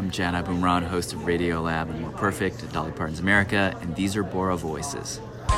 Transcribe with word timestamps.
I'm 0.00 0.10
Jad 0.10 0.32
Abumrad, 0.32 0.82
host 0.82 1.12
of 1.12 1.26
Radio 1.26 1.60
Lab 1.60 1.90
and 1.90 2.00
More 2.00 2.10
Perfect 2.12 2.62
at 2.62 2.72
Dolly 2.72 2.90
Parton's 2.90 3.20
America, 3.20 3.76
and 3.82 3.94
these 3.94 4.16
are 4.16 4.22
Bora 4.22 4.56
Voices. 4.56 5.20
The 5.46 5.52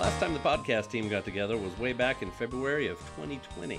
last 0.00 0.18
time 0.18 0.32
the 0.32 0.40
podcast 0.40 0.90
team 0.90 1.08
got 1.08 1.24
together 1.24 1.56
was 1.56 1.78
way 1.78 1.92
back 1.92 2.22
in 2.22 2.32
February 2.32 2.88
of 2.88 2.98
2020 3.14 3.78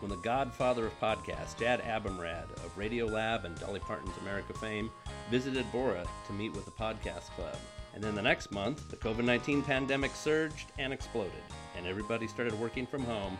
when 0.00 0.10
the 0.10 0.16
godfather 0.16 0.84
of 0.86 1.00
podcasts, 1.00 1.56
Jad 1.56 1.80
Abumrad 1.82 2.50
of 2.64 2.76
Radio 2.76 3.06
Lab 3.06 3.44
and 3.44 3.56
Dolly 3.60 3.78
Parton's 3.78 4.16
America 4.16 4.52
fame, 4.52 4.90
visited 5.30 5.70
Bora 5.70 6.04
to 6.26 6.32
meet 6.32 6.52
with 6.52 6.64
the 6.64 6.72
podcast 6.72 7.30
club. 7.36 7.56
And 7.94 8.02
then 8.02 8.16
the 8.16 8.22
next 8.22 8.50
month, 8.50 8.90
the 8.90 8.96
COVID 8.96 9.22
19 9.22 9.62
pandemic 9.62 10.10
surged 10.16 10.72
and 10.76 10.92
exploded, 10.92 11.30
and 11.76 11.86
everybody 11.86 12.26
started 12.26 12.58
working 12.58 12.84
from 12.84 13.04
home 13.04 13.38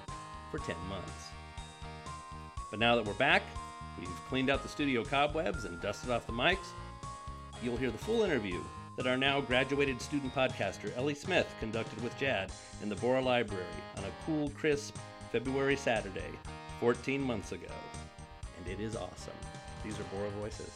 for 0.52 0.58
10 0.58 0.76
months. 0.88 1.30
But 2.70 2.78
now 2.78 2.94
that 2.94 3.04
we're 3.04 3.14
back, 3.14 3.42
we've 3.98 4.08
cleaned 4.28 4.50
out 4.50 4.62
the 4.62 4.68
studio 4.68 5.04
cobwebs 5.04 5.64
and 5.64 5.80
dusted 5.80 6.10
off 6.10 6.26
the 6.26 6.32
mics, 6.32 6.68
you'll 7.62 7.76
hear 7.76 7.90
the 7.90 7.98
full 7.98 8.22
interview 8.22 8.60
that 8.96 9.06
our 9.06 9.16
now 9.16 9.40
graduated 9.40 10.00
student 10.00 10.34
podcaster 10.34 10.96
Ellie 10.96 11.14
Smith 11.14 11.46
conducted 11.60 12.02
with 12.02 12.16
Jad 12.18 12.50
in 12.82 12.88
the 12.88 12.96
Bora 12.96 13.20
Library 13.20 13.64
on 13.98 14.04
a 14.04 14.10
cool, 14.24 14.50
crisp 14.50 14.96
February 15.32 15.76
Saturday 15.76 16.30
14 16.80 17.20
months 17.20 17.52
ago. 17.52 17.72
And 18.58 18.66
it 18.68 18.82
is 18.82 18.96
awesome. 18.96 19.34
These 19.84 19.98
are 20.00 20.04
Bora 20.04 20.30
Voices. 20.30 20.70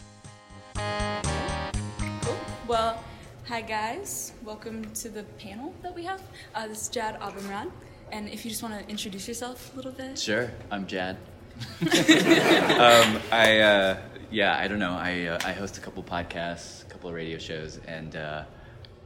Cool. 2.23 2.37
Well, 2.69 3.03
hi 3.47 3.63
guys. 3.63 4.33
Welcome 4.45 4.93
to 4.95 5.09
the 5.09 5.23
panel 5.39 5.75
that 5.83 5.95
we 5.95 6.05
have. 6.05 6.23
Uh, 6.55 6.69
this 6.69 6.83
is 6.83 6.89
Jad 6.89 7.19
Abumrad. 7.21 7.71
And 8.13 8.29
if 8.29 8.45
you 8.45 8.51
just 8.51 8.63
want 8.63 8.79
to 8.79 8.89
introduce 8.91 9.29
yourself 9.29 9.73
a 9.73 9.77
little 9.77 9.93
bit. 9.93 10.19
Sure, 10.19 10.51
I'm 10.71 10.87
Jad. 10.87 11.17
um, 11.81 13.21
I 13.33 13.59
uh, 13.61 13.99
yeah, 14.31 14.57
I 14.59 14.69
don't 14.69 14.79
know. 14.79 14.93
I 14.93 15.27
uh, 15.27 15.39
I 15.45 15.53
host 15.53 15.77
a 15.79 15.81
couple 15.81 16.03
podcasts, 16.03 16.83
a 16.83 16.87
couple 16.87 17.09
of 17.11 17.15
radio 17.15 17.39
shows, 17.39 17.79
and 17.87 18.17
uh, 18.17 18.45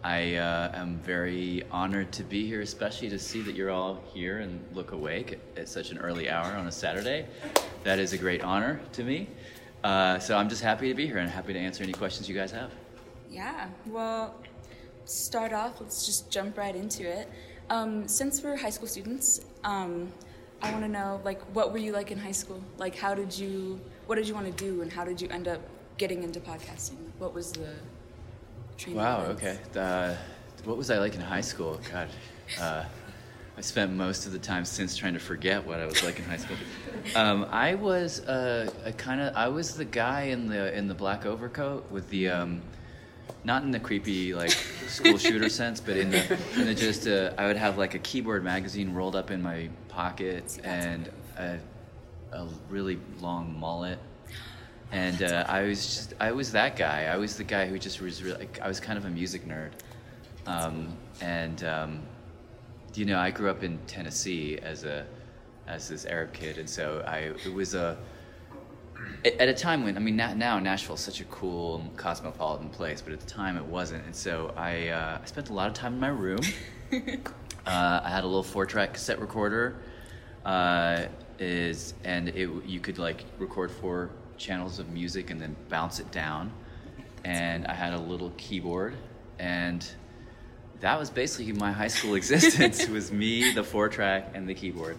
I 0.04 0.36
uh, 0.36 0.70
am 0.74 0.98
very 0.98 1.62
honored 1.70 2.12
to 2.12 2.22
be 2.22 2.46
here, 2.46 2.60
especially 2.60 3.08
to 3.08 3.18
see 3.18 3.40
that 3.40 3.54
you're 3.54 3.70
all 3.70 4.02
here 4.12 4.40
and 4.40 4.62
look 4.74 4.92
awake 4.92 5.40
at, 5.56 5.68
such 5.68 5.90
an 5.90 5.98
early 5.98 6.28
hour 6.28 6.52
on 6.54 6.66
a 6.66 6.72
Saturday. 6.72 7.26
That 7.84 7.98
is 7.98 8.12
a 8.12 8.18
great 8.18 8.44
honor 8.44 8.80
to 8.92 9.02
me. 9.02 9.28
Uh, 9.82 10.18
so 10.18 10.36
I'm 10.36 10.48
just 10.48 10.62
happy 10.62 10.88
to 10.88 10.94
be 10.94 11.06
here 11.06 11.18
and 11.18 11.30
happy 11.30 11.54
to 11.54 11.58
answer 11.58 11.82
any 11.82 11.92
questions 11.92 12.28
you 12.28 12.34
guys 12.34 12.50
have. 12.52 12.70
Yeah. 13.30 13.68
Well, 13.86 14.34
start 15.06 15.52
off. 15.52 15.80
Let's 15.80 16.04
just 16.04 16.30
jump 16.30 16.58
right 16.58 16.76
into 16.76 17.08
it. 17.08 17.28
Um, 17.70 18.06
since 18.06 18.42
we're 18.42 18.56
high 18.56 18.70
school 18.70 18.88
students, 18.88 19.40
um, 19.64 20.12
I 20.62 20.70
want 20.72 20.84
to 20.84 20.88
know 20.88 21.20
like 21.24 21.42
what 21.54 21.72
were 21.72 21.78
you 21.78 21.92
like 21.92 22.10
in 22.10 22.18
high 22.18 22.32
school? 22.32 22.62
Like 22.78 22.96
how 22.96 23.14
did 23.14 23.36
you 23.36 23.80
what 24.06 24.16
did 24.16 24.28
you 24.28 24.34
want 24.34 24.46
to 24.46 24.64
do 24.64 24.82
and 24.82 24.92
how 24.92 25.04
did 25.04 25.20
you 25.20 25.28
end 25.28 25.48
up 25.48 25.60
getting 25.98 26.22
into 26.22 26.40
podcasting? 26.40 26.96
What 27.18 27.34
was 27.34 27.52
the 27.52 27.74
training? 28.76 29.00
Wow. 29.00 29.22
events? 29.22 29.42
Okay. 29.42 29.58
Uh, 29.76 30.16
what 30.64 30.76
was 30.76 30.90
I 30.90 30.98
like 30.98 31.14
in 31.14 31.20
high 31.20 31.42
school? 31.42 31.80
God, 31.92 32.08
uh, 32.60 32.84
I 33.56 33.60
spent 33.60 33.92
most 33.92 34.26
of 34.26 34.32
the 34.32 34.38
time 34.38 34.64
since 34.64 34.96
trying 34.96 35.12
to 35.14 35.20
forget 35.20 35.64
what 35.64 35.78
I 35.78 35.86
was 35.86 36.02
like 36.02 36.18
in 36.18 36.24
high 36.24 36.38
school. 36.38 36.56
Um, 37.14 37.46
I 37.50 37.74
was 37.74 38.20
uh, 38.20 38.70
a 38.84 38.92
kind 38.92 39.20
of 39.20 39.34
I 39.36 39.48
was 39.48 39.76
the 39.76 39.84
guy 39.84 40.22
in 40.22 40.48
the 40.48 40.76
in 40.76 40.88
the 40.88 40.94
black 40.94 41.26
overcoat 41.26 41.90
with 41.90 42.08
the. 42.10 42.30
Um, 42.30 42.62
not 43.44 43.62
in 43.62 43.70
the 43.70 43.80
creepy 43.80 44.34
like 44.34 44.50
school 44.50 45.18
shooter 45.18 45.48
sense, 45.48 45.80
but 45.80 45.96
in 45.96 46.10
the, 46.10 46.38
in 46.56 46.66
the 46.66 46.74
just 46.74 47.06
uh, 47.06 47.32
I 47.36 47.46
would 47.46 47.56
have 47.56 47.78
like 47.78 47.94
a 47.94 47.98
keyboard 47.98 48.42
magazine 48.42 48.94
rolled 48.94 49.16
up 49.16 49.30
in 49.30 49.42
my 49.42 49.68
pocket 49.88 50.58
and 50.64 51.10
a, 51.36 51.58
a 52.32 52.46
really 52.70 52.98
long 53.20 53.58
mullet. 53.58 53.98
And 54.92 55.22
uh, 55.22 55.44
I 55.48 55.62
was 55.62 55.84
just 55.84 56.14
I 56.20 56.32
was 56.32 56.52
that 56.52 56.76
guy. 56.76 57.04
I 57.06 57.16
was 57.16 57.36
the 57.36 57.44
guy 57.44 57.66
who 57.66 57.78
just 57.78 58.00
was 58.00 58.22
really 58.22 58.48
I 58.62 58.68
was 58.68 58.80
kind 58.80 58.98
of 58.98 59.04
a 59.04 59.10
music 59.10 59.46
nerd. 59.46 59.72
Um, 60.46 60.96
and 61.20 61.64
um, 61.64 62.02
you 62.94 63.04
know 63.04 63.18
I 63.18 63.30
grew 63.30 63.50
up 63.50 63.62
in 63.62 63.78
Tennessee 63.86 64.58
as 64.62 64.84
a 64.84 65.06
as 65.66 65.88
this 65.88 66.04
Arab 66.04 66.32
kid, 66.32 66.58
and 66.58 66.68
so 66.68 67.02
I 67.06 67.32
it 67.44 67.52
was 67.52 67.74
a 67.74 67.96
at 69.24 69.48
a 69.48 69.54
time 69.54 69.84
when 69.84 69.96
I 69.96 70.00
mean 70.00 70.16
now, 70.16 70.58
Nashville 70.58 70.96
is 70.96 71.00
such 71.00 71.20
a 71.20 71.24
cool 71.24 71.84
cosmopolitan 71.96 72.68
place, 72.68 73.00
but 73.00 73.12
at 73.12 73.20
the 73.20 73.26
time 73.26 73.56
it 73.56 73.64
wasn't, 73.64 74.04
and 74.04 74.14
so 74.14 74.52
I 74.56 74.88
uh, 74.88 75.18
I 75.22 75.26
spent 75.26 75.50
a 75.50 75.52
lot 75.52 75.68
of 75.68 75.74
time 75.74 75.94
in 75.94 76.00
my 76.00 76.08
room. 76.08 76.40
uh, 76.92 78.00
I 78.04 78.08
had 78.10 78.24
a 78.24 78.26
little 78.26 78.42
four-track 78.42 78.94
cassette 78.94 79.20
recorder, 79.20 79.76
uh, 80.44 81.06
is 81.38 81.94
and 82.04 82.28
it 82.28 82.50
you 82.66 82.80
could 82.80 82.98
like 82.98 83.24
record 83.38 83.70
four 83.70 84.10
channels 84.36 84.78
of 84.78 84.90
music 84.90 85.30
and 85.30 85.40
then 85.40 85.56
bounce 85.68 86.00
it 86.00 86.10
down, 86.10 86.52
and 87.24 87.66
I 87.66 87.74
had 87.74 87.94
a 87.94 88.00
little 88.00 88.32
keyboard, 88.36 88.94
and 89.38 89.86
that 90.80 90.98
was 90.98 91.08
basically 91.08 91.52
my 91.52 91.72
high 91.72 91.88
school 91.88 92.14
existence 92.16 92.88
was 92.88 93.10
me, 93.10 93.52
the 93.52 93.64
four-track, 93.64 94.32
and 94.34 94.48
the 94.48 94.54
keyboard, 94.54 94.98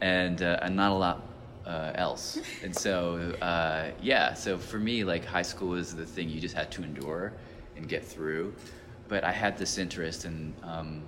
and 0.00 0.40
uh, 0.40 0.60
and 0.62 0.76
not 0.76 0.92
a 0.92 0.94
lot 0.94 1.35
uh, 1.66 1.92
else. 1.96 2.38
And 2.62 2.74
so, 2.74 3.34
uh, 3.42 3.90
yeah, 4.00 4.34
so 4.34 4.56
for 4.56 4.78
me, 4.78 5.04
like 5.04 5.24
high 5.24 5.42
school 5.42 5.68
was 5.68 5.94
the 5.94 6.06
thing 6.06 6.28
you 6.28 6.40
just 6.40 6.54
had 6.54 6.70
to 6.72 6.82
endure 6.82 7.32
and 7.76 7.88
get 7.88 8.04
through. 8.04 8.54
But 9.08 9.24
I 9.24 9.32
had 9.32 9.58
this 9.58 9.78
interest 9.78 10.24
and 10.24 10.54
um, 10.62 11.02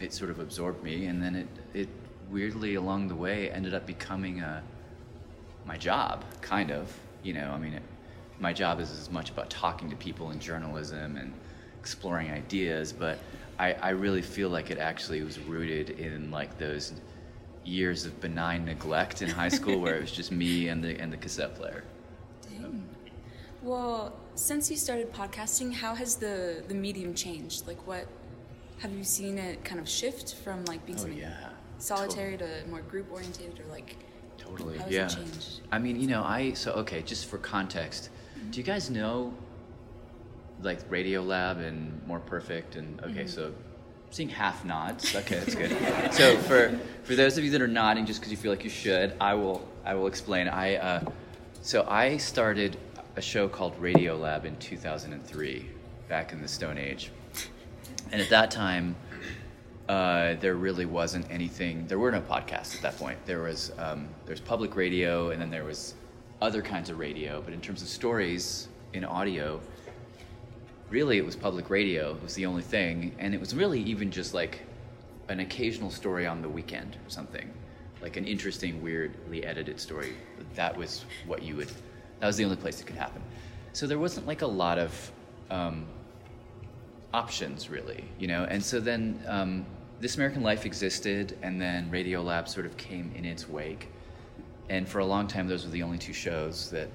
it 0.00 0.12
sort 0.12 0.30
of 0.30 0.40
absorbed 0.40 0.82
me. 0.82 1.06
And 1.06 1.22
then 1.22 1.34
it, 1.34 1.48
it 1.74 1.88
weirdly 2.30 2.74
along 2.74 3.08
the 3.08 3.14
way 3.14 3.50
ended 3.50 3.74
up 3.74 3.86
becoming 3.86 4.40
a, 4.40 4.62
my 5.64 5.76
job, 5.76 6.24
kind 6.40 6.70
of. 6.70 6.92
You 7.22 7.34
know, 7.34 7.50
I 7.50 7.58
mean, 7.58 7.74
it, 7.74 7.82
my 8.38 8.52
job 8.52 8.80
is 8.80 8.90
as 8.90 9.10
much 9.10 9.30
about 9.30 9.50
talking 9.50 9.90
to 9.90 9.96
people 9.96 10.30
in 10.30 10.38
journalism 10.38 11.16
and 11.16 11.32
exploring 11.80 12.30
ideas, 12.30 12.92
but 12.92 13.18
I, 13.58 13.72
I 13.74 13.90
really 13.90 14.22
feel 14.22 14.50
like 14.50 14.70
it 14.70 14.78
actually 14.78 15.22
was 15.22 15.38
rooted 15.38 15.90
in 15.90 16.30
like 16.30 16.58
those 16.58 16.92
years 17.66 18.06
of 18.06 18.20
benign 18.20 18.64
neglect 18.64 19.22
in 19.22 19.28
high 19.28 19.48
school 19.48 19.80
where 19.80 19.96
it 19.96 20.00
was 20.00 20.12
just 20.12 20.30
me 20.32 20.68
and 20.68 20.82
the 20.82 20.98
and 20.98 21.12
the 21.12 21.16
cassette 21.16 21.54
player. 21.56 21.84
Dang. 22.48 22.88
Well, 23.62 24.14
since 24.34 24.70
you 24.70 24.76
started 24.76 25.12
podcasting, 25.12 25.72
how 25.74 25.94
has 25.94 26.16
the 26.16 26.62
the 26.68 26.74
medium 26.74 27.14
changed? 27.14 27.66
Like, 27.66 27.84
what 27.86 28.06
have 28.78 28.92
you 28.92 29.04
seen 29.04 29.38
it 29.38 29.64
kind 29.64 29.80
of 29.80 29.88
shift 29.88 30.34
from 30.36 30.64
like 30.66 30.84
being 30.86 30.98
Oh 30.98 31.02
something 31.02 31.18
yeah. 31.18 31.48
solitary 31.78 32.36
to 32.38 32.48
more 32.70 32.80
group 32.82 33.10
oriented, 33.10 33.58
or 33.60 33.70
like 33.72 33.96
Totally. 34.38 34.78
How 34.78 34.86
yeah. 34.88 35.08
changed? 35.08 35.60
I 35.72 35.78
mean, 35.78 35.98
you 36.00 36.06
know, 36.06 36.22
I 36.22 36.52
so 36.52 36.72
okay, 36.72 37.02
just 37.02 37.26
for 37.26 37.38
context, 37.38 38.10
do 38.50 38.58
you 38.60 38.64
guys 38.64 38.90
know 38.90 39.34
like 40.62 40.78
Radio 40.88 41.20
Lab 41.22 41.58
and 41.58 42.00
More 42.06 42.20
Perfect 42.20 42.76
and 42.76 43.00
okay, 43.00 43.24
Mm-hmm. 43.24 43.26
so 43.28 43.52
seeing 44.10 44.28
half 44.28 44.64
nods. 44.64 45.14
Okay, 45.14 45.38
that's 45.38 45.54
good. 45.54 45.70
so 46.12 46.36
for 46.38 46.78
for 47.04 47.14
those 47.14 47.38
of 47.38 47.44
you 47.44 47.50
that 47.50 47.62
are 47.62 47.68
nodding 47.68 48.06
just 48.06 48.20
because 48.20 48.30
you 48.30 48.36
feel 48.36 48.50
like 48.50 48.64
you 48.64 48.70
should, 48.70 49.14
I 49.20 49.34
will 49.34 49.66
I 49.84 49.94
will 49.94 50.06
explain. 50.06 50.48
I 50.48 50.76
uh, 50.76 51.04
so 51.62 51.86
I 51.88 52.16
started 52.16 52.76
a 53.16 53.22
show 53.22 53.48
called 53.48 53.78
Radio 53.78 54.16
Lab 54.16 54.44
in 54.44 54.56
2003, 54.56 55.66
back 56.08 56.32
in 56.32 56.42
the 56.42 56.48
Stone 56.48 56.78
Age, 56.78 57.10
and 58.12 58.20
at 58.20 58.28
that 58.30 58.50
time, 58.50 58.94
uh, 59.88 60.34
there 60.34 60.54
really 60.54 60.86
wasn't 60.86 61.26
anything. 61.30 61.86
There 61.86 61.98
were 61.98 62.10
no 62.10 62.20
podcasts 62.20 62.76
at 62.76 62.82
that 62.82 62.98
point. 62.98 63.18
There 63.26 63.42
was 63.42 63.72
um, 63.78 64.08
there's 64.26 64.40
public 64.40 64.76
radio, 64.76 65.30
and 65.30 65.40
then 65.40 65.50
there 65.50 65.64
was 65.64 65.94
other 66.42 66.62
kinds 66.62 66.90
of 66.90 66.98
radio. 66.98 67.40
But 67.40 67.54
in 67.54 67.60
terms 67.60 67.82
of 67.82 67.88
stories 67.88 68.68
in 68.92 69.04
audio, 69.04 69.60
really 70.90 71.18
it 71.18 71.26
was 71.26 71.36
public 71.36 71.70
radio. 71.70 72.16
Was 72.22 72.34
the 72.34 72.46
only 72.46 72.62
thing, 72.62 73.14
and 73.18 73.34
it 73.34 73.40
was 73.40 73.54
really 73.54 73.80
even 73.82 74.10
just 74.10 74.34
like 74.34 74.60
an 75.28 75.40
occasional 75.40 75.90
story 75.90 76.26
on 76.26 76.42
the 76.42 76.48
weekend 76.48 76.96
or 76.96 77.10
something, 77.10 77.52
like 78.00 78.16
an 78.16 78.24
interesting, 78.24 78.82
weirdly 78.82 79.44
edited 79.44 79.80
story. 79.80 80.12
That 80.54 80.76
was 80.76 81.04
what 81.26 81.42
you 81.42 81.56
would. 81.56 81.70
That 82.20 82.26
was 82.26 82.36
the 82.36 82.44
only 82.44 82.56
place 82.56 82.80
it 82.80 82.86
could 82.86 82.96
happen. 82.96 83.22
So 83.72 83.86
there 83.86 83.98
wasn't 83.98 84.26
like 84.26 84.42
a 84.42 84.46
lot 84.46 84.78
of 84.78 85.12
um, 85.50 85.86
options 87.12 87.68
really, 87.68 88.04
you 88.18 88.28
know. 88.28 88.44
And 88.44 88.64
so 88.64 88.80
then 88.80 89.22
um, 89.26 89.66
This 90.00 90.16
American 90.16 90.42
Life 90.42 90.64
existed, 90.66 91.36
and 91.42 91.60
then 91.60 91.90
Radio 91.90 92.22
Lab 92.22 92.48
sort 92.48 92.66
of 92.66 92.76
came 92.76 93.12
in 93.14 93.24
its 93.24 93.48
wake. 93.48 93.88
And 94.68 94.88
for 94.88 94.98
a 94.98 95.06
long 95.06 95.26
time, 95.26 95.46
those 95.46 95.64
were 95.64 95.70
the 95.70 95.82
only 95.82 95.98
two 95.98 96.12
shows 96.12 96.70
that 96.70 96.88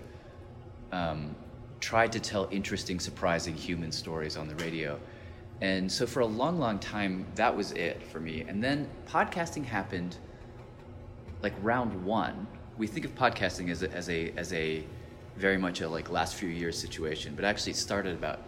um, 0.91 1.35
tried 1.81 2.11
to 2.13 2.19
tell 2.19 2.47
interesting, 2.51 2.99
surprising 2.99 3.55
human 3.55 3.91
stories 3.91 4.37
on 4.37 4.47
the 4.47 4.55
radio. 4.55 4.97
And 5.59 5.91
so 5.91 6.07
for 6.07 6.21
a 6.21 6.25
long, 6.25 6.57
long 6.57 6.79
time, 6.79 7.25
that 7.35 7.55
was 7.55 7.71
it 7.73 8.01
for 8.03 8.19
me. 8.19 8.45
And 8.47 8.63
then 8.63 8.87
podcasting 9.07 9.65
happened 9.65 10.17
like 11.41 11.53
round 11.61 12.05
one. 12.05 12.47
We 12.77 12.87
think 12.87 13.05
of 13.05 13.13
podcasting 13.15 13.69
as 13.69 13.83
a, 13.83 13.91
as 13.91 14.09
a, 14.09 14.31
as 14.37 14.53
a 14.53 14.83
very 15.35 15.57
much 15.57 15.81
a 15.81 15.89
like 15.89 16.09
last 16.09 16.35
few 16.35 16.49
years 16.49 16.77
situation, 16.77 17.33
but 17.35 17.43
actually 17.43 17.71
it 17.71 17.77
started 17.77 18.15
about 18.15 18.41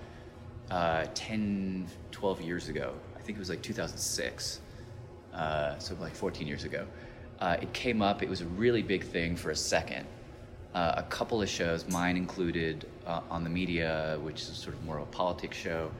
uh, 0.71 1.06
10, 1.13 1.88
12 2.12 2.41
years 2.41 2.69
ago. 2.69 2.94
I 3.15 3.19
think 3.19 3.38
it 3.38 3.39
was 3.39 3.50
like 3.50 3.62
2006, 3.62 4.62
uh, 5.33 5.77
so 5.80 5.95
like 6.00 6.15
14 6.15 6.47
years 6.47 6.63
ago. 6.63 6.85
Uh, 7.39 7.57
it 7.62 7.74
came 7.74 8.01
up, 8.01 8.24
it 8.24 8.30
was 8.30 8.41
a 8.41 8.45
really 8.45 8.81
big 8.81 9.03
thing 9.03 9.35
for 9.35 9.51
a 9.51 9.56
second. 9.56 10.06
Uh, 10.74 10.94
a 10.97 11.03
couple 11.03 11.41
of 11.41 11.50
shows, 11.50 11.88
mine 11.88 12.18
included 12.18 12.88
uh, 13.06 13.22
on 13.30 13.44
the 13.44 13.50
media, 13.50 14.18
which 14.22 14.42
is 14.42 14.48
sort 14.50 14.76
of 14.76 14.84
more 14.84 14.98
of 14.98 15.04
a 15.04 15.12
politics 15.12 15.58
show, 15.58 15.92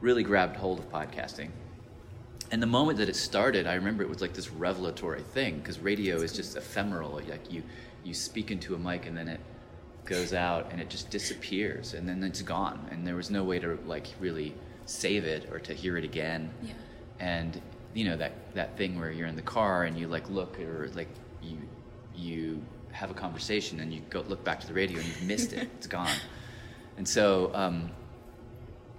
really 0.00 0.22
grabbed 0.22 0.56
hold 0.56 0.78
of 0.78 0.90
podcasting. 0.90 1.50
And 2.50 2.62
the 2.62 2.66
moment 2.66 2.98
that 2.98 3.08
it 3.08 3.16
started, 3.16 3.66
I 3.66 3.74
remember 3.74 4.02
it 4.02 4.08
was 4.08 4.20
like 4.20 4.34
this 4.34 4.50
revelatory 4.50 5.22
thing 5.22 5.58
because 5.58 5.78
radio 5.78 6.16
is 6.16 6.32
just 6.32 6.56
ephemeral. 6.56 7.12
Like 7.12 7.50
you, 7.50 7.62
you 8.04 8.12
speak 8.12 8.50
into 8.50 8.74
a 8.74 8.78
mic 8.78 9.06
and 9.06 9.16
then 9.16 9.28
it 9.28 9.40
goes 10.04 10.34
out 10.34 10.68
and 10.70 10.80
it 10.80 10.90
just 10.90 11.08
disappears 11.10 11.94
and 11.94 12.08
then 12.08 12.22
it's 12.24 12.42
gone 12.42 12.88
and 12.90 13.06
there 13.06 13.14
was 13.14 13.30
no 13.30 13.44
way 13.44 13.58
to 13.60 13.78
like 13.86 14.08
really 14.20 14.52
save 14.84 15.24
it 15.24 15.48
or 15.50 15.58
to 15.60 15.72
hear 15.72 15.96
it 15.96 16.04
again. 16.04 16.50
Yeah. 16.62 16.72
And 17.20 17.62
you 17.94 18.04
know 18.04 18.16
that 18.16 18.32
that 18.54 18.76
thing 18.76 18.98
where 18.98 19.10
you're 19.10 19.28
in 19.28 19.36
the 19.36 19.42
car 19.42 19.84
and 19.84 19.98
you 19.98 20.08
like 20.08 20.28
look 20.28 20.58
or 20.60 20.90
like 20.94 21.08
you 21.42 21.56
you 22.14 22.62
have 22.90 23.10
a 23.10 23.14
conversation 23.14 23.80
and 23.80 23.92
you 23.92 24.00
go 24.10 24.22
look 24.28 24.44
back 24.44 24.60
to 24.60 24.66
the 24.66 24.74
radio 24.74 24.98
and 24.98 25.06
you've 25.06 25.22
missed 25.22 25.52
it. 25.52 25.68
It's 25.78 25.86
gone. 25.86 26.08
And 27.02 27.08
so 27.08 27.50
um, 27.52 27.90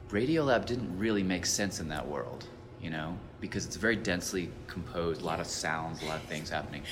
Radiolab 0.10 0.66
didn't 0.66 1.00
really 1.00 1.24
make 1.24 1.46
sense 1.46 1.80
in 1.80 1.88
that 1.88 2.06
world, 2.06 2.46
you 2.82 2.90
know, 2.90 3.18
because 3.40 3.66
it's 3.66 3.78
very 3.78 3.96
densely 3.96 4.50
composed, 4.68 5.22
a 5.22 5.26
lot 5.26 5.40
of 5.40 5.48
sounds, 5.48 6.04
a 6.04 6.08
lot 6.08 6.18
of 6.18 6.24
things 6.24 6.50
happening. 6.50 6.84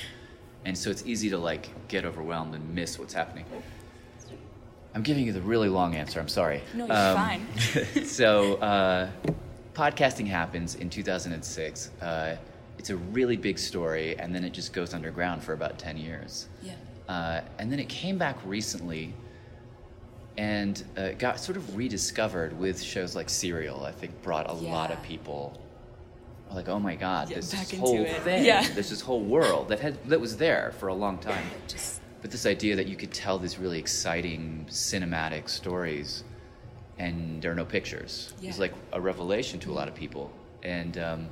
And 0.64 0.76
so 0.78 0.88
it's 0.88 1.04
easy 1.04 1.28
to 1.28 1.36
like 1.36 1.68
get 1.88 2.06
overwhelmed 2.06 2.54
and 2.54 2.74
miss 2.74 2.98
what's 2.98 3.12
happening. 3.12 3.44
I'm 4.94 5.02
giving 5.02 5.26
you 5.26 5.34
the 5.34 5.42
really 5.42 5.68
long 5.68 5.96
answer. 5.96 6.18
I'm 6.18 6.28
sorry. 6.28 6.62
No, 6.72 6.86
you're 6.86 6.96
Um, 6.96 7.14
fine. 7.14 8.04
so, 8.06 8.54
uh, 8.54 9.10
podcasting 9.74 10.26
happens 10.26 10.76
in 10.76 10.88
2006. 10.88 11.90
Uh, 12.00 12.36
it's 12.78 12.88
a 12.88 12.96
really 12.96 13.36
big 13.36 13.58
story, 13.58 14.18
and 14.18 14.34
then 14.34 14.44
it 14.44 14.54
just 14.54 14.72
goes 14.72 14.94
underground 14.94 15.42
for 15.44 15.52
about 15.52 15.78
10 15.78 15.98
years. 15.98 16.48
Yeah. 16.62 16.72
Uh, 17.06 17.42
and 17.58 17.70
then 17.70 17.78
it 17.80 17.90
came 17.90 18.16
back 18.16 18.38
recently 18.46 19.12
and 20.36 20.82
uh, 20.96 21.10
got 21.18 21.38
sort 21.40 21.56
of 21.56 21.76
rediscovered 21.76 22.58
with 22.58 22.80
shows 22.82 23.14
like 23.14 23.28
Serial. 23.28 23.84
I 23.84 23.92
think 23.92 24.20
brought 24.22 24.48
a 24.48 24.54
lot 24.54 24.90
of 24.90 25.02
people 25.02 25.58
like, 26.52 26.68
oh 26.68 26.78
my 26.78 26.94
God, 26.94 27.30
Yeah, 27.30 27.36
this 27.36 27.70
whole 27.78 28.02
it. 28.04 28.22
thing. 28.22 28.44
Yeah. 28.44 28.62
There's 28.74 28.90
this 28.90 29.00
whole 29.00 29.20
world 29.22 29.68
that 29.68 29.80
had 29.80 30.02
that 30.08 30.20
was 30.20 30.36
there 30.36 30.72
for 30.78 30.88
a 30.88 30.94
long 30.94 31.18
time. 31.18 31.44
Just 31.68 32.00
But 32.20 32.30
this 32.30 32.46
idea 32.46 32.76
that 32.76 32.86
you 32.86 32.96
could 32.96 33.12
tell 33.12 33.38
these 33.38 33.58
really 33.58 33.78
exciting 33.78 34.66
cinematic 34.68 35.48
stories 35.48 36.24
and 36.98 37.40
there 37.42 37.50
are 37.50 37.54
no 37.54 37.64
pictures 37.64 38.32
Yeah. 38.40 38.50
is 38.50 38.58
like 38.58 38.74
a 38.92 39.00
revelation 39.00 39.58
to 39.60 39.70
a 39.70 39.74
lot 39.74 39.88
of 39.88 39.94
people. 39.94 40.30
And 40.62 40.96
um, 40.98 41.28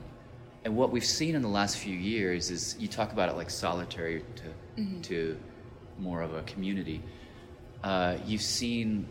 and 0.64 0.76
what 0.76 0.90
we've 0.90 1.04
seen 1.04 1.34
in 1.34 1.42
the 1.42 1.48
last 1.48 1.78
few 1.78 1.94
years 1.96 2.50
is 2.50 2.76
you 2.78 2.88
talk 2.88 3.12
about 3.12 3.28
it 3.30 3.36
like 3.36 3.50
solitary 3.50 4.24
to 4.36 4.84
to 5.02 5.36
more 5.98 6.22
of 6.22 6.32
a 6.34 6.42
community. 6.42 7.02
Uh, 7.82 8.16
you've 8.26 8.42
seen 8.42 9.08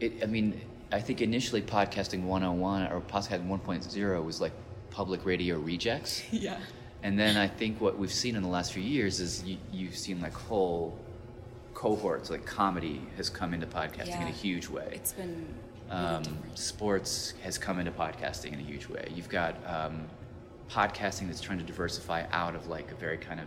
it. 0.00 0.22
I 0.22 0.26
mean, 0.26 0.60
I 0.90 1.00
think 1.00 1.20
initially 1.20 1.62
podcasting 1.62 2.24
101 2.24 2.92
or 2.92 3.00
podcasting 3.00 3.48
1.0 3.48 4.24
was 4.24 4.40
like 4.40 4.52
public 4.90 5.24
radio 5.24 5.58
rejects. 5.58 6.22
yeah. 6.30 6.58
And 7.02 7.18
then 7.18 7.36
I 7.36 7.48
think 7.48 7.80
what 7.80 7.98
we've 7.98 8.12
seen 8.12 8.36
in 8.36 8.42
the 8.42 8.48
last 8.48 8.72
few 8.72 8.82
years 8.82 9.18
is 9.20 9.42
you, 9.44 9.56
you've 9.72 9.96
seen 9.96 10.20
like 10.20 10.34
whole 10.34 10.96
cohorts, 11.74 12.30
like 12.30 12.46
comedy 12.46 13.00
has 13.16 13.28
come 13.28 13.54
into 13.54 13.66
podcasting 13.66 14.20
in 14.20 14.28
a 14.28 14.30
huge 14.30 14.68
way. 14.68 14.90
It's 14.92 15.12
been 15.12 15.46
Um, 15.90 16.22
sports 16.54 17.34
has 17.42 17.58
come 17.58 17.78
into 17.78 17.90
podcasting 17.90 18.52
in 18.52 18.60
a 18.60 18.62
huge 18.62 18.88
way. 18.88 19.10
You've 19.14 19.28
got 19.28 19.56
um, 19.66 20.06
podcasting 20.70 21.26
that's 21.26 21.40
trying 21.40 21.58
to 21.58 21.64
diversify 21.64 22.24
out 22.30 22.54
of 22.54 22.68
like 22.68 22.90
a 22.92 22.94
very 22.94 23.18
kind 23.18 23.40
of 23.40 23.46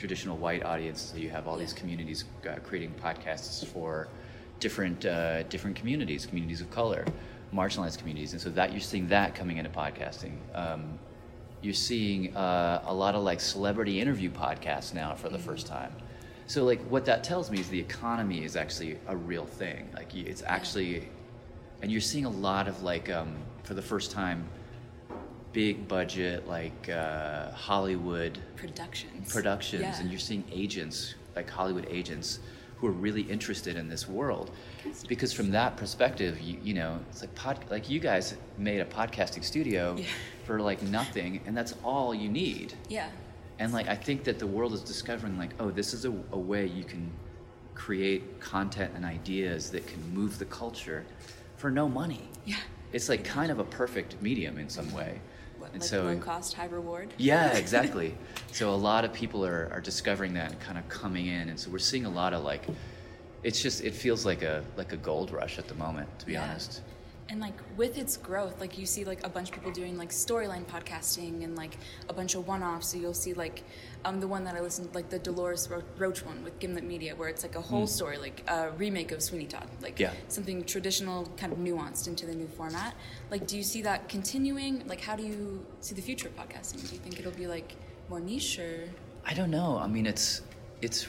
traditional 0.00 0.38
white 0.38 0.64
audience. 0.64 1.12
So 1.12 1.18
you 1.18 1.28
have 1.28 1.46
all 1.46 1.56
these 1.56 1.74
communities 1.74 2.24
uh, 2.48 2.54
creating 2.64 2.94
podcasts 3.02 3.64
for 3.66 4.08
different 4.58 5.04
uh, 5.04 5.42
different 5.44 5.76
communities, 5.76 6.26
communities 6.26 6.62
of 6.62 6.70
color, 6.70 7.04
marginalized 7.54 7.98
communities, 7.98 8.32
and 8.32 8.40
so 8.40 8.48
that 8.50 8.72
you're 8.72 8.80
seeing 8.80 9.06
that 9.08 9.34
coming 9.34 9.58
into 9.58 9.70
podcasting. 9.70 10.34
Um, 10.54 10.98
you're 11.62 11.74
seeing 11.74 12.34
uh, 12.34 12.82
a 12.86 12.94
lot 12.94 13.14
of 13.14 13.22
like 13.22 13.40
celebrity 13.40 14.00
interview 14.00 14.30
podcasts 14.30 14.94
now 14.94 15.14
for 15.14 15.28
the 15.28 15.38
first 15.38 15.66
time. 15.66 15.92
So 16.46 16.64
like 16.64 16.80
what 16.88 17.04
that 17.04 17.22
tells 17.22 17.50
me 17.50 17.60
is 17.60 17.68
the 17.68 17.78
economy 17.78 18.42
is 18.42 18.56
actually 18.56 18.98
a 19.06 19.16
real 19.16 19.44
thing. 19.44 19.88
Like 19.94 20.14
it's 20.14 20.42
actually, 20.46 21.08
and 21.82 21.92
you're 21.92 22.00
seeing 22.00 22.24
a 22.24 22.30
lot 22.30 22.66
of 22.66 22.82
like 22.82 23.10
um, 23.10 23.36
for 23.64 23.74
the 23.74 23.82
first 23.82 24.10
time, 24.10 24.48
big 25.52 25.88
budget 25.88 26.46
like 26.48 26.88
uh, 26.88 27.50
Hollywood 27.52 28.38
productions. 28.56 29.32
productions, 29.32 29.82
Yeah. 29.82 30.00
and 30.00 30.10
you're 30.10 30.18
seeing 30.20 30.44
agents 30.52 31.14
like 31.36 31.48
Hollywood 31.50 31.86
agents 31.90 32.40
who 32.76 32.86
are 32.86 32.92
really 32.92 33.22
interested 33.22 33.76
in 33.76 33.88
this 33.88 34.08
world. 34.08 34.50
Because 35.06 35.32
from 35.32 35.50
that 35.50 35.76
perspective, 35.76 36.40
you, 36.40 36.56
you 36.62 36.72
know, 36.74 36.98
it's 37.10 37.20
like 37.20 37.34
pod, 37.34 37.58
like 37.68 37.90
you 37.90 38.00
guys 38.00 38.36
made 38.58 38.80
a 38.80 38.84
podcasting 38.86 39.44
studio 39.44 39.96
Yeah. 39.98 40.04
for 40.44 40.60
like 40.60 40.82
nothing, 40.82 41.40
and 41.46 41.56
that's 41.56 41.74
all 41.84 42.14
you 42.14 42.28
need. 42.28 42.72
Yeah. 42.88 43.08
And 43.58 43.72
like 43.72 43.88
I 43.88 43.94
think 43.96 44.24
that 44.24 44.38
the 44.38 44.46
world 44.46 44.72
is 44.72 44.80
discovering 44.80 45.36
like, 45.36 45.50
oh, 45.60 45.70
this 45.70 45.92
is 45.92 46.04
a, 46.06 46.10
a 46.32 46.38
way 46.38 46.66
you 46.66 46.84
can 46.84 47.10
create 47.74 48.40
content 48.40 48.92
and 48.94 49.04
ideas 49.04 49.70
that 49.70 49.86
can 49.86 50.00
move 50.14 50.38
the 50.38 50.44
culture 50.46 51.04
for 51.56 51.70
no 51.70 51.88
money. 51.88 52.28
Yeah. 52.46 52.56
It's 52.92 53.08
like 53.08 53.24
kind 53.24 53.52
of 53.52 53.58
a 53.58 53.64
perfect 53.64 54.20
medium 54.22 54.58
in 54.58 54.68
some 54.68 54.90
way. 54.92 55.20
And 55.72 55.80
like 55.80 55.88
so 55.90 56.02
low 56.04 56.16
cost, 56.18 56.54
high 56.54 56.66
reward. 56.66 57.12
yeah, 57.16 57.56
exactly. 57.56 58.14
so 58.52 58.70
a 58.70 58.76
lot 58.76 59.04
of 59.04 59.12
people 59.12 59.44
are, 59.44 59.68
are 59.72 59.80
discovering 59.80 60.34
that 60.34 60.50
and 60.52 60.60
kind 60.60 60.78
of 60.78 60.88
coming 60.88 61.26
in, 61.26 61.48
and 61.48 61.58
so 61.58 61.70
we're 61.70 61.78
seeing 61.78 62.06
a 62.06 62.10
lot 62.10 62.32
of 62.34 62.42
like, 62.44 62.66
it's 63.42 63.62
just 63.62 63.82
it 63.84 63.94
feels 63.94 64.26
like 64.26 64.42
a 64.42 64.62
like 64.76 64.92
a 64.92 64.96
gold 64.96 65.30
rush 65.30 65.58
at 65.58 65.66
the 65.68 65.74
moment, 65.74 66.08
to 66.18 66.26
be 66.26 66.32
Yeah. 66.32 66.44
honest. 66.44 66.82
And 67.30 67.38
like 67.40 67.54
with 67.76 67.96
its 67.96 68.16
growth, 68.16 68.60
like 68.60 68.76
you 68.76 68.84
see 68.86 69.04
like 69.04 69.24
a 69.24 69.28
bunch 69.28 69.50
of 69.50 69.54
people 69.54 69.70
doing 69.70 69.96
like 69.96 70.10
storyline 70.10 70.64
podcasting 70.64 71.44
and 71.44 71.54
like 71.56 71.76
a 72.08 72.12
bunch 72.12 72.34
of 72.34 72.48
one-offs. 72.48 72.88
So 72.88 72.98
you'll 72.98 73.14
see 73.14 73.34
like 73.34 73.62
um, 74.04 74.18
the 74.18 74.26
one 74.26 74.42
that 74.44 74.56
I 74.56 74.60
listened 74.60 74.92
like 74.96 75.10
the 75.10 75.18
Dolores 75.20 75.68
Ro- 75.70 75.84
Roach 75.96 76.24
one 76.26 76.42
with 76.42 76.58
Gimlet 76.58 76.82
Media, 76.82 77.14
where 77.14 77.28
it's 77.28 77.44
like 77.44 77.54
a 77.54 77.60
whole 77.60 77.86
story, 77.86 78.18
like 78.18 78.42
a 78.48 78.72
remake 78.72 79.12
of 79.12 79.22
Sweeney 79.22 79.46
Todd, 79.46 79.68
like. 79.80 80.00
Yeah. 80.00 80.10
something 80.26 80.64
traditional, 80.64 81.26
kind 81.36 81.52
of 81.52 81.58
nuanced 81.58 82.08
into 82.08 82.26
the 82.26 82.34
new 82.34 82.48
format. 82.48 82.94
Like, 83.30 83.46
do 83.46 83.56
you 83.56 83.62
see 83.62 83.82
that 83.82 84.08
continuing? 84.08 84.82
Like, 84.88 85.00
how 85.00 85.14
do 85.14 85.22
you 85.22 85.64
see 85.80 85.94
the 85.94 86.02
future 86.02 86.26
of 86.28 86.36
podcasting? 86.36 86.84
Do 86.88 86.94
you 86.96 87.00
think 87.00 87.20
it'll 87.20 87.30
be 87.32 87.46
like 87.46 87.76
more 88.08 88.18
niche 88.18 88.58
or? 88.58 88.88
I 89.24 89.34
don't 89.34 89.50
know. 89.52 89.78
I 89.78 89.86
mean, 89.86 90.06
it's 90.06 90.42
it's 90.82 91.06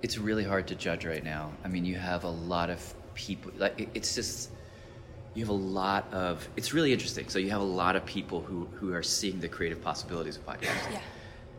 it's 0.00 0.16
really 0.16 0.44
hard 0.44 0.66
to 0.68 0.74
judge 0.76 1.04
right 1.04 1.22
now. 1.22 1.52
I 1.62 1.68
mean, 1.68 1.84
you 1.84 1.96
have 1.96 2.24
a 2.24 2.30
lot 2.30 2.70
of 2.70 2.80
people. 3.14 3.52
Like, 3.58 3.78
it- 3.78 3.88
it's 3.92 4.14
just 4.14 4.50
you 5.34 5.42
have 5.42 5.48
a 5.50 5.52
lot 5.52 6.12
of. 6.12 6.46
It's 6.56 6.72
really 6.74 6.92
interesting. 6.92 7.28
So 7.28 7.38
you 7.38 7.50
have 7.50 7.60
a 7.60 7.64
lot 7.64 7.96
of 7.96 8.04
people 8.04 8.40
who 8.42 8.66
who 8.74 8.92
are 8.94 9.02
seeing 9.02 9.40
the 9.40 9.48
creative 9.48 9.82
possibilities 9.82 10.36
of 10.36 10.46
podcasting. 10.46 10.92
Yeah. 10.92 11.00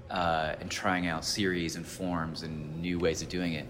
uh, 0.10 0.56
and 0.62 0.70
trying 0.70 1.08
out 1.08 1.26
series 1.26 1.76
and 1.76 1.86
forms 1.86 2.44
and 2.44 2.82
new 2.82 3.00
ways 3.00 3.22
of 3.24 3.30
doing 3.30 3.54
it. 3.54 3.66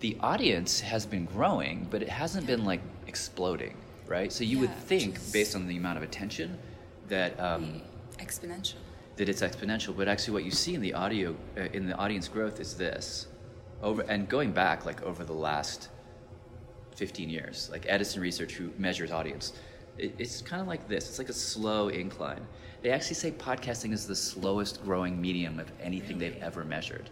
The 0.00 0.16
audience 0.20 0.80
has 0.80 1.04
been 1.04 1.24
growing, 1.24 1.88
but 1.90 2.00
it 2.00 2.08
hasn't 2.08 2.46
been 2.46 2.64
like 2.64 2.80
exploding, 3.08 3.76
right? 4.06 4.32
So 4.32 4.44
you 4.44 4.60
would 4.60 4.70
Yeah, 4.70 4.76
which 4.76 4.84
think, 4.88 5.16
is- 5.16 5.32
based 5.32 5.56
on 5.56 5.66
the 5.66 5.76
amount 5.76 5.96
of 5.98 6.04
attention, 6.04 6.56
that 7.08 7.38
um, 7.40 7.82
exponential. 8.20 8.74
that 9.16 9.28
it's 9.28 9.42
exponential. 9.42 9.96
But 9.96 10.06
actually, 10.06 10.34
what 10.34 10.44
you 10.44 10.52
see 10.52 10.74
in 10.76 10.80
the 10.80 10.94
audio 10.94 11.34
uh, 11.56 11.62
in 11.72 11.86
the 11.88 11.96
audience 11.96 12.28
growth 12.28 12.60
is 12.60 12.76
this, 12.76 13.26
over 13.82 14.02
and 14.02 14.28
going 14.28 14.52
back 14.52 14.86
like 14.86 15.02
over 15.02 15.24
the 15.24 15.32
last 15.48 15.88
15 17.00 17.30
years, 17.30 17.70
like 17.72 17.86
Edison 17.88 18.20
Research, 18.20 18.52
who 18.52 18.70
measures 18.76 19.10
audience, 19.10 19.54
it, 19.96 20.14
it's 20.18 20.42
kind 20.42 20.60
of 20.60 20.68
like 20.68 20.86
this. 20.86 21.08
It's 21.08 21.18
like 21.18 21.30
a 21.30 21.32
slow 21.32 21.88
incline. 21.88 22.46
They 22.82 22.90
actually 22.90 23.14
say 23.14 23.30
podcasting 23.30 23.92
is 23.94 24.06
the 24.06 24.14
slowest 24.14 24.84
growing 24.84 25.18
medium 25.18 25.58
of 25.58 25.72
anything 25.80 26.18
they've 26.18 26.36
ever 26.42 26.62
measured, 26.62 27.08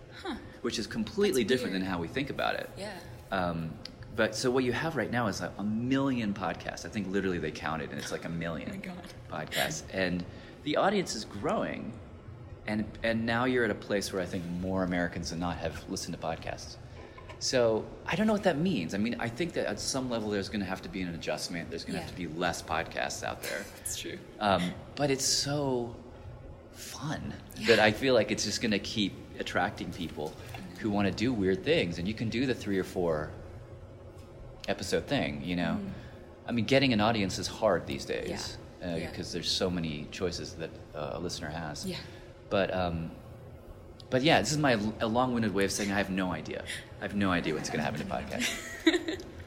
which 0.60 0.78
is 0.78 0.86
completely 0.86 1.42
different 1.42 1.72
than 1.72 1.80
how 1.82 1.98
we 1.98 2.06
think 2.06 2.28
about 2.28 2.54
it. 2.56 2.68
Yeah. 2.76 2.92
Um, 3.32 3.70
but 4.14 4.34
so 4.36 4.50
what 4.50 4.62
you 4.64 4.72
have 4.72 4.94
right 4.94 5.10
now 5.10 5.26
is 5.26 5.40
a, 5.40 5.50
a 5.58 5.64
million 5.64 6.34
podcasts. 6.34 6.84
I 6.84 6.90
think 6.90 7.08
literally 7.08 7.38
they 7.38 7.50
counted, 7.50 7.88
and 7.90 7.98
it's 7.98 8.12
like 8.12 8.26
a 8.26 8.28
million 8.28 8.70
Oh 8.84 8.90
my 9.30 9.44
God. 9.44 9.50
podcasts, 9.50 9.84
and 9.92 10.22
the 10.64 10.76
audience 10.76 11.14
is 11.14 11.24
growing, 11.24 11.92
and 12.66 12.84
and 13.02 13.24
now 13.24 13.46
you're 13.46 13.64
at 13.64 13.70
a 13.70 13.82
place 13.88 14.12
where 14.12 14.20
I 14.20 14.26
think 14.26 14.44
more 14.60 14.84
Americans 14.84 15.30
than 15.30 15.38
not 15.38 15.56
have 15.58 15.82
listened 15.88 16.14
to 16.18 16.26
podcasts. 16.26 16.76
So 17.40 17.84
I 18.06 18.16
don't 18.16 18.26
know 18.26 18.32
what 18.32 18.42
that 18.44 18.58
means. 18.58 18.94
I 18.94 18.98
mean, 18.98 19.16
I 19.20 19.28
think 19.28 19.52
that 19.52 19.66
at 19.66 19.78
some 19.78 20.10
level 20.10 20.30
there's 20.30 20.48
going 20.48 20.60
to 20.60 20.66
have 20.66 20.82
to 20.82 20.88
be 20.88 21.02
an 21.02 21.14
adjustment. 21.14 21.70
There's 21.70 21.84
going 21.84 21.94
to 21.94 22.00
have 22.02 22.10
to 22.10 22.16
be 22.16 22.26
less 22.26 22.60
podcasts 22.62 23.22
out 23.22 23.42
there. 23.42 23.64
That's 23.76 23.96
true. 23.96 24.18
Um, 24.40 24.72
but 24.96 25.10
it's 25.10 25.24
so 25.24 25.94
fun 26.72 27.32
that 27.66 27.78
I 27.78 27.92
feel 27.92 28.14
like 28.14 28.30
it's 28.32 28.44
just 28.44 28.60
going 28.60 28.72
to 28.72 28.78
keep 28.80 29.12
attracting 29.38 29.92
people 29.92 30.32
who 30.80 30.90
want 30.90 31.06
to 31.06 31.12
do 31.14 31.32
weird 31.32 31.64
things. 31.64 31.98
And 31.98 32.08
you 32.08 32.14
can 32.14 32.28
do 32.28 32.44
the 32.46 32.54
three 32.54 32.78
or 32.78 32.84
four 32.84 33.30
episode 34.68 35.06
thing, 35.06 35.42
you 35.44 35.56
know? 35.56 35.78
I 36.46 36.52
mean, 36.52 36.64
getting 36.64 36.92
an 36.92 37.00
audience 37.00 37.38
is 37.38 37.46
hard 37.46 37.86
these 37.86 38.04
days 38.04 38.56
Mm. 38.80 38.80
Yeah. 38.80 38.92
uh, 38.92 38.96
Yeah. 38.96 39.10
because 39.10 39.32
there's 39.32 39.50
so 39.50 39.68
many 39.70 40.06
choices 40.10 40.54
that 40.54 40.70
uh, 40.94 41.10
a 41.14 41.18
listener 41.20 41.48
has. 41.50 41.84
Yeah. 41.86 41.96
But 42.50 42.72
um, 42.74 43.10
but 44.10 44.22
yeah, 44.22 44.40
this 44.40 44.52
is 44.52 44.58
my 44.58 44.78
a 45.00 45.06
long-winded 45.06 45.52
way 45.52 45.64
of 45.64 45.72
saying 45.72 45.92
I 45.92 45.96
have 45.96 46.10
no 46.10 46.32
idea. 46.32 46.64
I 47.00 47.04
have 47.04 47.14
no 47.14 47.30
idea 47.30 47.54
what's 47.54 47.68
going 47.68 47.78
to 47.78 47.84
happen 47.84 48.00
in 48.00 48.08
podcast. 48.08 49.22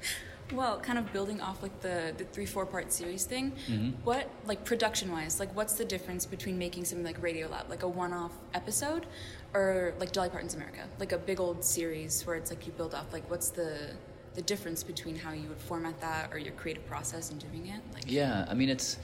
Well, 0.53 0.79
kind 0.79 0.99
of 0.99 1.11
building 1.13 1.39
off 1.39 1.63
like 1.63 1.79
the, 1.81 2.13
the 2.17 2.25
three 2.25 2.45
four 2.45 2.65
part 2.65 2.91
series 2.91 3.25
thing. 3.25 3.53
Mm-hmm. 3.67 3.91
What 4.03 4.29
like 4.45 4.65
production 4.65 5.11
wise, 5.11 5.39
like 5.39 5.55
what's 5.55 5.75
the 5.75 5.85
difference 5.85 6.25
between 6.25 6.57
making 6.57 6.85
something 6.85 7.05
like 7.05 7.21
Radio 7.21 7.47
Lab, 7.47 7.69
like 7.69 7.83
a 7.83 7.87
one 7.87 8.13
off 8.13 8.31
episode, 8.53 9.05
or 9.53 9.93
like 9.99 10.11
Dolly 10.11 10.29
Parton's 10.29 10.55
America, 10.55 10.87
like 10.99 11.11
a 11.11 11.17
big 11.17 11.39
old 11.39 11.63
series 11.63 12.25
where 12.27 12.35
it's 12.35 12.49
like 12.49 12.65
you 12.65 12.73
build 12.73 12.93
off. 12.93 13.11
Like 13.13 13.29
what's 13.29 13.49
the 13.49 13.91
the 14.33 14.41
difference 14.41 14.81
between 14.83 15.15
how 15.15 15.33
you 15.33 15.47
would 15.49 15.59
format 15.59 15.99
that 15.99 16.31
or 16.33 16.37
your 16.37 16.53
creative 16.53 16.85
process 16.85 17.31
in 17.31 17.37
doing 17.37 17.67
it? 17.67 17.81
Like 17.93 18.03
Yeah, 18.07 18.45
I 18.49 18.53
mean 18.53 18.69
it's 18.69 18.97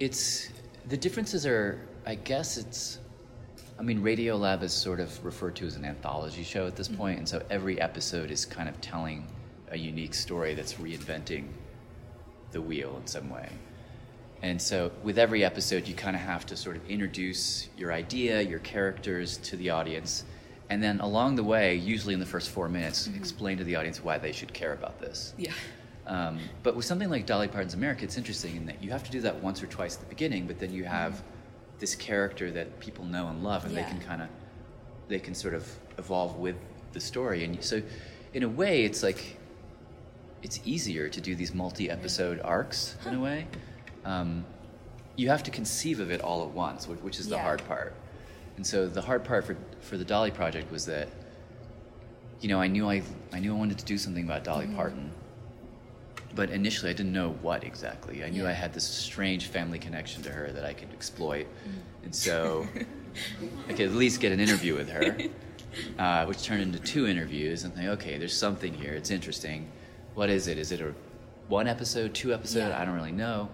it's 0.00 0.48
the 0.88 0.96
differences 0.96 1.46
are 1.46 1.80
I 2.06 2.14
guess 2.14 2.56
it's 2.56 2.98
I 3.78 3.82
mean 3.82 4.02
Radio 4.02 4.36
Lab 4.36 4.62
is 4.62 4.72
sort 4.72 5.00
of 5.00 5.24
referred 5.24 5.56
to 5.56 5.66
as 5.66 5.76
an 5.76 5.84
anthology 5.84 6.44
show 6.44 6.66
at 6.66 6.76
this 6.76 6.88
mm-hmm. 6.88 6.96
point, 6.96 7.18
and 7.18 7.28
so 7.28 7.42
every 7.50 7.80
episode 7.80 8.30
is 8.30 8.44
kind 8.44 8.68
of 8.68 8.80
telling 8.80 9.26
a 9.70 9.76
unique 9.76 10.14
story 10.14 10.54
that's 10.54 10.74
reinventing 10.74 11.48
the 12.52 12.60
wheel 12.60 12.96
in 13.00 13.06
some 13.06 13.28
way. 13.30 13.48
And 14.42 14.60
so 14.60 14.92
with 15.02 15.18
every 15.18 15.44
episode 15.44 15.88
you 15.88 15.94
kind 15.94 16.14
of 16.14 16.22
have 16.22 16.46
to 16.46 16.56
sort 16.56 16.76
of 16.76 16.88
introduce 16.88 17.68
your 17.76 17.92
idea, 17.92 18.42
your 18.42 18.60
characters 18.60 19.38
to 19.38 19.56
the 19.56 19.70
audience, 19.70 20.24
and 20.70 20.82
then 20.82 21.00
along 21.00 21.34
the 21.34 21.42
way, 21.42 21.74
usually 21.74 22.14
in 22.14 22.20
the 22.20 22.26
first 22.26 22.50
4 22.50 22.68
minutes, 22.68 23.08
mm-hmm. 23.08 23.16
explain 23.16 23.58
to 23.58 23.64
the 23.64 23.76
audience 23.76 24.02
why 24.04 24.18
they 24.18 24.32
should 24.32 24.52
care 24.52 24.72
about 24.72 25.00
this. 25.00 25.34
yeah, 25.36 25.52
Um, 26.06 26.38
but 26.62 26.76
with 26.76 26.84
something 26.84 27.10
like 27.10 27.26
Dolly 27.26 27.48
Parton's 27.48 27.74
America, 27.74 28.04
it's 28.04 28.16
interesting 28.16 28.56
in 28.56 28.66
that 28.66 28.82
you 28.82 28.90
have 28.90 29.02
to 29.04 29.10
do 29.10 29.20
that 29.22 29.42
once 29.42 29.62
or 29.62 29.66
twice 29.66 29.94
at 29.96 30.00
the 30.00 30.06
beginning, 30.06 30.46
but 30.46 30.58
then 30.58 30.72
you 30.72 30.84
have 30.84 31.14
mm-hmm. 31.14 31.33
This 31.84 31.94
character 31.94 32.50
that 32.50 32.80
people 32.80 33.04
know 33.04 33.28
and 33.28 33.44
love, 33.44 33.66
and 33.66 33.74
Yeah. 33.74 33.82
they 33.82 33.90
can 33.90 34.00
kind 34.00 34.22
of, 34.22 34.28
they 35.08 35.18
can 35.18 35.34
sort 35.34 35.52
of 35.52 35.64
evolve 35.98 36.36
with 36.38 36.56
the 36.94 37.00
story. 37.00 37.44
And 37.44 37.62
so, 37.62 37.82
in 38.32 38.42
a 38.42 38.48
way, 38.48 38.84
it's 38.88 39.02
like, 39.02 39.36
it's 40.42 40.58
easier 40.64 41.10
to 41.10 41.20
do 41.20 41.34
these 41.34 41.52
multi-episode 41.52 42.40
arcs 42.42 42.96
in 43.06 43.12
a 43.14 43.20
way. 43.20 43.46
Um, 44.06 44.46
you 45.16 45.28
have 45.28 45.42
to 45.42 45.50
conceive 45.50 46.00
of 46.00 46.10
it 46.10 46.20
all 46.22 46.40
at 46.46 46.52
once, 46.66 46.88
which, 46.88 47.00
which 47.00 47.18
is 47.20 47.26
the 47.28 47.36
Yeah. 47.36 47.42
hard 47.48 47.62
part. 47.68 47.92
And 48.56 48.66
so 48.66 48.86
the 48.88 49.02
hard 49.02 49.22
part 49.24 49.44
for 49.44 49.56
for 49.88 49.96
the 49.98 50.04
Dolly 50.14 50.30
project 50.30 50.72
was 50.72 50.86
that, 50.86 51.08
you 52.40 52.48
know, 52.48 52.58
I 52.66 52.68
knew 52.68 52.88
I 52.88 53.02
I 53.36 53.38
knew 53.40 53.52
I 53.54 53.58
wanted 53.58 53.78
to 53.84 53.84
do 53.84 53.98
something 53.98 54.24
about 54.24 54.42
Dolly 54.44 54.66
Mm-hmm. 54.66 54.76
Parton, 54.82 55.10
but 56.34 56.50
initially 56.50 56.90
I 56.90 56.94
didn't 56.94 57.12
know 57.12 57.30
what 57.42 57.64
exactly. 57.64 58.24
I 58.24 58.30
knew 58.30 58.42
Yeah. 58.42 58.48
I 58.50 58.52
had 58.52 58.72
this 58.72 58.84
strange 58.84 59.46
family 59.46 59.78
connection 59.78 60.22
to 60.24 60.30
her 60.30 60.50
that 60.52 60.64
I 60.64 60.72
could 60.72 60.92
exploit, 60.92 61.46
Mm. 61.46 62.04
and 62.04 62.14
so 62.14 62.66
I 63.68 63.72
could 63.72 63.86
at 63.86 63.92
least 63.92 64.20
get 64.20 64.32
an 64.32 64.40
interview 64.40 64.74
with 64.74 64.88
her, 64.90 65.16
uh, 65.98 66.24
which 66.26 66.42
turned 66.42 66.62
into 66.62 66.78
two 66.80 67.06
interviews. 67.06 67.64
And 67.64 67.74
think, 67.74 67.88
okay, 67.88 68.18
there's 68.18 68.36
something 68.36 68.74
here. 68.74 68.92
It's 68.94 69.10
interesting. 69.10 69.68
What 70.14 70.30
is 70.30 70.46
it? 70.48 70.58
Is 70.58 70.72
it 70.72 70.80
a 70.80 70.92
one 71.48 71.66
episode, 71.68 72.14
two 72.14 72.32
episode? 72.34 72.68
Yeah. 72.68 72.80
I 72.80 72.84
don't 72.84 72.94
really 72.94 73.12
know. 73.12 73.48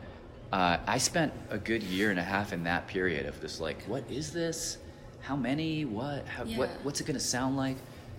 Uh, 0.52 0.78
I 0.86 0.98
spent 0.98 1.32
a 1.50 1.58
good 1.58 1.82
year 1.82 2.10
and 2.10 2.18
a 2.18 2.24
half 2.24 2.52
in 2.52 2.64
that 2.64 2.88
period 2.88 3.26
of 3.26 3.40
just 3.40 3.60
like, 3.60 3.82
what 3.84 4.04
is 4.10 4.32
this? 4.32 4.78
How 5.20 5.36
many? 5.36 5.84
What? 5.84 6.26
How, 6.26 6.44
What? 6.44 6.70
What's 6.82 7.00
it 7.00 7.06
going 7.06 7.18
to 7.18 7.24
sound 7.24 7.56
like? 7.56 7.76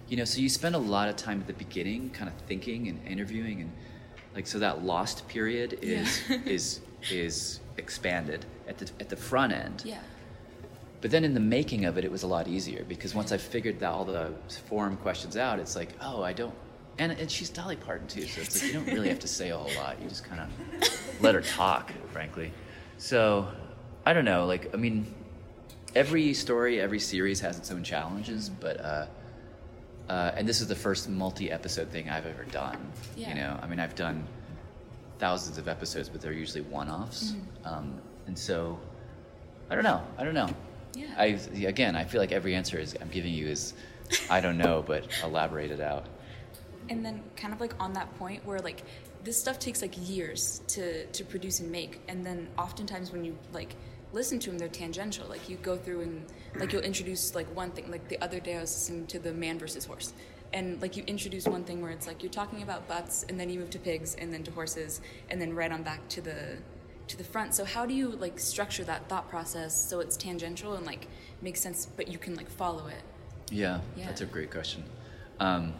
You 0.08 0.18
know, 0.18 0.26
so 0.26 0.40
you 0.40 0.50
spend 0.50 0.76
a 0.76 0.78
lot 0.80 1.10
of 1.10 1.16
time 1.16 1.40
at 1.42 1.48
the 1.48 1.54
beginning, 1.54 2.10
kind 2.12 2.30
of 2.30 2.36
thinking 2.48 2.88
and 2.90 3.06
interviewing, 3.08 3.62
and 3.62 3.72
like 4.36 4.48
so 4.48 4.60
that 4.60 4.84
lost 4.84 5.28
period 5.28 5.80
is 5.82 6.22
Yeah. 6.30 6.38
is 6.46 6.80
is 7.10 7.60
expanded 7.78 8.46
at 8.68 8.78
the 8.78 8.90
at 9.00 9.10
the 9.10 9.16
front 9.16 9.54
end. 9.54 9.84
yeah, 9.86 10.00
But 11.02 11.12
then 11.12 11.24
in 11.24 11.34
the 11.34 11.40
making 11.40 11.86
of 11.86 11.98
it, 11.98 12.06
it 12.06 12.12
was 12.12 12.24
a 12.24 12.28
lot 12.28 12.48
easier 12.48 12.84
because 12.88 13.16
once 13.16 13.32
I 13.32 13.38
figured 13.38 13.80
that 13.80 13.90
all 13.92 14.06
the 14.06 14.32
forum 14.68 14.98
questions 14.98 15.36
out, 15.38 15.60
it's 15.60 15.76
like, 15.76 15.90
oh, 16.02 16.22
I 16.24 16.34
don't. 16.34 16.54
And, 17.00 17.12
and 17.14 17.32
she's 17.32 17.50
Dolly 17.50 17.78
Parton 17.78 18.08
too, 18.08 18.28
so 18.28 18.42
it's 18.42 18.62
like 18.62 18.72
you 18.74 18.80
don't 18.80 18.94
really 18.94 19.10
have 19.10 19.20
to 19.20 19.28
say 19.28 19.50
a 19.50 19.58
whole 19.58 19.72
lot. 19.78 20.00
You 20.02 20.08
just 20.10 20.24
kind 20.26 20.42
of 20.42 20.50
let 21.22 21.34
her 21.36 21.42
talk, 21.42 21.92
frankly. 22.12 22.52
So 22.98 23.48
I 24.06 24.14
don't 24.14 24.26
know. 24.26 24.46
Like 24.46 24.74
I 24.74 24.78
mean, 24.78 25.12
every 25.96 26.34
story, 26.34 26.80
every 26.80 27.00
series 27.00 27.40
has 27.40 27.58
its 27.58 27.72
own 27.72 27.84
challenges, 27.84 28.50
but 28.50 28.80
uh, 28.82 29.06
uh, 30.12 30.34
and 30.38 30.44
this 30.50 30.60
is 30.60 30.68
the 30.68 30.76
first 30.76 31.08
multi-episode 31.10 31.88
thing 31.90 32.10
I've 32.10 32.26
ever 32.26 32.44
done. 32.46 32.78
Yeah. 33.16 33.30
You 33.30 33.36
know, 33.36 33.60
I 33.64 33.66
mean, 33.68 33.80
I've 33.80 33.96
done 33.96 34.18
thousands 35.20 35.58
of 35.58 35.68
episodes, 35.70 36.10
but 36.10 36.20
they're 36.22 36.34
usually 36.46 36.62
one-offs, 36.62 37.36
um, 37.64 37.88
and 38.28 38.38
so 38.38 38.78
I 39.70 39.76
don't 39.76 39.86
know. 39.86 40.02
I 40.18 40.24
don't 40.26 40.34
know. 40.34 40.50
Yeah. 40.94 41.08
I 41.18 41.40
again, 41.66 41.96
I 41.96 42.04
feel 42.04 42.20
like 42.20 42.34
every 42.34 42.54
answer 42.56 42.78
is 42.78 42.96
I'm 43.02 43.08
giving 43.10 43.34
you 43.34 43.48
is 43.48 43.74
I 44.30 44.42
don't 44.42 44.58
know, 44.58 44.84
but 44.92 45.02
elaborate 45.24 45.72
it 45.72 45.80
out. 45.80 46.06
and 46.90 47.06
then 47.06 47.24
kind 47.38 47.54
of 47.54 47.62
like 47.62 47.74
on 47.80 47.94
that 47.94 48.14
point 48.20 48.46
where 48.46 48.60
like 48.60 48.84
this 49.24 49.38
stuff 49.38 49.58
takes 49.60 49.82
like 49.82 49.96
years 50.10 50.62
to 50.68 51.06
to 51.18 51.24
produce 51.24 51.62
and 51.62 51.72
make 51.72 52.02
and 52.10 52.26
then 52.26 52.48
oftentimes 52.58 53.12
when 53.14 53.24
you 53.24 53.34
like 53.54 53.76
listen 54.14 54.40
to 54.40 54.50
them 54.50 54.58
they're 54.58 54.68
tangential 54.68 55.26
like 55.28 55.48
you 55.50 55.58
go 55.58 55.78
through 55.78 56.02
and 56.02 56.26
like 56.56 56.74
you'll 56.74 56.82
introduce 56.82 57.34
like 57.36 57.48
one 57.56 57.72
thing 57.72 57.90
like 57.90 58.08
the 58.10 58.22
other 58.22 58.40
day 58.40 58.58
i 58.58 58.62
was 58.62 58.72
listening 58.74 59.08
to 59.08 59.20
the 59.20 59.32
man 59.34 59.58
versus 59.58 59.86
horse 59.86 60.14
and 60.54 60.82
like 60.82 60.98
you 60.98 61.04
introduce 61.08 61.46
one 61.48 61.64
thing 61.64 61.82
where 61.82 61.92
it's 61.92 62.08
like 62.08 62.22
you're 62.22 62.32
talking 62.32 62.62
about 62.62 62.88
butts 62.88 63.26
and 63.30 63.40
then 63.40 63.50
you 63.50 63.58
move 63.60 63.70
to 63.70 63.80
pigs 63.80 64.16
and 64.16 64.34
then 64.34 64.44
to 64.44 64.52
horses 64.52 65.00
and 65.30 65.42
then 65.42 65.54
right 65.56 65.72
on 65.72 65.82
back 65.82 66.06
to 66.10 66.20
the 66.22 66.58
to 67.08 67.18
the 67.18 67.24
front 67.24 67.54
so 67.56 67.64
how 67.64 67.86
do 67.86 67.94
you 67.94 68.10
like 68.10 68.38
structure 68.40 68.84
that 68.84 69.08
thought 69.08 69.30
process 69.30 69.74
so 69.74 70.00
it's 70.02 70.18
tangential 70.18 70.74
and 70.76 70.86
like 70.86 71.08
makes 71.42 71.60
sense 71.62 71.86
but 71.98 72.08
you 72.10 72.18
can 72.18 72.36
like 72.36 72.50
follow 72.50 72.88
it 72.88 73.02
Yeah, 73.50 73.80
Yeah. 73.98 74.06
that's 74.08 74.22
a 74.22 74.26
great 74.26 74.52
question. 74.52 74.84
Um, 75.40 75.74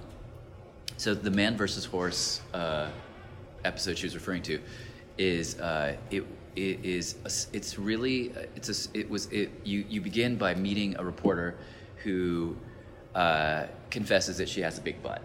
so 0.98 1.14
the 1.14 1.32
man 1.32 1.56
versus 1.58 1.86
horse 1.86 2.42
uh, 2.54 2.90
episode 3.64 3.98
she 3.98 4.06
was 4.06 4.16
referring 4.16 4.42
to 4.44 4.60
is 5.18 5.60
uh, 5.60 5.96
it, 6.10 6.24
it 6.56 6.84
is 6.84 7.16
a 7.26 7.56
it's 7.56 7.80
really 7.80 8.32
uh, 8.32 8.46
it's 8.56 8.70
a 8.70 8.98
it 8.98 9.10
was 9.10 9.28
it 9.28 9.52
you 9.64 9.86
you 9.90 10.02
begin 10.02 10.36
by 10.36 10.54
meeting 10.56 10.96
a 10.98 11.04
reporter 11.04 11.56
who 12.04 12.56
uh, 13.16 13.66
confesses 13.90 14.38
that 14.38 14.50
she 14.50 14.62
has 14.62 14.78
a 14.78 14.82
big 14.82 15.02
butt. 15.04 15.22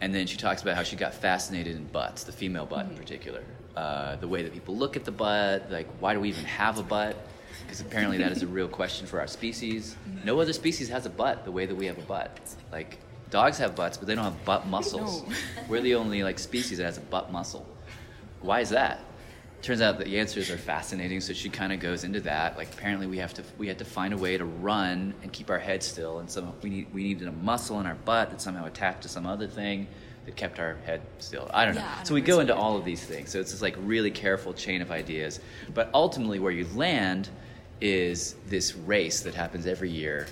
And 0.00 0.14
then 0.14 0.26
she 0.26 0.38
talks 0.38 0.62
about 0.62 0.76
how 0.76 0.82
she 0.82 0.96
got 0.96 1.12
fascinated 1.12 1.76
in 1.76 1.84
butts, 1.84 2.24
the 2.24 2.32
female 2.32 2.64
butt 2.64 2.86
in 2.86 2.96
particular. 2.96 3.44
Uh, 3.76 4.16
the 4.16 4.26
way 4.26 4.42
that 4.42 4.52
people 4.52 4.74
look 4.74 4.96
at 4.96 5.04
the 5.04 5.12
butt, 5.12 5.70
like, 5.70 5.86
why 6.00 6.14
do 6.14 6.20
we 6.20 6.30
even 6.30 6.44
have 6.44 6.78
a 6.78 6.82
butt? 6.82 7.16
Because 7.62 7.82
apparently 7.82 8.16
that 8.16 8.32
is 8.32 8.42
a 8.42 8.46
real 8.46 8.66
question 8.66 9.06
for 9.06 9.20
our 9.20 9.26
species. 9.26 9.96
No 10.24 10.40
other 10.40 10.54
species 10.54 10.88
has 10.88 11.04
a 11.04 11.10
butt 11.10 11.44
the 11.44 11.52
way 11.52 11.66
that 11.66 11.74
we 11.74 11.84
have 11.84 11.98
a 11.98 12.02
butt. 12.02 12.40
Like, 12.72 12.98
dogs 13.28 13.58
have 13.58 13.76
butts, 13.76 13.98
but 13.98 14.08
they 14.08 14.14
don't 14.14 14.24
have 14.24 14.42
butt 14.46 14.66
muscles. 14.66 15.22
No. 15.22 15.34
We're 15.68 15.82
the 15.82 15.94
only, 15.96 16.22
like, 16.22 16.38
species 16.38 16.78
that 16.78 16.84
has 16.84 16.96
a 16.96 17.02
butt 17.02 17.30
muscle. 17.30 17.66
Why 18.40 18.60
is 18.60 18.70
that? 18.70 19.00
Turns 19.62 19.82
out 19.82 19.98
the 19.98 20.18
answers 20.18 20.50
are 20.50 20.56
fascinating, 20.56 21.20
so 21.20 21.34
she 21.34 21.50
kind 21.50 21.72
of 21.72 21.80
goes 21.80 22.04
into 22.04 22.20
that. 22.22 22.56
Like 22.56 22.72
apparently 22.72 23.06
we 23.06 23.18
have 23.18 23.34
to 23.34 23.42
we 23.58 23.68
had 23.68 23.78
to 23.78 23.84
find 23.84 24.14
a 24.14 24.16
way 24.16 24.38
to 24.38 24.44
run 24.44 25.12
and 25.22 25.32
keep 25.32 25.50
our 25.50 25.58
head 25.58 25.82
still, 25.82 26.18
and 26.18 26.30
so 26.30 26.54
we 26.62 26.70
need 26.70 26.94
we 26.94 27.02
needed 27.02 27.28
a 27.28 27.32
muscle 27.32 27.78
in 27.80 27.86
our 27.86 27.94
butt 27.94 28.30
that 28.30 28.40
somehow 28.40 28.64
attached 28.64 29.02
to 29.02 29.08
some 29.08 29.26
other 29.26 29.46
thing 29.46 29.86
that 30.24 30.36
kept 30.36 30.58
our 30.58 30.76
head 30.86 31.02
still. 31.18 31.50
I 31.52 31.66
don't 31.66 31.74
know. 31.74 31.82
Yeah, 31.82 31.98
I 32.00 32.04
so 32.04 32.14
we 32.14 32.22
go 32.22 32.40
into 32.40 32.54
all 32.54 32.76
of 32.76 32.84
these 32.84 33.04
things. 33.04 33.30
So 33.30 33.40
it's 33.40 33.52
this 33.52 33.60
like 33.60 33.76
really 33.80 34.10
careful 34.10 34.54
chain 34.54 34.80
of 34.80 34.90
ideas, 34.90 35.40
but 35.74 35.90
ultimately 35.92 36.38
where 36.38 36.52
you 36.52 36.66
land 36.74 37.28
is 37.82 38.36
this 38.46 38.74
race 38.74 39.20
that 39.20 39.34
happens 39.34 39.66
every 39.66 39.90
year, 39.90 40.26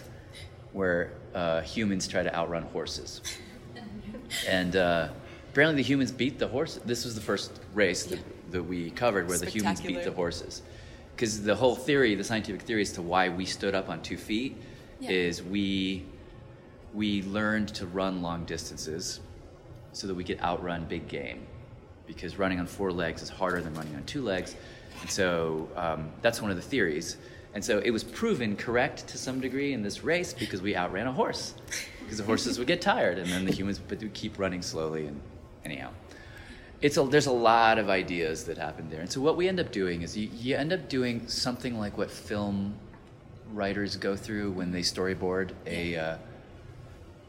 where 0.72 1.12
uh, 1.34 1.60
humans 1.60 2.08
try 2.08 2.22
to 2.22 2.34
outrun 2.34 2.62
horses 2.64 3.20
and 4.48 4.76
uh, 4.76 5.08
apparently 5.50 5.82
the 5.82 5.86
humans 5.86 6.12
beat 6.12 6.38
the 6.38 6.48
horse. 6.48 6.78
This 6.84 7.04
was 7.04 7.14
the 7.14 7.20
first 7.20 7.52
race 7.74 8.04
that, 8.04 8.20
that 8.50 8.62
we 8.62 8.90
covered 8.90 9.28
where 9.28 9.38
the 9.38 9.46
humans 9.46 9.80
beat 9.80 10.04
the 10.04 10.12
horses. 10.12 10.62
Because 11.14 11.42
the 11.42 11.54
whole 11.54 11.74
theory, 11.74 12.14
the 12.14 12.24
scientific 12.24 12.62
theory 12.62 12.82
as 12.82 12.92
to 12.92 13.02
why 13.02 13.28
we 13.28 13.44
stood 13.44 13.74
up 13.74 13.88
on 13.88 14.02
two 14.02 14.16
feet, 14.16 14.56
Yeah. 15.00 15.10
is 15.10 15.42
we 15.42 16.04
we 16.94 17.22
learned 17.22 17.68
to 17.74 17.86
run 17.86 18.22
long 18.22 18.44
distances 18.44 19.20
so 19.92 20.06
that 20.06 20.14
we 20.14 20.24
could 20.24 20.40
outrun 20.40 20.86
big 20.86 21.06
game. 21.08 21.46
Because 22.06 22.38
running 22.38 22.58
on 22.58 22.66
four 22.66 22.90
legs 22.90 23.20
is 23.20 23.28
harder 23.28 23.60
than 23.60 23.74
running 23.74 23.94
on 23.94 24.02
two 24.04 24.22
legs, 24.22 24.56
and 25.02 25.10
so 25.10 25.68
um, 25.76 26.08
that's 26.22 26.40
one 26.40 26.50
of 26.50 26.56
the 26.56 26.62
theories. 26.62 27.16
And 27.54 27.64
so 27.64 27.78
it 27.78 27.90
was 27.90 28.04
proven 28.04 28.56
correct 28.56 29.06
to 29.08 29.18
some 29.18 29.40
degree 29.40 29.72
in 29.72 29.82
this 29.82 30.04
race 30.04 30.32
because 30.32 30.62
we 30.62 30.74
outran 30.76 31.06
a 31.06 31.12
horse. 31.12 31.54
Because 32.00 32.18
the 32.18 32.24
horses 32.24 32.58
would 32.58 32.66
get 32.68 32.80
tired, 32.80 33.18
and 33.18 33.28
then 33.30 33.44
the 33.44 33.52
humans 33.52 33.80
would 33.90 34.00
would 34.00 34.14
keep 34.14 34.38
running 34.38 34.62
slowly. 34.62 35.06
And 35.06 35.20
anyhow, 35.64 35.90
it's 36.80 36.96
a, 36.96 37.02
there's 37.04 37.26
a 37.26 37.32
lot 37.32 37.78
of 37.78 37.88
ideas 37.88 38.44
that 38.44 38.56
happen 38.56 38.88
there. 38.88 39.00
And 39.00 39.10
so 39.10 39.20
what 39.20 39.36
we 39.36 39.48
end 39.48 39.58
up 39.58 39.72
doing 39.72 40.02
is 40.02 40.16
you, 40.16 40.28
you 40.32 40.56
end 40.56 40.72
up 40.72 40.88
doing 40.88 41.26
something 41.26 41.78
like 41.78 41.98
what 41.98 42.10
film 42.10 42.74
writers 43.52 43.96
go 43.96 44.14
through 44.14 44.52
when 44.52 44.70
they 44.70 44.82
storyboard 44.82 45.52
a 45.66 45.96
uh, 45.96 46.16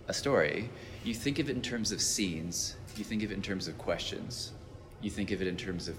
a 0.07 0.13
story. 0.13 0.69
You 1.03 1.13
think 1.13 1.39
of 1.39 1.49
it 1.49 1.55
in 1.55 1.61
terms 1.61 1.91
of 1.91 2.01
scenes. 2.01 2.75
You 2.97 3.03
think 3.03 3.23
of 3.23 3.31
it 3.31 3.35
in 3.35 3.41
terms 3.41 3.67
of 3.67 3.77
questions. 3.77 4.51
You 5.01 5.09
think 5.09 5.31
of 5.31 5.41
it 5.41 5.47
in 5.47 5.55
terms 5.55 5.87
of 5.87 5.95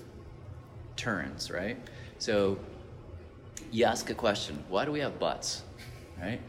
turns, 0.97 1.50
right? 1.50 1.78
So 2.19 2.59
you 3.73 3.85
ask 3.85 4.11
a 4.11 4.14
question: 4.14 4.62
Why 4.69 4.85
do 4.85 4.92
we 4.92 5.00
have 5.00 5.19
butts? 5.19 5.62
Right? 6.21 6.40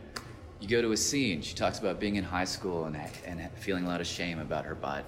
you 0.62 0.67
go 0.67 0.81
to 0.81 0.91
a 0.91 0.98
scene. 0.98 1.41
She 1.41 1.55
talks 1.55 1.79
about 1.79 2.00
being 2.00 2.15
in 2.15 2.24
high 2.24 2.46
school 2.46 2.86
and 2.86 2.96
and 3.25 3.50
feeling 3.55 3.86
a 3.86 3.88
lot 3.88 4.00
of 4.00 4.08
shame 4.08 4.39
about 4.39 4.63
her 4.65 4.75
butt, 4.75 5.03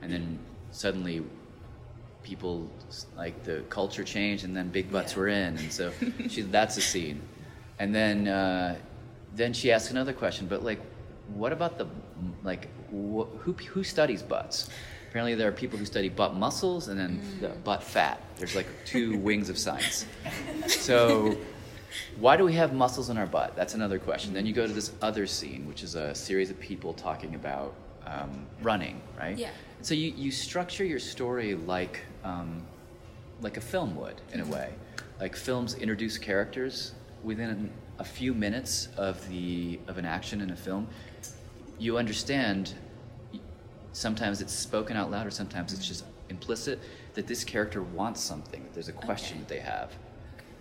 and 0.00 0.10
then 0.10 0.38
suddenly 0.72 1.22
people 2.22 2.68
like 3.16 3.42
the 3.44 3.62
culture 3.68 4.04
changed 4.04 4.44
and 4.44 4.56
then 4.56 4.68
big 4.68 4.90
butts 4.90 5.12
Yeah. 5.12 5.18
were 5.18 5.28
in 5.28 5.56
and 5.58 5.72
so 5.72 5.92
she 6.28 6.42
that's 6.42 6.76
a 6.76 6.80
scene 6.80 7.20
and 7.78 7.94
then 7.94 8.28
uh, 8.28 8.76
then 9.34 9.52
she 9.52 9.72
asks 9.72 9.90
another 9.90 10.12
question 10.12 10.46
but 10.46 10.62
like 10.64 10.80
what 11.34 11.52
about 11.52 11.78
the 11.78 11.86
like 12.44 12.66
wh- 12.90 13.26
who 13.40 13.52
who 13.72 13.82
studies 13.82 14.22
butts 14.22 14.68
apparently 15.08 15.34
there 15.34 15.48
are 15.48 15.52
people 15.52 15.78
who 15.78 15.84
study 15.84 16.08
butt 16.08 16.34
muscles 16.34 16.88
and 16.88 16.98
then 16.98 17.20
the 17.40 17.48
butt 17.48 17.82
fat 17.82 18.20
there's 18.36 18.54
like 18.54 18.66
two 18.84 19.16
wings 19.18 19.48
of 19.48 19.58
science 19.58 20.06
so 20.68 21.36
why 22.18 22.36
do 22.36 22.44
we 22.44 22.54
have 22.54 22.72
muscles 22.72 23.10
in 23.10 23.18
our 23.18 23.26
butt? 23.26 23.54
That's 23.54 23.74
another 23.74 23.98
question. 23.98 24.32
Then 24.32 24.46
you 24.46 24.54
go 24.54 24.66
to 24.66 24.72
this 24.72 24.92
other 25.02 25.26
scene, 25.26 25.68
which 25.68 25.82
is 25.82 25.94
a 25.94 26.14
series 26.14 26.48
of 26.48 26.58
people 26.58 26.94
talking 26.94 27.34
about 27.34 27.74
um, 28.06 28.46
running, 28.62 29.00
right? 29.18 29.36
Yeah. 29.36 29.50
So 29.80 29.94
you, 29.94 30.12
you 30.16 30.30
structure 30.30 30.84
your 30.84 30.98
story 30.98 31.54
like 31.54 32.00
um, 32.24 32.62
like 33.40 33.56
a 33.56 33.60
film 33.60 33.96
would, 33.96 34.20
in 34.32 34.40
a 34.40 34.46
way. 34.46 34.72
Like 35.20 35.36
films 35.36 35.74
introduce 35.74 36.18
characters 36.18 36.94
within 37.22 37.70
a 37.98 38.04
few 38.04 38.34
minutes 38.34 38.88
of 38.96 39.26
the 39.28 39.78
of 39.88 39.98
an 39.98 40.04
action 40.04 40.40
in 40.40 40.50
a 40.50 40.56
film. 40.56 40.86
You 41.78 41.98
understand. 41.98 42.74
Sometimes 43.94 44.40
it's 44.40 44.54
spoken 44.54 44.96
out 44.96 45.10
loud, 45.10 45.26
or 45.26 45.30
sometimes 45.30 45.74
it's 45.74 45.86
just 45.86 46.04
implicit 46.30 46.78
that 47.12 47.26
this 47.26 47.44
character 47.44 47.82
wants 47.82 48.22
something. 48.22 48.62
That 48.62 48.72
there's 48.72 48.88
a 48.88 48.92
question 48.92 49.38
Okay. 49.38 49.40
that 49.40 49.48
they 49.48 49.60
have. 49.60 49.92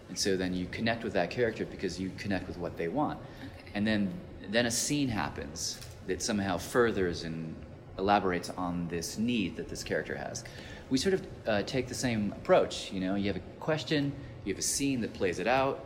And 0.09 0.19
so 0.19 0.35
then 0.35 0.53
you 0.53 0.65
connect 0.65 1.05
with 1.05 1.13
that 1.13 1.29
character 1.29 1.65
because 1.65 1.97
you 1.97 2.11
connect 2.17 2.45
with 2.47 2.57
what 2.57 2.75
they 2.75 2.89
want. 2.89 3.17
Okay. 3.19 3.71
And 3.75 3.87
then 3.87 4.11
then 4.49 4.65
a 4.65 4.71
scene 4.71 5.07
happens 5.07 5.79
that 6.11 6.21
somehow 6.21 6.57
furthers 6.57 7.23
and 7.23 7.55
elaborates 7.97 8.49
on 8.51 8.85
this 8.89 9.17
need 9.17 9.55
that 9.55 9.69
this 9.69 9.81
character 9.83 10.15
has. 10.15 10.43
We 10.89 10.97
sort 10.97 11.13
of 11.13 11.21
uh, 11.47 11.61
take 11.63 11.87
the 11.87 11.95
same 11.95 12.33
approach. 12.33 12.91
You 12.91 12.99
know, 12.99 13.15
you 13.15 13.27
have 13.27 13.37
a 13.37 13.45
question, 13.61 14.11
you 14.43 14.53
have 14.53 14.59
a 14.59 14.63
scene 14.75 14.99
that 15.01 15.13
plays 15.13 15.39
it 15.39 15.47
out. 15.47 15.85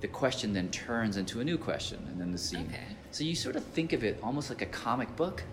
The 0.00 0.08
question 0.08 0.52
then 0.52 0.70
turns 0.70 1.16
into 1.16 1.40
a 1.40 1.44
new 1.44 1.56
question, 1.58 1.98
and 2.10 2.20
then 2.20 2.32
the 2.32 2.38
scene. 2.38 2.66
Okay. 2.68 2.96
So 3.12 3.22
you 3.22 3.36
sort 3.36 3.54
of 3.54 3.62
think 3.64 3.92
of 3.92 4.02
it 4.02 4.18
almost 4.24 4.48
like 4.50 4.62
a 4.62 4.66
comic 4.66 5.14
book. 5.14 5.44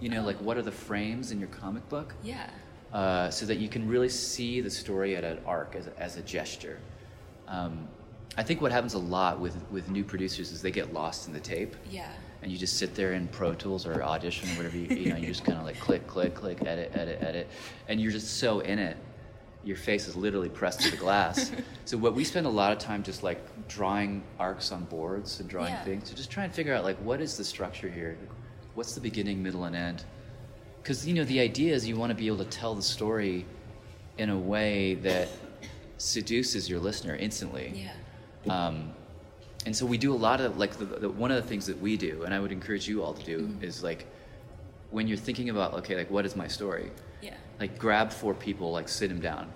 You 0.00 0.08
know, 0.08 0.22
like 0.22 0.40
what 0.40 0.56
are 0.56 0.62
the 0.62 0.72
frames 0.72 1.32
in 1.32 1.38
your 1.38 1.48
comic 1.48 1.86
book? 1.90 2.14
Yeah. 2.22 2.48
uh, 2.94 3.28
so 3.30 3.44
that 3.46 3.58
you 3.58 3.68
can 3.68 3.86
really 3.86 4.08
see 4.08 4.60
the 4.62 4.70
story 4.70 5.16
at 5.16 5.24
an 5.24 5.38
arc 5.44 5.74
as 5.76 5.86
a, 5.88 5.92
as 6.00 6.16
a 6.16 6.22
gesture. 6.22 6.78
Um, 7.48 7.88
I 8.38 8.42
think 8.42 8.60
what 8.62 8.72
happens 8.72 8.94
a 8.94 8.98
lot 8.98 9.38
with, 9.40 9.56
with 9.70 9.90
new 9.90 10.04
producers 10.04 10.50
is 10.52 10.62
they 10.62 10.70
get 10.70 10.92
lost 10.94 11.26
in 11.26 11.32
the 11.34 11.40
tape, 11.40 11.74
Yeah. 11.90 12.10
And 12.46 12.52
you 12.52 12.58
just 12.60 12.78
sit 12.78 12.94
there 12.94 13.14
in 13.14 13.26
Pro 13.26 13.54
Tools 13.54 13.86
or 13.88 14.04
Audition 14.04 14.48
or 14.50 14.52
whatever 14.54 14.76
you, 14.76 14.96
you 14.96 15.10
know. 15.10 15.16
You 15.16 15.26
just 15.26 15.44
kind 15.44 15.58
of 15.58 15.64
like 15.64 15.80
click, 15.80 16.06
click, 16.06 16.32
click, 16.36 16.62
edit, 16.64 16.92
edit, 16.94 17.18
edit, 17.20 17.48
and 17.88 18.00
you're 18.00 18.12
just 18.12 18.38
so 18.38 18.60
in 18.60 18.78
it. 18.78 18.96
Your 19.64 19.76
face 19.76 20.06
is 20.06 20.14
literally 20.14 20.48
pressed 20.48 20.80
to 20.82 20.92
the 20.92 20.96
glass. 20.96 21.50
so 21.86 21.96
what 21.98 22.14
we 22.14 22.22
spend 22.22 22.46
a 22.46 22.48
lot 22.48 22.70
of 22.70 22.78
time 22.78 23.02
just 23.02 23.24
like 23.24 23.40
drawing 23.66 24.22
arcs 24.38 24.70
on 24.70 24.84
boards 24.84 25.40
and 25.40 25.48
drawing 25.50 25.72
Yeah. 25.72 25.82
things 25.82 26.08
to 26.08 26.14
just 26.14 26.30
try 26.30 26.44
and 26.44 26.54
figure 26.54 26.72
out 26.72 26.84
like 26.84 26.96
what 26.98 27.20
is 27.20 27.36
the 27.36 27.42
structure 27.42 27.88
here, 27.90 28.16
what's 28.76 28.94
the 28.94 29.00
beginning, 29.00 29.42
middle, 29.42 29.64
and 29.64 29.74
end 29.74 30.04
because 30.82 31.04
you 31.04 31.14
know 31.14 31.24
the 31.24 31.40
idea 31.40 31.74
is 31.74 31.88
you 31.88 31.96
want 31.96 32.10
to 32.10 32.14
be 32.14 32.28
able 32.28 32.38
to 32.38 32.44
tell 32.44 32.76
the 32.76 32.82
story 32.82 33.44
in 34.18 34.30
a 34.30 34.38
way 34.38 34.94
that 34.94 35.28
seduces 35.98 36.70
your 36.70 36.78
listener 36.78 37.16
instantly 37.16 37.90
Yeah. 38.44 38.66
um, 38.66 38.92
and 39.66 39.76
so 39.76 39.84
we 39.84 39.98
do 39.98 40.14
a 40.14 40.16
lot 40.16 40.40
of 40.40 40.56
like 40.56 40.76
the, 40.78 40.84
the, 40.86 41.08
one 41.08 41.30
of 41.30 41.42
the 41.42 41.48
things 41.48 41.66
that 41.66 41.78
we 41.80 41.96
do 41.96 42.22
and 42.24 42.32
i 42.32 42.38
would 42.40 42.52
encourage 42.52 42.88
you 42.88 43.02
all 43.02 43.12
to 43.12 43.24
do 43.24 43.54
is 43.60 43.82
like 43.82 44.06
when 44.90 45.06
you're 45.08 45.18
thinking 45.18 45.50
about 45.50 45.74
okay 45.74 45.96
like 45.96 46.10
what 46.10 46.24
is 46.24 46.36
my 46.36 46.48
story? 46.48 46.90
Yeah. 47.20 47.34
like 47.58 47.78
grab 47.78 48.12
four 48.12 48.34
people 48.34 48.70
like 48.72 48.88
sit 48.88 49.08
them 49.08 49.20
down. 49.20 49.50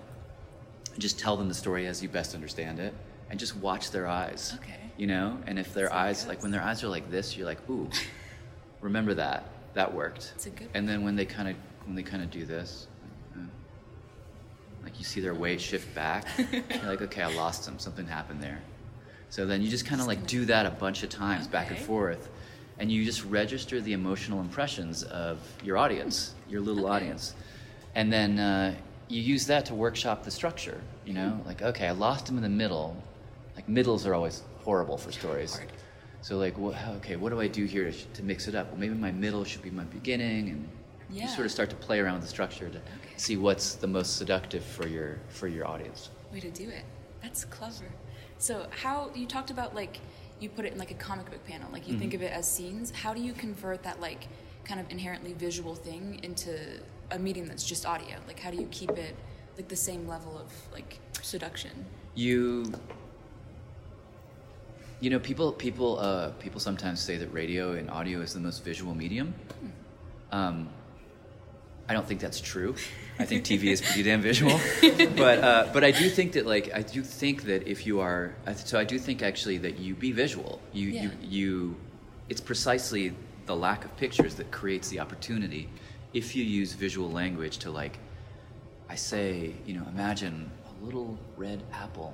And 0.93 1.01
just 1.01 1.17
tell 1.17 1.37
them 1.37 1.47
the 1.47 1.53
story 1.53 1.87
as 1.87 2.03
you 2.03 2.09
best 2.09 2.35
understand 2.35 2.79
it 2.79 2.93
and 3.29 3.39
just 3.39 3.55
watch 3.55 3.91
their 3.91 4.07
eyes 4.07 4.53
Okay. 4.57 4.77
you 4.97 5.07
know? 5.07 5.37
And 5.47 5.57
if 5.57 5.73
their 5.73 5.87
See 5.87 5.93
how 5.93 5.99
it 5.99 6.07
eyes 6.07 6.27
like 6.27 6.41
when 6.43 6.51
their 6.51 6.61
eyes 6.61 6.83
are 6.83 6.89
like 6.89 7.09
this 7.09 7.37
you're 7.37 7.45
like 7.47 7.59
ooh 7.69 7.89
remember 8.81 9.13
that. 9.15 9.45
That 9.73 9.93
worked. 9.93 10.33
It's 10.35 10.47
a 10.47 10.49
good 10.49 10.67
and 10.73 10.87
then 10.87 11.03
when 11.03 11.15
they 11.15 11.25
kind 11.25 11.47
of 11.47 11.55
when 11.85 11.95
they 11.95 12.03
kind 12.03 12.21
of 12.21 12.29
do 12.29 12.45
this 12.45 12.87
like, 13.01 13.45
uh, 13.45 13.47
like 14.83 14.99
you 14.99 15.05
see 15.05 15.21
their 15.21 15.33
weight 15.33 15.61
shift 15.61 15.95
back 15.95 16.27
you're 16.37 16.83
like 16.85 17.01
okay 17.01 17.23
i 17.23 17.33
lost 17.33 17.65
them 17.65 17.79
something 17.79 18.05
happened 18.05 18.43
there 18.43 18.61
so 19.31 19.45
then 19.47 19.61
you 19.63 19.69
just 19.69 19.85
kind 19.87 19.99
of 20.01 20.05
like 20.07 20.27
do 20.27 20.45
that 20.45 20.65
a 20.67 20.69
bunch 20.69 21.01
of 21.03 21.09
times 21.09 21.47
back 21.47 21.69
and 21.71 21.79
forth 21.79 22.29
and 22.77 22.91
you 22.91 23.03
just 23.03 23.23
register 23.25 23.79
the 23.81 23.93
emotional 23.93 24.39
impressions 24.41 25.01
of 25.03 25.39
your 25.63 25.77
audience 25.77 26.35
your 26.47 26.61
little 26.61 26.85
Okay. 26.85 26.95
audience 26.95 27.33
and 27.95 28.11
then 28.13 28.37
uh, 28.39 28.75
you 29.07 29.21
use 29.21 29.47
that 29.47 29.65
to 29.65 29.73
workshop 29.73 30.23
the 30.23 30.31
structure 30.31 30.79
you 31.05 31.13
know 31.13 31.29
Hmm. 31.29 31.47
like 31.47 31.61
okay 31.61 31.87
i 31.87 31.91
lost 31.91 32.27
them 32.27 32.37
in 32.37 32.43
the 32.43 32.49
middle 32.63 32.95
like 33.55 33.67
middles 33.67 34.05
are 34.05 34.13
always 34.13 34.43
horrible 34.65 34.97
for 34.97 35.11
stories 35.11 35.53
Hard. 35.55 35.71
so 36.21 36.37
like 36.37 36.55
okay 36.97 37.15
what 37.15 37.29
do 37.31 37.39
i 37.41 37.47
do 37.47 37.65
here 37.65 37.89
to, 37.91 38.05
to 38.17 38.23
mix 38.23 38.47
it 38.47 38.55
up 38.55 38.67
well 38.69 38.79
maybe 38.79 38.93
my 38.95 39.11
middle 39.11 39.43
should 39.43 39.61
be 39.63 39.71
my 39.71 39.83
beginning 39.85 40.49
and 40.49 40.69
you 41.09 41.27
sort 41.27 41.45
of 41.45 41.51
start 41.51 41.69
to 41.69 41.75
play 41.75 41.99
around 41.99 42.13
with 42.15 42.23
the 42.23 42.29
structure 42.29 42.69
to 42.69 42.77
Okay. 42.77 43.15
see 43.17 43.35
what's 43.37 43.75
the 43.75 43.87
most 43.87 44.17
seductive 44.17 44.63
for 44.63 44.87
your 44.87 45.19
for 45.29 45.47
your 45.47 45.65
audience 45.67 46.09
Way 46.31 46.39
to 46.39 46.49
do 46.49 46.69
it. 46.69 46.85
That's 47.21 47.43
clever. 47.43 47.91
So 48.41 48.65
how 48.71 49.11
you 49.13 49.27
talked 49.27 49.51
about 49.51 49.75
like 49.75 49.99
you 50.39 50.49
put 50.49 50.65
it 50.65 50.73
in 50.73 50.79
like 50.79 50.89
a 50.89 50.95
comic 50.95 51.29
book 51.29 51.45
panel, 51.45 51.69
like 51.71 51.87
you 51.87 51.93
Mm-hmm. 51.93 51.99
think 52.01 52.13
of 52.15 52.23
it 52.23 52.31
as 52.31 52.49
scenes. 52.49 52.89
How 52.89 53.13
do 53.13 53.21
you 53.21 53.33
convert 53.33 53.83
that 53.83 54.01
like 54.01 54.27
kind 54.65 54.79
of 54.79 54.89
inherently 54.89 55.33
visual 55.33 55.75
thing 55.75 56.19
into 56.23 56.57
a 57.11 57.19
medium 57.19 57.45
that's 57.47 57.63
just 57.63 57.85
audio? 57.85 58.15
Like 58.27 58.39
how 58.39 58.49
do 58.49 58.57
you 58.57 58.67
keep 58.71 58.89
it 58.97 59.15
like 59.57 59.67
the 59.67 59.75
same 59.75 60.07
level 60.07 60.39
of 60.39 60.51
like 60.73 60.97
seduction? 61.21 61.85
you 62.15 62.65
you 64.99 65.09
know 65.09 65.19
people 65.19 65.51
people 65.53 65.97
uh, 65.99 66.29
people 66.39 66.59
sometimes 66.59 66.99
say 66.99 67.15
that 67.17 67.31
radio 67.33 67.73
and 67.73 67.89
audio 67.89 68.19
is 68.21 68.33
the 68.33 68.39
most 68.39 68.65
visual 68.65 68.93
medium 68.93 69.33
um, 70.33 70.67
i 71.89 71.93
don't 71.93 72.07
think 72.07 72.19
that's 72.21 72.39
true. 72.41 72.75
I 73.19 73.25
think 73.25 73.43
tv 73.43 73.65
is 73.65 73.81
pretty 73.81 74.03
damn 74.03 74.21
visual. 74.31 74.59
But 75.15 75.39
uh, 75.43 75.69
but 75.73 75.83
i 75.83 75.91
do 75.91 76.09
think 76.09 76.31
that 76.33 76.45
like 76.45 76.71
i 76.73 76.81
do 76.81 77.01
think 77.03 77.43
that 77.43 77.67
if 77.67 77.85
you 77.85 77.99
are 77.99 78.33
so 78.55 78.79
i 78.79 78.83
do 78.83 78.97
think 78.97 79.21
actually 79.21 79.57
that 79.59 79.77
you 79.79 79.93
be 79.95 80.11
visual. 80.11 80.59
You 80.73 80.87
you, 80.89 80.93
Yeah. 81.01 81.09
you 81.21 81.75
it's 82.29 82.41
precisely 82.41 83.13
the 83.45 83.55
lack 83.55 83.83
of 83.85 83.95
pictures 83.97 84.35
that 84.35 84.49
creates 84.51 84.87
the 84.89 84.99
opportunity. 84.99 85.67
If 86.13 86.35
you 86.35 86.43
use 86.43 86.73
visual 86.73 87.09
language 87.11 87.57
to 87.59 87.71
like 87.71 87.99
I 88.89 88.95
say, 88.95 89.53
you 89.65 89.73
know, 89.73 89.85
imagine 89.95 90.49
a 90.69 90.85
little 90.85 91.17
red 91.37 91.61
apple 91.73 92.13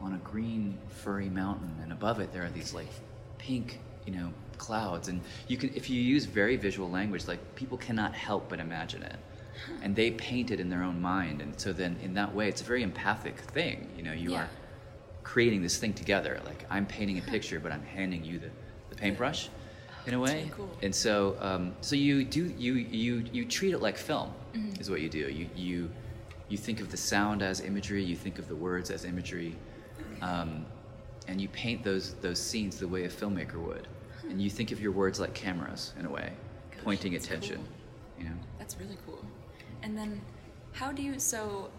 on 0.00 0.14
a 0.14 0.18
green 0.18 0.78
furry 0.88 1.28
mountain, 1.28 1.72
and 1.82 1.92
above 1.92 2.20
it 2.20 2.32
there 2.32 2.44
are 2.44 2.50
these 2.50 2.72
like 2.74 2.88
pink, 3.38 3.78
you 4.06 4.12
know, 4.14 4.32
clouds. 4.64 5.08
And 5.08 5.20
you 5.48 5.56
can, 5.56 5.70
if 5.74 5.88
you 5.90 6.00
use 6.00 6.24
very 6.26 6.56
visual 6.56 6.88
language, 6.90 7.26
like 7.26 7.40
people 7.54 7.78
cannot 7.78 8.12
help 8.14 8.42
but 8.50 8.60
imagine 8.60 9.02
it, 9.02 9.16
and 9.82 9.96
they 9.96 10.10
paint 10.12 10.50
it 10.50 10.60
in 10.60 10.68
their 10.70 10.82
own 10.82 11.00
mind. 11.00 11.40
And 11.42 11.58
so 11.58 11.72
then, 11.72 11.96
in 12.02 12.12
that 12.14 12.34
way, 12.34 12.46
it's 12.48 12.60
a 12.60 12.64
very 12.72 12.82
empathic 12.82 13.36
thing. 13.56 13.88
You 13.96 14.02
know, 14.06 14.12
you 14.24 14.30
Yeah. 14.32 14.40
are 14.42 14.48
creating 15.22 15.62
this 15.62 15.76
thing 15.78 15.92
together. 15.94 16.40
Like 16.44 16.60
I'm 16.70 16.86
painting 16.86 17.18
a 17.18 17.22
picture, 17.34 17.58
but 17.60 17.72
I'm 17.72 17.84
handing 17.98 18.22
you 18.24 18.38
the, 18.38 18.50
the 18.90 18.96
paintbrush, 18.96 19.48
in 20.06 20.14
a 20.14 20.20
way. 20.20 20.36
really 20.36 20.52
cool. 20.56 20.70
And 20.82 20.94
so, 20.94 21.36
um, 21.40 21.74
so 21.80 21.94
you 21.96 22.24
do 22.24 22.42
you 22.58 22.74
you 23.02 23.12
you 23.36 23.44
treat 23.56 23.72
it 23.76 23.80
like 23.88 23.96
film 23.96 24.30
Mm-hmm. 24.54 24.80
is 24.80 24.90
what 24.90 25.00
you 25.00 25.08
do. 25.08 25.24
You 25.40 25.46
you 25.68 25.78
you 26.50 26.58
think 26.66 26.80
of 26.80 26.88
the 26.90 26.96
sound 27.12 27.40
as 27.50 27.60
imagery. 27.60 28.02
You 28.12 28.16
think 28.24 28.36
of 28.42 28.46
the 28.52 28.56
words 28.56 28.90
as 28.90 29.04
imagery, 29.04 29.52
um, 30.22 30.66
and 31.28 31.40
you 31.40 31.48
paint 31.64 31.84
those 31.84 32.14
those 32.26 32.40
scenes 32.48 32.78
the 32.84 32.88
way 32.88 33.04
a 33.04 33.08
filmmaker 33.20 33.60
would. 33.68 33.86
And 34.28 34.40
you 34.40 34.50
think 34.50 34.72
of 34.72 34.80
your 34.80 34.92
words 34.92 35.18
like 35.20 35.34
cameras 35.34 35.92
in 35.98 36.06
a 36.06 36.10
way, 36.10 36.32
Gosh, 36.70 36.80
pointing 36.84 37.14
attention. 37.14 37.56
cool. 37.56 37.64
You 38.18 38.24
know. 38.30 38.36
That's 38.58 38.76
really 38.78 38.98
cool. 39.06 39.24
And 39.82 39.96
then 39.96 40.20
how 40.72 40.92
do 40.92 41.02
you 41.02 41.18
so 41.18 41.70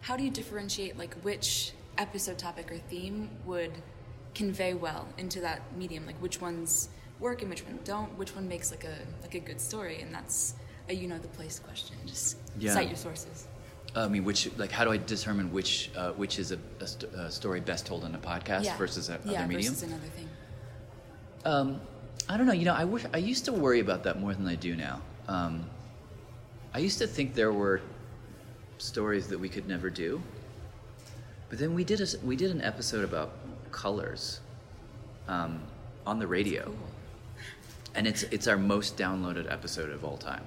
how 0.00 0.16
do 0.16 0.22
you 0.22 0.30
differentiate 0.30 0.96
like 0.96 1.14
which 1.22 1.72
episode 1.98 2.38
topic 2.38 2.70
or 2.70 2.78
theme 2.78 3.30
would 3.44 3.72
convey 4.34 4.74
well 4.74 5.08
into 5.18 5.40
that 5.40 5.60
medium? 5.76 6.06
Like 6.06 6.20
which 6.22 6.40
ones 6.40 6.88
work 7.18 7.40
and 7.42 7.50
which 7.50 7.64
one 7.64 7.80
don't? 7.84 8.16
Which 8.16 8.34
one 8.34 8.48
makes 8.48 8.70
like 8.70 8.84
a 8.84 8.96
like 9.22 9.34
a 9.34 9.40
good 9.40 9.60
story? 9.60 10.00
And 10.00 10.14
that's 10.14 10.54
a 10.88 10.94
you 10.94 11.08
know 11.08 11.18
the 11.18 11.28
place 11.28 11.58
question. 11.58 11.96
Just 12.06 12.38
Yeah. 12.58 12.74
cite 12.74 12.88
your 12.88 12.96
sources. 12.96 13.48
Uh, 13.96 14.04
I 14.04 14.08
mean, 14.08 14.24
which 14.24 14.50
like 14.58 14.70
how 14.70 14.84
do 14.84 14.92
I 14.92 14.98
determine 14.98 15.52
which 15.52 15.90
uh, 15.96 16.12
which 16.12 16.38
is 16.38 16.52
a, 16.52 16.58
a, 16.80 16.86
st- 16.86 17.12
a 17.14 17.30
story 17.30 17.60
best 17.60 17.86
told 17.86 18.04
in 18.04 18.14
a 18.14 18.18
podcast 18.18 18.64
yeah. 18.64 18.76
versus 18.76 19.08
a, 19.08 19.18
yeah, 19.24 19.38
other 19.40 19.48
medium? 19.48 19.72
versus 19.72 19.82
another 19.82 20.06
thing. 20.08 20.27
Um, 21.48 21.80
I 22.28 22.36
don't 22.36 22.46
know. 22.46 22.52
You 22.52 22.66
know, 22.66 22.74
I 22.74 22.84
wish 22.84 23.04
I 23.14 23.18
used 23.18 23.44
to 23.46 23.52
worry 23.52 23.80
about 23.80 24.02
that 24.04 24.20
more 24.20 24.34
than 24.34 24.46
I 24.46 24.54
do 24.54 24.76
now. 24.76 25.00
Um, 25.28 25.64
I 26.74 26.78
used 26.78 26.98
to 26.98 27.06
think 27.06 27.34
there 27.34 27.52
were 27.52 27.80
stories 28.78 29.28
that 29.28 29.38
we 29.40 29.48
could 29.48 29.66
never 29.66 29.88
do, 29.90 30.20
but 31.48 31.58
then 31.58 31.74
we 31.74 31.84
did 31.84 32.00
a, 32.00 32.06
we 32.24 32.36
did 32.36 32.50
an 32.50 32.60
episode 32.60 33.02
about 33.04 33.30
colors 33.72 34.40
um, 35.26 35.62
on 36.06 36.18
the 36.18 36.26
radio, 36.26 36.64
Cool. 36.64 36.74
and 37.94 38.06
it's 38.06 38.24
it's 38.24 38.46
our 38.46 38.58
most 38.58 38.96
downloaded 38.98 39.50
episode 39.50 39.90
of 39.90 40.04
all 40.04 40.18
time. 40.18 40.44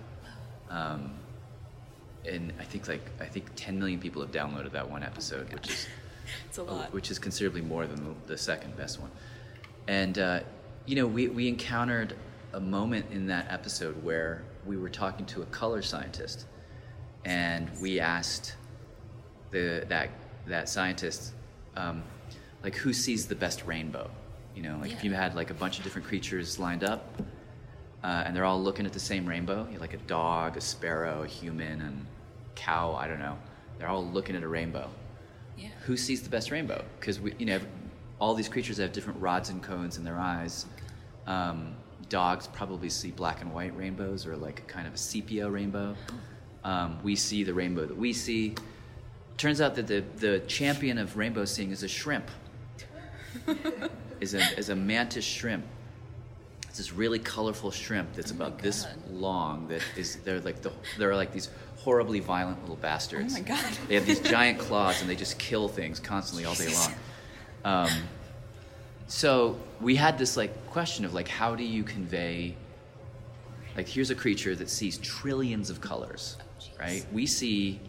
Um, 0.69 1.11
and 2.29 2.53
I 2.59 2.63
think 2.63 2.87
like 2.87 3.03
I 3.19 3.25
think 3.25 3.49
10 3.55 3.79
million 3.79 3.99
people 3.99 4.21
have 4.21 4.31
downloaded 4.31 4.71
that 4.73 4.87
one 4.89 5.01
episode, 5.03 5.51
which 5.51 5.67
is 5.69 5.87
It's 6.47 6.59
a 6.59 6.63
lot. 6.63 6.93
which 6.93 7.09
is 7.09 7.17
considerably 7.17 7.61
more 7.61 7.87
than 7.87 8.03
the, 8.05 8.13
the 8.33 8.37
second 8.37 8.77
best 8.77 8.99
one. 9.01 9.09
And 9.87 10.17
uh, 10.19 10.39
you 10.85 10.95
know, 10.95 11.07
we 11.07 11.27
we 11.27 11.47
encountered 11.47 12.15
a 12.53 12.59
moment 12.59 13.05
in 13.11 13.27
that 13.27 13.47
episode 13.49 14.03
where 14.03 14.43
we 14.65 14.77
were 14.77 14.89
talking 14.89 15.25
to 15.27 15.41
a 15.41 15.45
color 15.45 15.81
scientist, 15.81 16.45
and 17.25 17.69
we 17.81 17.99
asked 17.99 18.55
the 19.51 19.85
that 19.89 20.09
that 20.47 20.69
scientist 20.69 21.33
um, 21.75 22.03
like 22.63 22.75
who 22.75 22.93
sees 22.93 23.27
the 23.27 23.35
best 23.35 23.65
rainbow? 23.65 24.09
You 24.55 24.63
know 24.63 24.77
like 24.81 24.91
if 24.91 25.03
you 25.03 25.13
had 25.13 25.33
like 25.33 25.49
a 25.49 25.53
bunch 25.53 25.77
of 25.77 25.85
different 25.85 26.07
creatures 26.07 26.59
lined 26.59 26.83
up 26.83 27.21
uh, 28.03 28.23
and 28.25 28.35
they're 28.35 28.43
all 28.43 28.61
looking 28.61 28.85
at 28.85 28.91
the 28.91 28.99
same 28.99 29.25
rainbow 29.25 29.65
like 29.79 29.93
a 29.93 29.97
dog 29.97 30.57
a 30.57 30.61
sparrow 30.61 31.23
a 31.23 31.27
human 31.27 31.79
and 31.79 32.05
cow 32.53 32.93
i 32.95 33.07
don't 33.07 33.19
know 33.19 33.37
they're 33.81 33.89
all 33.89 34.05
looking 34.05 34.35
at 34.35 34.43
a 34.43 34.47
rainbow. 34.47 34.91
Yeah. 35.57 35.69
who 35.85 35.97
sees 35.97 36.21
the 36.21 36.29
best 36.29 36.51
rainbow? 36.51 36.85
Because 36.99 37.19
we 37.19 37.33
you 37.39 37.47
know 37.47 37.59
all 38.21 38.33
these 38.35 38.47
creatures 38.47 38.77
have 38.77 38.93
different 38.93 39.19
rods 39.19 39.49
and 39.49 39.61
cones 39.61 39.97
in 39.97 40.05
their 40.05 40.17
eyes 40.17 40.65
um, 41.27 41.75
dogs 42.07 42.47
probably 42.47 42.89
see 42.89 43.11
black 43.11 43.41
and 43.41 43.53
white 43.53 43.75
rainbows 43.75 44.25
or 44.25 44.37
like 44.37 44.65
kind 44.67 44.87
of 44.87 44.93
a 44.93 44.97
sepia 44.97 45.49
rainbow 45.49 45.95
um, 46.63 46.99
we 47.03 47.15
see 47.15 47.43
the 47.43 47.53
rainbow 47.53 47.85
that 47.85 47.97
we 47.97 48.13
see 48.13 48.55
turns 49.37 49.59
out 49.59 49.75
that 49.75 49.87
the, 49.87 50.03
the 50.17 50.39
champion 50.41 50.97
of 50.97 51.17
rainbow 51.17 51.43
seeing 51.43 51.71
is 51.71 51.83
a 51.83 51.87
shrimp 51.87 52.29
is 54.21 54.35
a, 54.35 54.39
is 54.57 54.69
a 54.69 54.75
mantis 54.75 55.25
shrimp 55.25 55.65
it's 56.69 56.77
this 56.77 56.93
really 56.93 57.19
colorful 57.19 57.69
shrimp 57.69 58.13
that's 58.13 58.31
Oh 58.31 58.35
about 58.35 58.59
this 58.59 58.87
long 59.09 59.67
that 59.67 59.81
is 59.97 60.17
they're 60.17 60.39
like 60.39 60.61
the 60.61 60.71
they're 60.97 61.15
like 61.15 61.33
these 61.33 61.49
horribly 61.83 62.19
violent 62.19 62.61
little 62.61 62.75
bastards. 62.75 63.33
Oh 63.33 63.39
my 63.39 63.43
god. 63.43 63.65
they 63.87 63.95
have 63.95 64.05
these 64.05 64.19
giant 64.19 64.59
claws 64.59 65.01
and 65.01 65.09
they 65.09 65.15
just 65.15 65.39
kill 65.39 65.67
things 65.67 65.99
constantly 65.99 66.45
all 66.45 66.53
day 66.53 66.71
long. 66.73 66.93
Um, 67.63 67.89
so 69.07 69.57
we 69.79 69.95
had 69.95 70.17
this 70.17 70.37
like 70.37 70.67
question 70.69 71.05
of 71.05 71.13
like, 71.13 71.27
how 71.27 71.55
do 71.55 71.63
you 71.63 71.83
convey? 71.83 72.55
Like, 73.75 73.87
here's 73.87 74.09
a 74.09 74.15
creature 74.15 74.55
that 74.55 74.69
sees 74.69 74.97
trillions 74.97 75.69
of 75.69 75.79
colors, 75.79 76.37
Oh, 76.61 76.65
right? 76.79 77.05
We 77.13 77.25
see, 77.25 77.79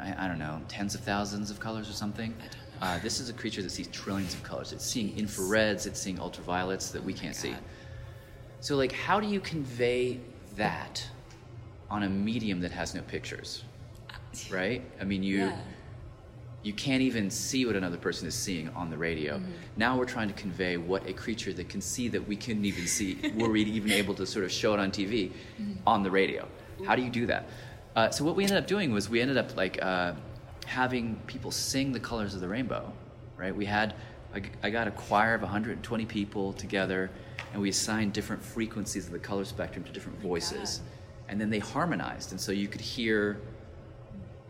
I, 0.00 0.24
I 0.24 0.28
don't 0.28 0.38
know, 0.38 0.60
tens 0.68 0.94
of 0.94 1.02
thousands 1.02 1.50
of 1.50 1.60
colors 1.60 1.90
or 1.90 1.92
something. 1.92 2.34
I 2.38 2.42
don't 2.42 2.52
know. 2.80 2.86
Uh, 2.86 2.98
this 3.00 3.20
is 3.20 3.28
a 3.28 3.32
creature 3.32 3.62
that 3.62 3.70
sees 3.70 3.88
trillions 3.88 4.32
of 4.34 4.42
colors. 4.42 4.72
It's 4.72 4.84
seeing 4.84 5.14
infrareds, 5.14 5.86
it's 5.86 6.00
seeing 6.00 6.16
ultraviolets 6.18 6.90
that 6.92 7.02
we 7.02 7.12
Oh 7.12 7.16
can't 7.16 7.36
see. 7.36 7.54
So, 8.60 8.76
like, 8.76 8.92
how 8.92 9.20
do 9.20 9.26
you 9.26 9.40
convey 9.40 10.20
that 10.56 11.06
on 11.90 12.02
a 12.02 12.08
medium 12.08 12.60
that 12.60 12.72
has 12.72 12.94
no 12.94 13.02
pictures? 13.02 13.62
Right? 14.50 14.82
I 15.00 15.04
mean, 15.04 15.22
you 15.22 15.46
Yeah. 15.46 15.58
You 16.66 16.72
can't 16.72 17.00
even 17.00 17.30
see 17.30 17.64
what 17.64 17.76
another 17.76 17.96
person 17.96 18.26
is 18.26 18.34
seeing 18.34 18.68
on 18.70 18.90
the 18.90 18.98
radio. 18.98 19.36
Mm-hmm. 19.36 19.50
Now 19.76 19.96
we're 19.96 20.04
trying 20.04 20.26
to 20.26 20.34
convey 20.34 20.76
what 20.76 21.06
a 21.08 21.12
creature 21.12 21.52
that 21.52 21.68
can 21.68 21.80
see 21.80 22.08
that 22.08 22.26
we 22.26 22.34
couldn't 22.34 22.64
even 22.64 22.88
see, 22.88 23.32
were 23.36 23.48
we 23.48 23.62
even 23.62 23.92
able 23.92 24.14
to 24.14 24.26
sort 24.26 24.44
of 24.44 24.50
show 24.50 24.74
it 24.74 24.80
on 24.80 24.90
TV, 24.90 25.30
Mm-hmm. 25.60 25.72
on 25.86 26.02
the 26.02 26.10
radio. 26.10 26.46
How 26.84 26.96
do 26.96 27.02
you 27.02 27.08
do 27.10 27.26
that? 27.26 27.48
Uh, 27.94 28.10
so 28.10 28.24
what 28.24 28.34
we 28.36 28.42
ended 28.42 28.58
up 28.58 28.66
doing 28.66 28.92
was 28.92 29.08
we 29.08 29.20
ended 29.20 29.38
up 29.38 29.56
like 29.56 29.78
uh, 29.80 30.12
having 30.66 31.16
people 31.28 31.50
sing 31.50 31.92
the 31.92 32.00
colors 32.00 32.34
of 32.34 32.40
the 32.40 32.48
rainbow, 32.48 32.92
right? 33.36 33.54
We 33.54 33.64
had 33.64 33.94
I, 34.34 34.42
I 34.62 34.70
got 34.70 34.86
a 34.88 34.90
choir 34.90 35.34
of 35.34 35.42
120 35.42 36.04
people 36.04 36.52
together, 36.52 37.10
and 37.52 37.62
we 37.62 37.68
assigned 37.70 38.12
different 38.12 38.42
frequencies 38.42 39.06
of 39.06 39.12
the 39.12 39.18
color 39.18 39.44
spectrum 39.44 39.84
to 39.84 39.92
different 39.92 40.20
voices, 40.20 40.82
and 41.28 41.40
then 41.40 41.48
they 41.48 41.60
harmonized, 41.60 42.32
and 42.32 42.40
so 42.40 42.52
you 42.52 42.68
could 42.68 42.82
hear 42.82 43.40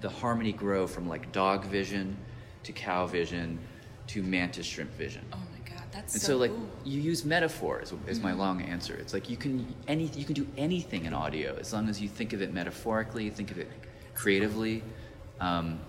the 0.01 0.09
harmony 0.09 0.53
grow 0.53 0.87
from 0.87 1.09
like 1.09 1.33
dog 1.33 1.65
vision 1.65 2.17
to 2.65 2.73
cow 2.73 3.07
vision 3.07 3.59
to 4.09 4.23
mantis 4.23 4.67
shrimp 4.67 4.93
vision. 4.93 5.25
Oh 5.33 5.39
my 5.53 5.69
god, 5.69 5.85
that's 5.93 6.15
and 6.15 6.23
so, 6.23 6.29
so, 6.29 6.37
like 6.37 6.51
cool. 6.51 6.69
you 6.85 7.01
use 7.01 7.25
metaphor 7.25 7.81
is, 7.81 7.93
is 8.07 8.21
my 8.21 8.33
long 8.33 8.63
answer. 8.63 8.95
It's 8.95 9.13
like 9.13 9.29
you 9.31 9.37
can 9.37 9.67
any 9.89 10.07
you 10.15 10.25
can 10.25 10.35
do 10.35 10.47
anything 10.57 11.05
in 11.07 11.15
audio 11.15 11.57
as 11.59 11.73
long 11.73 11.89
as 11.89 12.01
you 12.01 12.09
think 12.09 12.33
of 12.33 12.43
it 12.43 12.53
metaphorically, 12.53 13.31
think 13.31 13.51
of 13.51 13.59
it 13.59 13.69
creatively. 14.15 14.83
Um, 15.41 15.81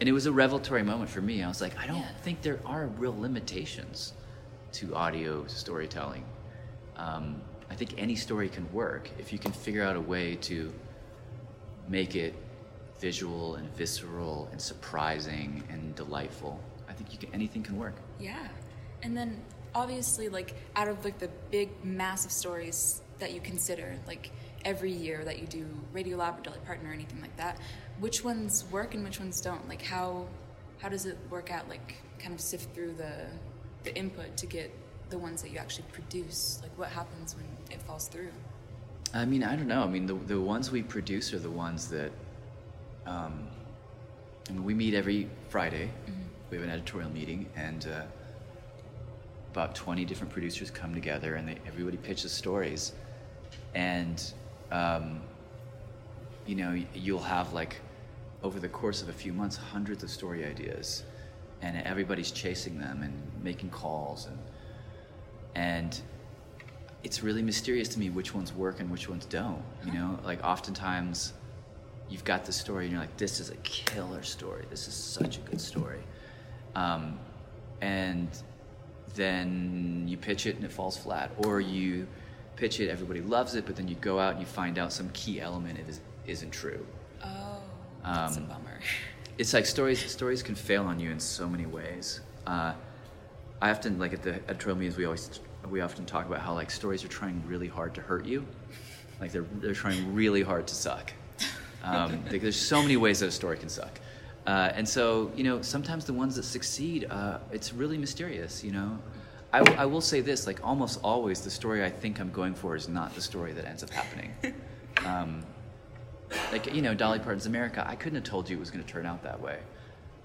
and 0.00 0.08
it 0.08 0.12
was 0.12 0.26
a 0.26 0.32
revelatory 0.32 0.82
moment 0.82 1.08
for 1.08 1.20
me. 1.20 1.42
I 1.42 1.48
was 1.48 1.60
like, 1.60 1.78
I 1.78 1.86
don't 1.86 1.96
Yeah. 1.98 2.08
think 2.22 2.42
there 2.42 2.58
are 2.66 2.86
real 2.86 3.16
limitations 3.16 4.12
to 4.72 4.94
audio 4.94 5.46
storytelling. 5.46 6.24
Um, 6.96 7.40
I 7.70 7.76
think 7.76 7.94
any 7.96 8.16
story 8.16 8.48
can 8.48 8.70
work 8.72 9.08
if 9.18 9.32
you 9.32 9.38
can 9.38 9.52
figure 9.52 9.82
out 9.84 9.96
a 9.96 10.00
way 10.00 10.36
to 10.42 10.72
make 11.88 12.16
it 12.16 12.34
visual 13.00 13.56
and 13.56 13.68
visceral 13.74 14.48
and 14.52 14.60
surprising 14.60 15.62
and 15.70 15.94
delightful. 15.94 16.60
I 16.88 16.92
think 16.92 17.12
you 17.12 17.18
can, 17.18 17.34
anything 17.34 17.62
can 17.62 17.76
work. 17.78 17.94
Yeah. 18.20 18.48
And 19.02 19.16
then 19.16 19.40
obviously 19.74 20.28
like 20.28 20.54
out 20.76 20.88
of 20.88 21.04
like 21.04 21.18
the 21.18 21.30
big 21.50 21.70
massive 21.84 22.30
stories 22.30 23.02
that 23.18 23.32
you 23.32 23.40
consider, 23.40 23.96
like 24.06 24.30
every 24.64 24.92
year 24.92 25.24
that 25.24 25.38
you 25.38 25.46
do 25.46 25.66
Radio 25.92 26.16
Lab 26.16 26.38
or 26.38 26.42
Dolly 26.42 26.58
Parton 26.64 26.86
or 26.86 26.92
anything 26.92 27.20
like 27.20 27.36
that, 27.36 27.58
which 28.00 28.24
ones 28.24 28.64
work 28.70 28.94
and 28.94 29.04
which 29.04 29.18
ones 29.20 29.40
don't? 29.40 29.68
Like 29.68 29.82
how 29.82 30.26
how 30.78 30.88
does 30.88 31.06
it 31.06 31.16
work 31.30 31.50
out 31.50 31.68
like 31.68 31.94
kind 32.18 32.34
of 32.34 32.40
sift 32.40 32.74
through 32.74 32.94
the 32.94 33.26
the 33.84 33.94
input 33.96 34.36
to 34.36 34.46
get 34.46 34.72
the 35.10 35.18
ones 35.18 35.42
that 35.42 35.50
you 35.50 35.58
actually 35.58 35.86
produce? 35.92 36.60
Like 36.62 36.76
what 36.78 36.88
happens 36.88 37.36
when 37.36 37.46
it 37.70 37.82
falls 37.82 38.08
through? 38.08 38.30
I 39.14 39.24
mean, 39.24 39.44
I 39.44 39.54
don't 39.54 39.68
know. 39.68 39.84
I 39.84 39.86
mean, 39.86 40.06
the, 40.06 40.14
the 40.14 40.40
ones 40.40 40.72
we 40.72 40.82
produce 40.82 41.32
are 41.32 41.38
the 41.38 41.50
ones 41.50 41.88
that, 41.90 42.10
um, 43.06 43.48
mean, 44.50 44.64
we 44.64 44.74
meet 44.74 44.94
every 44.94 45.28
Friday. 45.48 45.90
We 46.50 46.56
have 46.56 46.64
an 46.64 46.70
editorial 46.70 47.10
meeting, 47.10 47.46
and 47.56 47.86
uh, 47.86 48.02
about 49.52 49.74
20 49.74 50.04
different 50.04 50.32
producers 50.32 50.70
come 50.70 50.94
together, 50.94 51.34
and 51.34 51.48
they, 51.48 51.58
everybody 51.66 51.96
pitches 51.96 52.32
stories. 52.32 52.92
And, 53.74 54.22
um, 54.70 55.20
you 56.46 56.54
know, 56.54 56.80
you'll 56.94 57.18
have 57.20 57.52
like, 57.52 57.76
over 58.42 58.60
the 58.60 58.68
course 58.68 59.00
of 59.02 59.08
a 59.08 59.12
few 59.12 59.32
months, 59.32 59.56
hundreds 59.56 60.02
of 60.02 60.10
story 60.10 60.44
ideas, 60.44 61.04
and 61.62 61.80
everybody's 61.86 62.30
chasing 62.30 62.78
them 62.78 63.02
and 63.02 63.14
making 63.42 63.70
calls, 63.70 64.26
and 64.26 64.38
and 65.54 66.00
it's 67.04 67.22
really 67.22 67.42
mysterious 67.42 67.88
to 67.88 67.98
me 67.98 68.10
which 68.10 68.34
ones 68.34 68.52
work 68.52 68.80
and 68.80 68.90
which 68.90 69.08
ones 69.08 69.24
don't. 69.26 69.62
You 69.84 69.92
know, 69.92 70.18
like 70.24 70.42
oftentimes 70.44 71.32
you've 72.14 72.24
got 72.24 72.44
the 72.44 72.52
story 72.52 72.84
and 72.84 72.92
you're 72.92 73.00
like, 73.00 73.16
this 73.16 73.40
is 73.40 73.50
a 73.50 73.56
killer 73.56 74.22
story. 74.22 74.64
This 74.70 74.86
is 74.86 74.94
such 74.94 75.38
a 75.38 75.40
good 75.40 75.60
story. 75.60 75.98
Um, 76.76 77.18
and 77.80 78.28
then 79.16 80.04
you 80.06 80.16
pitch 80.16 80.46
it 80.46 80.54
and 80.54 80.64
it 80.64 80.70
falls 80.70 80.96
flat. 80.96 81.32
Or 81.44 81.60
you 81.60 82.06
pitch 82.54 82.78
it, 82.78 82.88
everybody 82.88 83.20
loves 83.20 83.56
it, 83.56 83.66
but 83.66 83.74
then 83.74 83.88
you 83.88 83.96
go 83.96 84.20
out 84.20 84.34
and 84.34 84.40
you 84.40 84.46
find 84.46 84.78
out 84.78 84.92
some 84.92 85.10
key 85.10 85.40
element 85.40 85.76
is, 85.88 86.00
isn't 86.24 86.52
true. 86.52 86.86
Oh, 87.24 87.58
that's 88.04 88.36
Um, 88.36 88.44
a 88.44 88.46
bummer. 88.46 88.78
it's 89.38 89.52
like 89.52 89.66
stories 89.66 89.98
stories 90.08 90.40
can 90.44 90.54
fail 90.54 90.84
on 90.84 91.00
you 91.00 91.10
in 91.10 91.18
so 91.18 91.48
many 91.48 91.66
ways 91.66 92.20
uh, 92.46 92.72
i 93.60 93.68
often 93.70 93.98
like 93.98 94.12
at 94.12 94.22
the 94.22 94.34
editorial 94.48 94.78
meetings 94.78 94.96
we 94.96 95.06
always 95.06 95.40
we 95.68 95.80
often 95.80 96.06
talk 96.06 96.24
about 96.26 96.38
how 96.38 96.54
like 96.54 96.70
stories 96.70 97.02
are 97.04 97.08
trying 97.08 97.42
really 97.44 97.66
hard 97.66 97.92
to 97.92 98.00
hurt 98.00 98.24
you 98.24 98.46
like 99.20 99.32
they're 99.32 99.46
they're 99.54 99.74
trying 99.74 100.14
really 100.14 100.42
hard 100.42 100.68
to 100.68 100.74
suck 100.76 101.12
um, 101.84 102.24
there's 102.30 102.60
so 102.60 102.82
many 102.82 102.96
ways 102.96 103.20
that 103.20 103.26
a 103.28 103.32
story 103.32 103.56
can 103.58 103.68
suck. 103.68 104.00
Uh, 104.46 104.70
and 104.74 104.86
so 104.86 105.30
you 105.34 105.44
know 105.44 105.62
sometimes 105.62 106.04
the 106.04 106.12
ones 106.12 106.36
that 106.36 106.42
succeed 106.42 107.06
uh, 107.10 107.38
it's 107.50 107.72
really 107.72 107.96
mysterious 107.96 108.62
you 108.62 108.72
know? 108.72 108.98
I, 109.54 109.60
w- 109.60 109.78
I 109.78 109.86
will 109.86 110.00
say 110.00 110.20
this 110.20 110.46
like 110.46 110.62
almost 110.66 111.00
always 111.02 111.40
the 111.40 111.50
story 111.50 111.82
i 111.82 111.88
think 111.88 112.20
i'm 112.20 112.30
going 112.30 112.54
for 112.54 112.76
is 112.76 112.86
not 112.88 113.14
the 113.14 113.22
story 113.22 113.52
that 113.52 113.64
ends 113.64 113.82
up 113.82 113.90
happening. 113.90 114.32
Um, 115.04 115.42
like 116.52 116.72
you 116.72 116.80
know 116.80 116.94
dolly 116.94 117.18
parton's 117.18 117.46
america 117.46 117.84
i 117.86 117.96
couldn't 117.96 118.14
have 118.14 118.24
told 118.24 118.48
you 118.48 118.56
it 118.56 118.60
was 118.60 118.70
going 118.70 118.82
to 118.84 118.90
turn 118.90 119.06
out 119.06 119.24
that 119.24 119.40
way. 119.40 119.58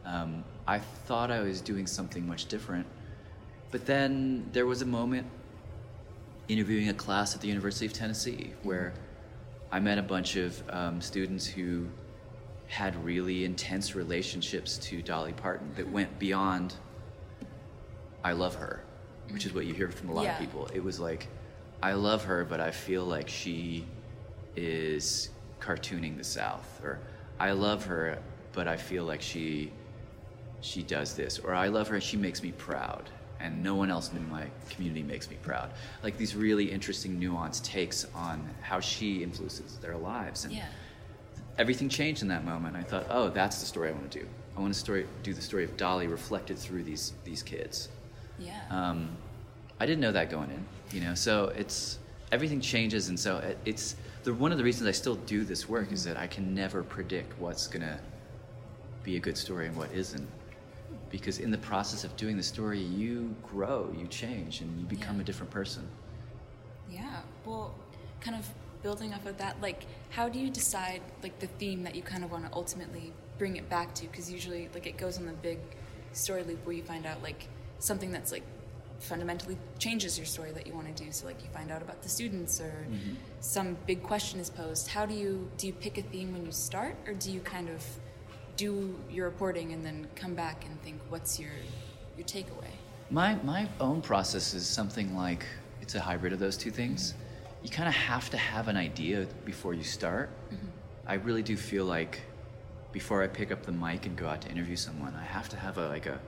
Um, 0.05 0.43
i 0.67 0.77
thought 0.77 1.31
i 1.31 1.39
was 1.39 1.59
doing 1.59 1.87
something 1.87 2.25
much 2.27 2.45
different. 2.45 2.85
But 3.71 3.85
then 3.87 4.47
there 4.51 4.67
was 4.67 4.83
a 4.83 4.85
moment 4.85 5.25
interviewing 6.47 6.89
a 6.89 6.93
class 6.93 7.33
at 7.35 7.41
the 7.41 7.47
university 7.47 7.87
of 7.87 7.93
tennessee 7.93 8.53
where 8.63 8.93
i 9.71 9.79
met 9.79 9.97
a 9.97 10.01
bunch 10.03 10.35
of 10.35 10.61
um, 10.69 11.01
students 11.01 11.45
who 11.45 11.87
had 12.67 12.95
really 13.03 13.45
intense 13.45 13.95
relationships 13.95 14.77
to 14.77 15.01
dolly 15.01 15.33
parton 15.33 15.71
that 15.75 15.89
went 15.89 16.17
beyond 16.19 16.75
i 18.23 18.31
love 18.31 18.55
her 18.55 18.83
which 19.31 19.45
is 19.45 19.53
what 19.53 19.65
you 19.65 19.73
hear 19.73 19.89
from 19.89 20.09
a 20.09 20.13
lot 20.13 20.23
Yeah. 20.25 20.33
of 20.33 20.39
people 20.39 20.67
it 20.73 20.83
was 20.83 20.99
like 20.99 21.27
i 21.81 21.93
love 21.93 22.23
her 22.25 22.43
but 22.45 22.59
i 22.59 22.71
feel 22.71 23.05
like 23.05 23.29
she 23.29 23.85
is 24.55 25.29
cartooning 25.61 26.17
the 26.17 26.23
South, 26.23 26.81
or 26.83 26.99
I 27.39 27.51
love 27.51 27.85
her, 27.85 28.19
but 28.53 28.67
I 28.67 28.77
feel 28.77 29.03
like 29.05 29.21
she 29.21 29.71
she 30.61 30.83
does 30.83 31.15
this, 31.15 31.37
or 31.39 31.53
I 31.53 31.67
love 31.67 31.87
her 31.89 31.95
and 31.95 32.03
she 32.03 32.17
makes 32.17 32.41
me 32.43 32.51
proud. 32.53 33.09
And 33.39 33.63
no 33.63 33.75
one 33.75 33.89
else 33.89 34.11
in 34.11 34.29
my 34.29 34.45
community 34.69 35.03
makes 35.03 35.29
me 35.29 35.37
proud. 35.41 35.71
Like 36.03 36.17
these 36.17 36.35
really 36.35 36.71
interesting, 36.71 37.19
nuanced 37.19 37.63
takes 37.63 38.05
on 38.13 38.47
how 38.61 38.79
she 38.79 39.23
influences 39.23 39.77
their 39.77 39.95
lives, 39.97 40.45
and 40.45 40.53
Yeah. 40.53 40.65
everything 41.57 41.89
changed 41.89 42.21
in 42.21 42.27
that 42.29 42.43
moment. 42.45 42.75
I 42.75 42.83
thought, 42.83 43.05
oh, 43.09 43.29
that's 43.29 43.59
the 43.59 43.65
story 43.65 43.89
I 43.89 43.91
want 43.93 44.11
to 44.11 44.19
do. 44.19 44.27
I 44.57 44.61
want 44.61 44.73
to 44.73 44.79
story, 44.79 45.07
do 45.23 45.33
the 45.33 45.41
story 45.41 45.63
of 45.63 45.77
Dolly 45.77 46.07
reflected 46.07 46.57
through 46.57 46.83
these 46.83 47.13
these 47.23 47.41
kids. 47.43 47.89
Yeah. 48.37 48.59
Um, 48.69 49.09
I 49.79 49.85
didn't 49.85 50.01
know 50.01 50.11
that 50.11 50.29
going 50.29 50.49
in, 50.51 50.65
you 50.91 51.01
know. 51.05 51.15
So 51.15 51.45
it's 51.55 51.99
everything 52.31 52.59
changes, 52.61 53.07
and 53.09 53.17
so 53.19 53.37
it, 53.37 53.57
it's 53.65 53.95
the 54.23 54.33
one 54.33 54.51
of 54.51 54.57
the 54.57 54.63
reasons 54.65 54.87
I 54.87 54.91
still 54.91 55.15
do 55.15 55.45
this 55.45 55.69
work 55.69 55.91
is 55.93 56.03
that 56.03 56.17
I 56.17 56.27
can 56.27 56.53
never 56.53 56.83
predict 56.83 57.39
what's 57.39 57.67
gonna 57.67 57.99
be 59.03 59.15
a 59.15 59.19
good 59.19 59.37
story 59.37 59.67
and 59.67 59.75
what 59.77 59.89
isn't, 59.93 60.27
because 61.09 61.39
in 61.39 61.51
the 61.51 61.57
process 61.57 62.03
of 62.03 62.15
doing 62.17 62.37
the 62.37 62.43
story, 62.43 62.79
you 62.79 63.35
grow, 63.43 63.93
you 63.97 64.07
change, 64.07 64.61
and 64.61 64.79
you 64.79 64.85
become 64.85 65.15
Yeah. 65.15 65.21
a 65.21 65.25
different 65.25 65.51
person. 65.51 65.87
Yeah. 66.89 67.21
Well, 67.45 67.73
kind 68.21 68.35
of 68.35 68.47
building 68.81 69.13
off 69.13 69.25
of 69.25 69.37
that, 69.37 69.61
like, 69.61 69.85
how 70.09 70.29
do 70.29 70.39
you 70.39 70.49
decide 70.49 71.01
like 71.23 71.39
the 71.39 71.47
theme 71.47 71.83
that 71.83 71.95
you 71.95 72.01
kind 72.01 72.23
of 72.23 72.31
want 72.31 72.45
to 72.45 72.53
ultimately 72.53 73.13
bring 73.37 73.57
it 73.57 73.69
back 73.69 73.93
to? 73.95 74.07
Because 74.07 74.31
usually, 74.31 74.69
like, 74.73 74.87
it 74.87 74.97
goes 74.97 75.17
on 75.17 75.25
the 75.25 75.33
big 75.33 75.59
story 76.13 76.43
loop 76.43 76.65
where 76.65 76.75
you 76.75 76.83
find 76.83 77.05
out 77.05 77.21
like 77.21 77.47
something 77.79 78.11
that's 78.11 78.31
like 78.31 78.43
fundamentally 78.99 79.57
changes 79.77 80.17
your 80.17 80.25
story 80.25 80.51
that 80.51 80.67
you 80.67 80.73
want 80.73 80.93
to 80.93 81.03
do. 81.03 81.11
So, 81.11 81.25
like, 81.25 81.41
you 81.41 81.49
find 81.53 81.71
out 81.71 81.81
about 81.81 82.01
the 82.01 82.09
students 82.09 82.59
or 82.59 82.85
mm-hmm. 82.89 83.15
some 83.39 83.77
big 83.85 84.03
question 84.03 84.39
is 84.39 84.49
posed. 84.49 84.87
How 84.89 85.05
do 85.05 85.13
you 85.13 85.49
do? 85.57 85.67
You 85.67 85.73
pick 85.73 85.97
a 85.97 86.01
theme 86.01 86.33
when 86.33 86.45
you 86.45 86.51
start, 86.51 86.95
or 87.07 87.13
do 87.13 87.31
you 87.31 87.39
kind 87.39 87.69
of 87.69 87.83
do 88.59 88.93
your 89.09 89.25
reporting 89.25 89.71
and 89.71 89.85
then 89.85 90.05
come 90.15 90.35
back 90.35 90.65
and 90.65 90.81
think, 90.83 90.99
what's 91.09 91.39
your 91.39 91.51
your 92.17 92.25
takeaway? 92.27 92.71
My 93.09 93.35
my 93.43 93.69
own 93.79 94.01
process 94.01 94.53
is 94.53 94.67
something 94.67 95.15
like 95.15 95.45
it's 95.81 95.95
a 95.95 95.99
hybrid 96.01 96.33
of 96.33 96.39
those 96.39 96.57
two 96.57 96.69
things. 96.71 97.13
You 97.63 97.69
kind 97.69 97.87
of 97.87 97.95
have 97.95 98.29
to 98.31 98.37
have 98.37 98.67
an 98.67 98.75
idea 98.77 99.27
before 99.45 99.73
you 99.73 99.83
start. 99.83 100.29
I 101.07 101.15
really 101.15 101.41
do 101.41 101.55
feel 101.57 101.85
like 101.85 102.19
before 102.91 103.23
I 103.23 103.27
pick 103.27 103.51
up 103.51 103.63
the 103.63 103.71
mic 103.71 104.05
and 104.05 104.15
go 104.15 104.27
out 104.27 104.41
to 104.41 104.49
interview 104.49 104.75
someone, 104.75 105.15
I 105.15 105.23
have 105.23 105.47
to 105.49 105.57
have 105.57 105.77
a 105.77 105.87
like 105.87 106.05
a 106.05 106.19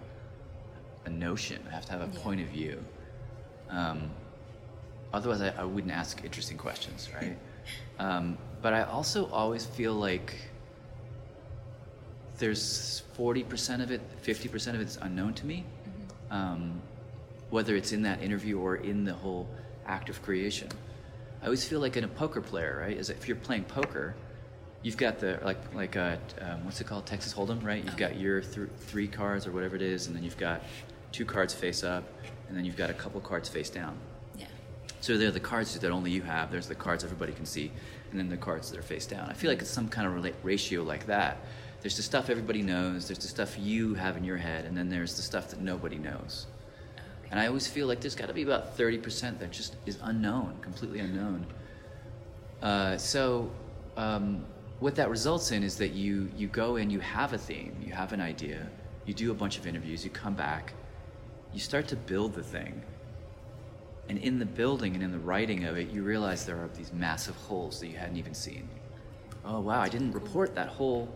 a 1.05 1.09
notion. 1.09 1.59
I 1.69 1.71
have 1.73 1.85
to 1.87 1.91
have 1.91 2.01
a 2.01 2.11
Yeah. 2.13 2.23
point 2.23 2.41
of 2.41 2.47
view. 2.47 2.83
Um, 3.69 4.09
otherwise, 5.13 5.41
I, 5.41 5.49
I 5.57 5.65
wouldn't 5.65 5.93
ask 5.93 6.23
interesting 6.23 6.57
questions, 6.57 7.09
right? 7.13 7.37
um, 7.99 8.37
but 8.61 8.73
I 8.73 8.83
also 8.83 9.27
always 9.31 9.65
feel 9.65 9.93
like 9.93 10.33
there's 12.41 13.03
40% 13.17 13.81
of 13.81 13.91
it, 13.91 14.01
50% 14.23 14.73
of 14.73 14.81
it's 14.81 14.97
unknown 14.97 15.35
to 15.35 15.45
me. 15.45 15.63
Um, 16.31 16.81
whether 17.51 17.75
it's 17.75 17.91
in 17.91 18.01
that 18.01 18.21
interview 18.23 18.57
or 18.57 18.77
in 18.77 19.03
the 19.03 19.13
whole 19.13 19.47
act 19.85 20.09
of 20.09 20.21
creation. 20.23 20.69
I 21.41 21.45
always 21.45 21.63
feel 21.63 21.79
like 21.79 21.97
in 21.97 22.03
a 22.03 22.07
poker 22.07 22.41
player, 22.41 22.79
right? 22.81 22.97
Is 22.97 23.09
if 23.09 23.27
you're 23.27 23.37
playing 23.37 23.65
poker, 23.65 24.15
you've 24.83 24.97
got 24.97 25.19
the 25.19 25.39
like 25.43 25.59
like 25.75 25.95
uh, 25.97 26.15
um, 26.39 26.63
what's 26.65 26.79
it 26.79 26.87
called, 26.87 27.05
Texas 27.05 27.33
Hold'em, 27.33 27.63
right? 27.63 27.83
You've 27.83 27.97
got 27.97 28.17
your 28.17 28.41
th- 28.41 28.69
three 28.77 29.07
cards 29.07 29.45
or 29.45 29.51
whatever 29.51 29.75
it 29.75 29.81
is, 29.81 30.07
and 30.07 30.15
then 30.15 30.23
you've 30.23 30.37
got 30.37 30.63
two 31.11 31.25
cards 31.25 31.53
face 31.53 31.83
up, 31.83 32.05
and 32.47 32.57
then 32.57 32.63
you've 32.63 32.77
got 32.77 32.89
a 32.89 32.93
couple 32.93 33.19
cards 33.19 33.49
face 33.49 33.69
down. 33.69 33.97
Yeah. 34.37 34.45
So 35.01 35.17
they're 35.17 35.31
the 35.31 35.39
cards 35.41 35.77
that 35.77 35.91
only 35.91 36.11
you 36.11 36.21
have. 36.21 36.51
There's 36.51 36.67
the 36.67 36.75
cards 36.75 37.03
everybody 37.03 37.33
can 37.33 37.45
see, 37.45 37.71
and 38.11 38.19
then 38.19 38.29
the 38.29 38.37
cards 38.37 38.71
that 38.71 38.79
are 38.79 38.83
face 38.83 39.05
down. 39.05 39.29
I 39.29 39.33
feel 39.33 39.51
like 39.51 39.59
it's 39.59 39.69
some 39.69 39.89
kind 39.89 40.07
of 40.07 40.13
rela- 40.13 40.35
ratio 40.43 40.83
like 40.83 41.07
that. 41.07 41.37
There's 41.81 41.97
the 41.97 42.03
stuff 42.03 42.29
everybody 42.29 42.61
knows. 42.61 43.07
There's 43.07 43.19
the 43.19 43.27
stuff 43.27 43.57
you 43.59 43.95
have 43.95 44.15
in 44.15 44.23
your 44.23 44.37
head, 44.37 44.65
and 44.65 44.77
then 44.77 44.87
there's 44.87 45.15
the 45.15 45.23
stuff 45.23 45.49
that 45.49 45.61
nobody 45.61 45.97
knows. 45.97 46.45
And 47.31 47.39
I 47.39 47.47
always 47.47 47.65
feel 47.65 47.87
like 47.87 48.01
there's 48.01 48.15
got 48.15 48.27
to 48.27 48.33
be 48.33 48.43
about 48.43 48.77
30% 48.77 49.39
that 49.39 49.51
just 49.51 49.75
is 49.85 49.97
unknown, 50.03 50.57
completely 50.61 50.99
unknown. 50.99 51.45
Uh, 52.61 52.97
so, 52.97 53.49
um, 53.97 54.45
what 54.79 54.95
that 54.95 55.09
results 55.09 55.51
in 55.51 55.63
is 55.63 55.77
that 55.77 55.91
you, 55.91 56.29
you 56.35 56.47
go 56.47 56.75
in, 56.75 56.89
you 56.89 56.99
have 56.99 57.33
a 57.33 57.37
theme, 57.37 57.75
you 57.83 57.93
have 57.93 58.13
an 58.13 58.21
idea, 58.21 58.67
you 59.05 59.13
do 59.13 59.31
a 59.31 59.33
bunch 59.33 59.57
of 59.57 59.65
interviews, 59.65 60.03
you 60.03 60.09
come 60.09 60.33
back, 60.33 60.73
you 61.53 61.59
start 61.59 61.87
to 61.87 61.95
build 61.95 62.33
the 62.33 62.43
thing. 62.43 62.81
And 64.09 64.17
in 64.17 64.39
the 64.39 64.45
building 64.45 64.93
and 64.95 65.03
in 65.03 65.11
the 65.11 65.19
writing 65.19 65.65
of 65.65 65.77
it, 65.77 65.89
you 65.89 66.03
realize 66.03 66.45
there 66.45 66.57
are 66.57 66.69
these 66.75 66.91
massive 66.93 67.35
holes 67.35 67.79
that 67.79 67.87
you 67.87 67.97
hadn't 67.97 68.17
even 68.17 68.33
seen. 68.33 68.67
Oh, 69.45 69.59
wow, 69.59 69.79
I 69.79 69.89
didn't 69.89 70.11
report 70.11 70.53
that 70.55 70.67
whole 70.67 71.13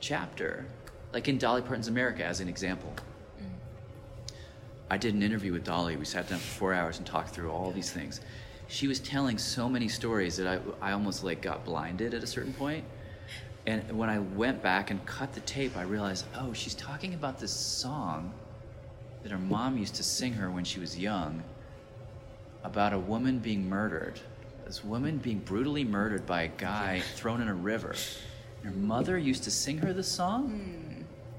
chapter. 0.00 0.66
Like 1.12 1.28
in 1.28 1.38
Dolly 1.38 1.62
Parton's 1.62 1.88
America, 1.88 2.24
as 2.24 2.40
an 2.40 2.48
example. 2.48 2.92
Mm. 3.40 3.46
I 4.90 4.98
did 4.98 5.14
an 5.14 5.22
interview 5.22 5.52
with 5.52 5.64
Dolly. 5.64 5.96
We 5.96 6.04
sat 6.04 6.28
down 6.28 6.38
for 6.38 6.58
four 6.58 6.74
hours 6.74 6.98
and 6.98 7.06
talked 7.06 7.30
through 7.30 7.50
all 7.50 7.70
these 7.70 7.90
things. 7.90 8.20
She 8.68 8.86
was 8.86 9.00
telling 9.00 9.38
so 9.38 9.68
many 9.68 9.88
stories 9.88 10.36
that 10.36 10.46
I, 10.46 10.88
I 10.90 10.92
almost 10.92 11.24
like 11.24 11.40
got 11.40 11.64
blinded 11.64 12.12
at 12.12 12.22
a 12.22 12.26
certain 12.26 12.52
point. 12.52 12.84
And 13.66 13.98
when 13.98 14.08
I 14.08 14.18
went 14.18 14.62
back 14.62 14.90
and 14.90 15.04
cut 15.06 15.32
the 15.32 15.40
tape, 15.40 15.76
I 15.76 15.82
realized, 15.82 16.26
oh, 16.36 16.52
she's 16.52 16.74
talking 16.74 17.14
about 17.14 17.38
this 17.38 17.52
song 17.52 18.32
that 19.22 19.32
her 19.32 19.38
mom 19.38 19.76
used 19.76 19.94
to 19.96 20.02
sing 20.02 20.32
her 20.34 20.50
when 20.50 20.64
she 20.64 20.80
was 20.80 20.98
young 20.98 21.42
about 22.64 22.92
a 22.92 22.98
woman 22.98 23.38
being 23.38 23.68
murdered. 23.68 24.20
This 24.64 24.84
woman 24.84 25.18
being 25.18 25.38
brutally 25.38 25.84
murdered 25.84 26.26
by 26.26 26.42
a 26.42 26.48
guy 26.48 27.00
thrown 27.14 27.40
in 27.40 27.48
a 27.48 27.54
river. 27.54 27.94
Her 28.64 28.70
mother 28.72 29.16
used 29.18 29.44
to 29.44 29.50
sing 29.50 29.78
her 29.78 29.92
this 29.92 30.08
song 30.08 30.88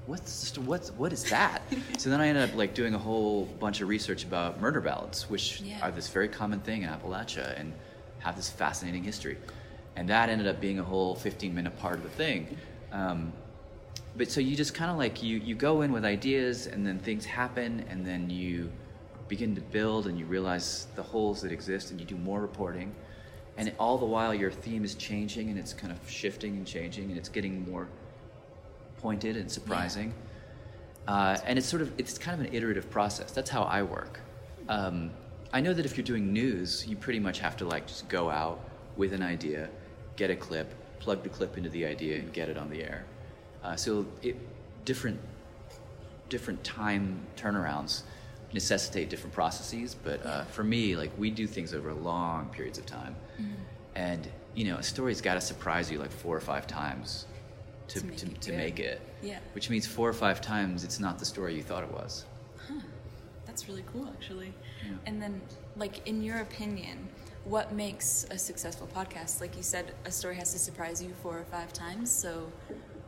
what's 0.06 0.56
what's 0.58 0.90
what 0.92 1.12
is 1.12 1.22
that? 1.30 1.62
so 1.98 2.10
then 2.10 2.20
I 2.20 2.26
ended 2.28 2.50
up 2.50 2.56
like 2.56 2.74
doing 2.74 2.94
a 2.94 2.98
whole 2.98 3.44
bunch 3.60 3.80
of 3.80 3.88
research 3.88 4.24
about 4.24 4.60
murder 4.60 4.80
ballads, 4.80 5.30
which 5.30 5.60
Yeah. 5.60 5.78
are 5.82 5.92
this 5.92 6.08
very 6.08 6.28
common 6.28 6.60
thing 6.60 6.82
in 6.82 6.88
Appalachia 6.90 7.58
and 7.58 7.72
have 8.18 8.36
this 8.36 8.50
fascinating 8.50 9.04
history. 9.04 9.38
And 9.96 10.08
that 10.08 10.28
ended 10.28 10.46
up 10.48 10.60
being 10.60 10.78
a 10.80 10.82
whole 10.82 11.14
15 11.14 11.54
minute 11.54 11.78
part 11.78 11.94
of 11.96 12.02
the 12.02 12.10
thing. 12.10 12.56
Um, 12.92 13.32
but 14.16 14.30
so 14.30 14.40
you 14.40 14.56
just 14.56 14.74
kind 14.74 14.90
of 14.90 14.96
like 14.96 15.22
you 15.22 15.36
you 15.38 15.54
go 15.54 15.82
in 15.82 15.92
with 15.92 16.04
ideas 16.04 16.66
and 16.66 16.84
then 16.84 16.98
things 16.98 17.24
happen 17.24 17.84
and 17.88 18.04
then 18.04 18.28
you 18.28 18.70
begin 19.28 19.54
to 19.54 19.60
build 19.60 20.08
and 20.08 20.18
you 20.18 20.26
realize 20.26 20.88
the 20.96 21.02
holes 21.02 21.40
that 21.42 21.52
exist 21.52 21.92
and 21.92 22.00
you 22.00 22.06
do 22.06 22.16
more 22.16 22.40
reporting 22.40 22.92
and 23.60 23.70
all 23.78 23.98
the 23.98 24.06
while 24.06 24.32
your 24.32 24.50
theme 24.50 24.84
is 24.84 24.94
changing 24.94 25.50
and 25.50 25.58
it's 25.58 25.74
kind 25.74 25.92
of 25.92 26.10
shifting 26.10 26.56
and 26.56 26.66
changing 26.66 27.10
and 27.10 27.18
it's 27.18 27.28
getting 27.28 27.70
more 27.70 27.88
pointed 29.02 29.36
and 29.36 29.52
surprising. 29.52 30.14
Uh, 31.06 31.36
and 31.44 31.58
it's 31.58 31.68
sort 31.68 31.82
of 31.82 31.92
it's 31.98 32.16
kind 32.16 32.40
of 32.40 32.46
an 32.46 32.54
iterative 32.54 32.90
process. 32.90 33.32
That's 33.32 33.50
how 33.50 33.64
I 33.64 33.82
work. 33.82 34.20
Um, 34.70 35.10
I 35.52 35.60
know 35.60 35.74
that 35.74 35.84
if 35.84 35.98
you're 35.98 36.06
doing 36.06 36.32
news, 36.32 36.86
you 36.86 36.96
pretty 36.96 37.18
much 37.18 37.40
have 37.40 37.54
to 37.58 37.66
like 37.66 37.86
just 37.86 38.08
go 38.08 38.30
out 38.30 38.60
with 38.96 39.12
an 39.12 39.22
idea, 39.22 39.68
get 40.16 40.30
a 40.30 40.36
clip, 40.36 40.72
plug 40.98 41.22
the 41.22 41.28
clip 41.28 41.58
into 41.58 41.68
the 41.68 41.84
idea, 41.84 42.16
and 42.16 42.32
get 42.32 42.48
it 42.48 42.56
on 42.56 42.70
the 42.70 42.82
air. 42.82 43.04
Uh, 43.62 43.76
so 43.76 44.06
it, 44.22 44.36
different 44.86 45.20
different 46.30 46.64
time 46.64 47.20
turnarounds 47.36 48.04
necessitate 48.52 49.10
different 49.10 49.34
processes. 49.34 49.94
But 49.94 50.24
uh, 50.24 50.44
for 50.44 50.64
me, 50.64 50.96
like 50.96 51.10
we 51.18 51.30
do 51.30 51.46
things 51.46 51.74
over 51.74 51.92
long 51.92 52.48
periods 52.48 52.78
of 52.78 52.86
time, 52.86 53.16
and 53.94 54.28
you 54.54 54.64
know, 54.64 54.76
a 54.76 54.82
story's 54.82 55.20
got 55.20 55.34
to 55.34 55.40
surprise 55.40 55.90
you 55.90 55.98
like 55.98 56.10
four 56.10 56.36
or 56.36 56.40
five 56.40 56.66
times 56.66 57.26
to 57.88 58.00
To 58.00 58.06
make 58.06 58.16
to, 58.18 58.26
it 58.26 58.40
to 58.42 58.52
make 58.52 58.80
it. 58.80 59.00
Yeah. 59.22 59.38
Which 59.52 59.70
means 59.70 59.86
four 59.86 60.08
or 60.08 60.12
five 60.12 60.40
times 60.40 60.84
it's 60.84 61.00
not 61.00 61.18
the 61.18 61.24
story 61.24 61.54
you 61.54 61.62
thought 61.62 61.84
it 61.84 61.92
was. 61.92 62.24
Huh. 62.68 62.80
That's 63.46 63.68
really 63.68 63.84
cool, 63.92 64.08
actually. 64.08 64.52
Yeah. 64.84 64.92
And 65.06 65.20
then, 65.20 65.40
like, 65.76 66.06
in 66.06 66.22
your 66.22 66.38
opinion, 66.38 67.08
what 67.44 67.72
makes 67.72 68.26
a 68.30 68.38
successful 68.38 68.88
podcast? 68.94 69.40
Like 69.40 69.56
you 69.56 69.62
said, 69.62 69.92
a 70.04 70.10
story 70.10 70.36
has 70.36 70.52
to 70.52 70.58
surprise 70.58 71.02
you 71.02 71.10
four 71.22 71.38
or 71.38 71.44
five 71.44 71.72
times. 71.72 72.10
So, 72.10 72.50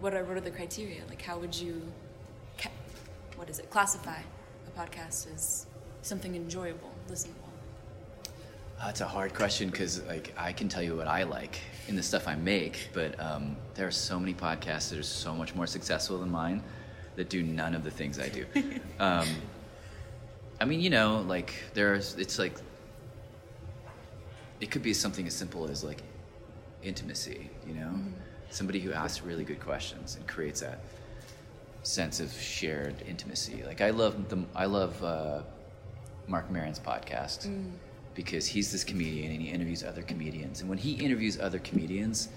what 0.01 0.15
are 0.15 0.25
what 0.25 0.37
are 0.37 0.41
the 0.41 0.51
criteria? 0.51 1.03
Like, 1.09 1.23
how 1.23 1.39
would 1.39 1.55
you, 1.55 1.81
ca- 2.59 2.71
what 3.37 3.49
is 3.49 3.59
it? 3.61 3.71
Classify 3.71 4.21
a 4.75 4.81
podcast 4.81 5.35
is 5.35 5.67
something 6.03 6.35
enjoyable, 6.35 6.91
listenable. 7.09 7.49
That's 8.79 9.01
a 9.01 9.07
hard 9.07 9.35
question 9.35 9.71
because 9.71 10.03
like 10.05 10.35
I 10.37 10.53
can 10.53 10.69
tell 10.69 10.83
you 10.83 10.97
what 10.97 11.07
I 11.07 11.23
like 11.23 11.61
in 11.87 11.95
the 11.95 12.03
stuff 12.03 12.27
I 12.27 12.35
make, 12.35 12.89
but 12.93 13.19
um, 13.21 13.57
there 13.75 13.87
are 13.87 13.93
so 13.93 14.19
many 14.19 14.35
podcasts 14.35 14.91
that 14.91 14.99
are 14.99 15.05
so 15.05 15.35
much 15.35 15.55
more 15.55 15.67
successful 15.67 16.19
than 16.19 16.31
mine 16.31 16.63
that 17.15 17.29
do 17.29 17.43
none 17.43 17.75
of 17.75 17.85
the 17.85 17.91
things 17.91 18.19
I 18.19 18.29
do. 18.29 18.45
um, 18.99 19.29
I 20.61 20.65
mean, 20.65 20.81
you 20.81 20.91
know, 20.91 21.25
like 21.29 21.55
there's 21.75 22.17
it's 22.17 22.39
like 22.39 22.55
it 24.61 24.71
could 24.71 24.83
be 24.83 24.95
something 24.95 25.27
as 25.27 25.35
simple 25.35 25.69
as 25.69 25.85
like 25.85 26.03
intimacy, 26.83 27.51
you 27.67 27.75
know, 27.75 27.95
somebody 28.51 28.81
who 28.81 28.93
asks 28.93 29.23
really 29.23 29.45
good 29.45 29.61
questions 29.61 30.17
and 30.17 30.27
creates 30.27 30.61
that 30.61 30.81
sense 31.83 32.21
of 32.21 32.33
shared 32.33 33.03
intimacy. 33.09 33.63
Like 33.67 33.81
I 33.81 33.91
love 33.91 34.29
the 34.29 34.45
I 34.55 34.67
love 34.67 35.03
uh, 35.03 35.43
Marc 36.27 36.51
Maron's 36.51 36.79
podcast 36.79 37.51
because 38.15 38.47
he's 38.47 38.71
this 38.71 38.85
comedian 38.85 39.33
and 39.33 39.41
he 39.41 39.49
interviews 39.49 39.83
other 39.83 40.03
comedians. 40.03 40.61
And 40.61 40.69
when 40.69 40.79
he 40.79 40.93
interviews 40.93 41.41
other 41.41 41.59
comedians, 41.59 42.29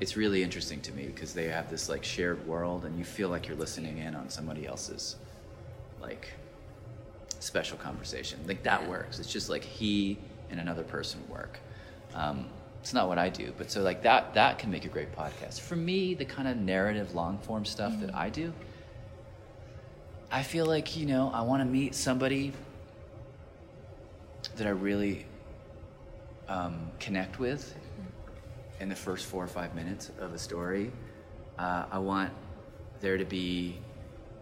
it's 0.00 0.16
really 0.16 0.42
interesting 0.42 0.80
to 0.82 0.92
me 0.92 1.06
because 1.06 1.32
they 1.32 1.46
have 1.46 1.70
this 1.70 1.88
like 1.88 2.04
shared 2.04 2.46
world 2.46 2.84
and 2.84 2.98
you 2.98 3.04
feel 3.04 3.28
like 3.28 3.46
you're 3.46 3.56
listening 3.56 3.98
in 3.98 4.14
on 4.14 4.28
somebody 4.28 4.66
else's 4.66 5.16
like 6.00 6.32
special 7.38 7.78
conversation. 7.78 8.40
Like 8.46 8.62
that 8.64 8.88
works. 8.88 9.18
It's 9.18 9.32
just 9.32 9.48
like 9.48 9.64
he 9.64 10.18
and 10.50 10.60
another 10.60 10.82
person 10.82 11.20
work. 11.28 11.60
Um, 12.14 12.46
it's 12.80 12.92
not 12.92 13.06
what 13.08 13.16
I 13.16 13.28
do, 13.28 13.54
but 13.56 13.70
so 13.70 13.80
like 13.82 14.02
that 14.02 14.34
that 14.34 14.58
can 14.58 14.70
make 14.70 14.84
a 14.84 14.88
great 14.88 15.14
podcast. 15.14 15.60
For 15.60 15.76
me, 15.76 16.14
the 16.14 16.24
kind 16.24 16.48
of 16.48 16.56
narrative 16.56 17.14
long 17.14 17.38
form 17.38 17.64
stuff 17.64 17.98
that 18.00 18.12
I 18.12 18.28
do, 18.28 18.52
I 20.32 20.42
feel 20.42 20.64
like 20.64 20.96
you 20.96 21.04
know 21.04 21.30
I 21.34 21.42
want 21.42 21.60
to 21.60 21.66
meet 21.66 21.94
somebody 21.94 22.52
that 24.56 24.66
I 24.66 24.70
really 24.70 25.26
um, 26.48 26.90
connect 26.98 27.38
with 27.38 27.74
in 28.80 28.88
the 28.88 28.94
first 28.96 29.26
four 29.26 29.44
or 29.44 29.48
five 29.48 29.74
minutes 29.74 30.10
of 30.18 30.32
a 30.32 30.38
story. 30.38 30.90
Uh, 31.58 31.84
I 31.90 31.98
want 31.98 32.32
there 33.00 33.18
to 33.18 33.26
be 33.26 33.76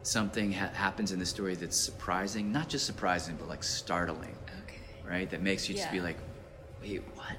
something 0.05 0.53
ha- 0.53 0.70
happens 0.72 1.11
in 1.12 1.18
the 1.18 1.26
story 1.26 1.57
that's 1.57 1.76
surprising, 1.76 2.53
not 2.53 2.68
just 2.68 2.87
surprising, 2.87 3.37
but 3.37 3.48
like 3.48 3.62
startling, 3.64 4.37
Okay. 4.64 4.79
right? 5.07 5.29
That 5.29 5.42
makes 5.42 5.68
you 5.68 5.74
just 5.74 5.90
be 5.90 6.00
like, 6.00 6.16
wait, 6.81 7.03
what? 7.14 7.37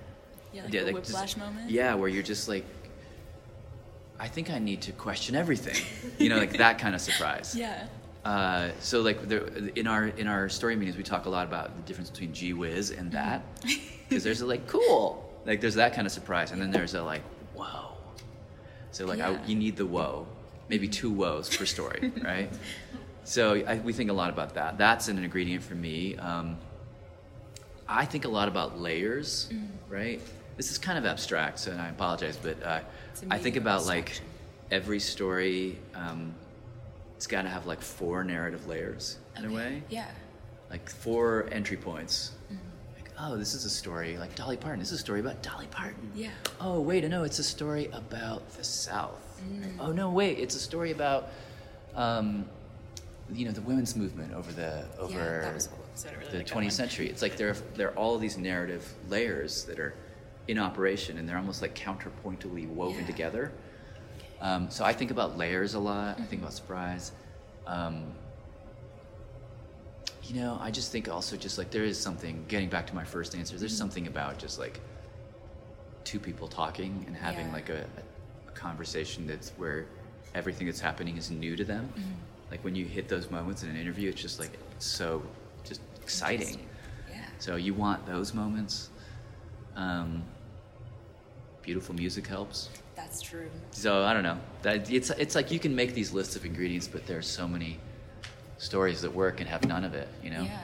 Yeah, 0.54 0.64
like 0.64 0.74
a 0.74 0.80
just- 0.82 0.94
whiplash 0.94 1.38
moment? 1.38 1.70
Yeah, 1.72 1.94
where 1.96 2.10
you're 2.10 2.22
just 2.22 2.48
like, 2.50 2.66
I 4.20 4.28
think 4.28 4.52
I 4.52 4.60
need 4.60 4.82
to 4.82 4.92
question 4.92 5.36
everything, 5.36 5.82
you 6.20 6.28
know, 6.30 6.38
like 6.38 6.58
that 6.58 6.80
kind 6.80 6.94
of 6.94 7.00
surprise. 7.02 7.56
Yeah. 7.58 7.88
Uh, 8.24 8.70
so 8.80 9.02
like 9.02 9.28
there, 9.28 9.48
in 9.76 9.88
our 9.88 10.08
in 10.08 10.28
our 10.28 10.48
story 10.50 10.76
meetings, 10.76 10.96
we 10.98 11.04
talk 11.04 11.26
a 11.26 11.30
lot 11.30 11.48
about 11.48 11.76
the 11.76 11.82
difference 11.84 12.10
between 12.10 12.34
gee 12.34 12.54
whiz 12.54 12.92
and 12.92 13.12
that, 13.14 13.42
because 14.10 14.24
there's 14.24 14.42
a 14.42 14.46
like 14.46 14.68
cool, 14.68 15.28
like 15.46 15.60
there's 15.60 15.76
that 15.76 15.94
kind 15.96 16.06
of 16.06 16.14
surprise, 16.14 16.52
and 16.52 16.62
then 16.62 16.70
there's 16.72 16.94
a 16.94 17.02
like 17.02 17.24
whoa. 17.56 17.94
So 18.92 19.06
like 19.06 19.20
I, 19.22 19.40
you 19.46 19.56
need 19.56 19.76
the 19.76 19.86
whoa, 19.88 20.28
maybe 20.70 20.88
two 20.88 21.10
woes 21.12 21.56
per 21.56 21.66
story, 21.66 22.12
right? 22.24 22.52
So 23.24 23.56
I, 23.66 23.80
we 23.80 23.94
think 23.94 24.10
a 24.10 24.14
lot 24.14 24.30
about 24.30 24.54
that. 24.56 24.78
That's 24.78 25.08
an 25.08 25.18
ingredient 25.24 25.64
for 25.64 25.76
me. 25.76 26.16
Um, 26.18 26.58
I 27.88 28.06
think 28.06 28.26
a 28.26 28.30
lot 28.30 28.48
about 28.48 28.80
layers, 28.80 29.50
Mm. 29.52 29.68
right? 29.90 30.22
This 30.58 30.70
is 30.72 30.78
kind 30.78 30.98
of 30.98 31.06
abstract, 31.06 31.58
so 31.60 31.72
I 31.72 31.88
apologize, 31.90 32.38
but 32.38 32.62
uh, 32.62 32.80
I 33.32 33.38
think 33.40 33.56
about 33.56 33.86
like 33.86 34.22
every 34.70 35.00
story. 35.00 35.80
Um, 35.96 36.36
it's 37.22 37.28
got 37.28 37.44
to 37.44 37.50
have 37.50 37.68
like 37.68 37.82
four 37.84 38.24
narrative 38.24 38.66
layers 38.66 39.20
in 39.38 39.46
a 39.46 39.52
way, 39.52 39.84
Yeah. 39.90 40.08
like 40.72 40.90
four 40.90 41.48
entry 41.52 41.78
points. 41.78 42.32
Mm-hmm. 42.52 42.56
Like, 42.96 43.12
oh, 43.20 43.38
this 43.38 43.54
is 43.54 43.64
a 43.64 43.70
story 43.70 44.18
like 44.18 44.34
Dolly 44.34 44.58
Parton. 44.58 44.80
This 44.80 44.92
is 44.92 44.98
a 44.98 45.04
story 45.04 45.20
about 45.20 45.44
Dolly 45.44 45.68
Parton. 45.70 46.12
Yeah. 46.16 46.32
Oh, 46.60 46.82
wait, 46.82 47.08
no, 47.08 47.22
it's 47.24 47.38
a 47.38 47.44
story 47.44 47.90
about 47.94 48.50
the 48.54 48.64
South. 48.64 49.40
Mm. 49.48 49.76
Oh 49.80 49.92
no, 49.92 50.10
wait, 50.10 50.40
it's 50.40 50.56
a 50.56 50.60
story 50.60 50.90
about, 50.94 51.28
um, 51.94 52.44
you 53.32 53.46
know, 53.46 53.52
the 53.52 53.62
women's 53.62 53.96
movement 53.96 54.34
over 54.34 54.52
the 54.52 54.84
over 54.98 55.14
yeah, 55.14 55.60
cool. 55.68 55.78
Really 56.18 56.32
the 56.32 56.38
like 56.40 56.48
20th 56.48 56.56
one. 56.56 56.70
century. 56.72 57.08
It's 57.08 57.22
like 57.22 57.38
there 57.38 57.54
there 57.76 57.90
are 57.90 57.96
all 57.96 58.18
these 58.18 58.36
narrative 58.40 58.92
layers 59.10 59.64
that 59.66 59.80
are 59.80 59.94
in 60.48 60.58
operation, 60.58 61.20
and 61.20 61.30
they're 61.30 61.38
almost 61.38 61.62
like 61.62 61.76
counterpointally 61.76 62.68
woven 62.68 63.02
Yeah. 63.02 63.06
together. 63.06 63.52
Um, 64.42 64.70
so 64.72 64.84
I 64.84 64.92
think 64.94 65.12
about 65.12 65.38
layers 65.38 65.76
a 65.76 65.80
lot. 65.80 66.20
I 66.20 66.24
think 66.24 66.42
about 66.42 66.54
surprise. 66.54 67.12
Um, 67.68 68.04
you 70.24 70.42
know, 70.42 70.58
I 70.62 70.72
just 70.72 70.92
think 70.92 71.10
also 71.10 71.36
just 71.38 71.58
like 71.58 71.72
there 71.72 71.84
is 71.84 72.00
something. 72.00 72.44
Getting 72.48 72.70
back 72.70 72.88
to 72.88 72.96
my 72.96 73.04
first 73.04 73.36
answer, 73.36 73.58
there's 73.58 73.78
something 73.78 74.08
about 74.08 74.40
just 74.40 74.58
like 74.60 74.80
two 76.04 76.20
people 76.20 76.48
talking 76.48 77.04
and 77.08 77.16
having 77.16 77.48
Yeah. 77.48 77.54
like 77.54 77.70
a, 77.70 77.86
a 78.48 78.52
conversation 78.52 79.28
that's 79.28 79.52
where 79.58 79.86
everything 80.34 80.66
that's 80.68 80.80
happening 80.80 81.18
is 81.18 81.30
new 81.30 81.56
to 81.56 81.64
them. 81.64 81.90
Mm-hmm. 81.90 82.12
Like 82.50 82.64
when 82.64 82.76
you 82.76 82.86
hit 82.86 83.08
those 83.08 83.30
moments 83.30 83.64
in 83.64 83.70
an 83.70 83.76
interview, 83.76 84.10
it's 84.10 84.22
just 84.22 84.40
like 84.40 84.58
so 84.80 85.22
just 85.64 85.82
exciting. 86.02 86.68
Yeah. 87.10 87.18
So 87.38 87.56
you 87.58 87.74
want 87.74 88.06
those 88.06 88.34
moments. 88.34 88.90
Um, 89.76 90.24
beautiful 91.62 91.96
music 91.96 92.28
helps. 92.28 92.70
That's 92.96 93.22
true. 93.22 93.50
So 93.72 94.04
I 94.04 94.14
don't 94.14 94.24
know. 94.24 94.38
That 94.62 94.92
it's 94.92 95.10
it's 95.12 95.36
like 95.36 95.52
you 95.52 95.60
can 95.60 95.76
make 95.76 95.94
these 95.94 96.12
lists 96.12 96.36
of 96.36 96.46
ingredients, 96.46 96.88
but 96.88 97.06
there's 97.08 97.28
so 97.28 97.48
many 97.48 97.80
stories 98.58 99.02
that 99.02 99.14
work 99.14 99.40
and 99.40 99.50
have 99.50 99.66
none 99.66 99.84
of 99.84 99.94
it. 99.94 100.08
You 100.24 100.32
know. 100.32 100.44
Yeah. 100.44 100.60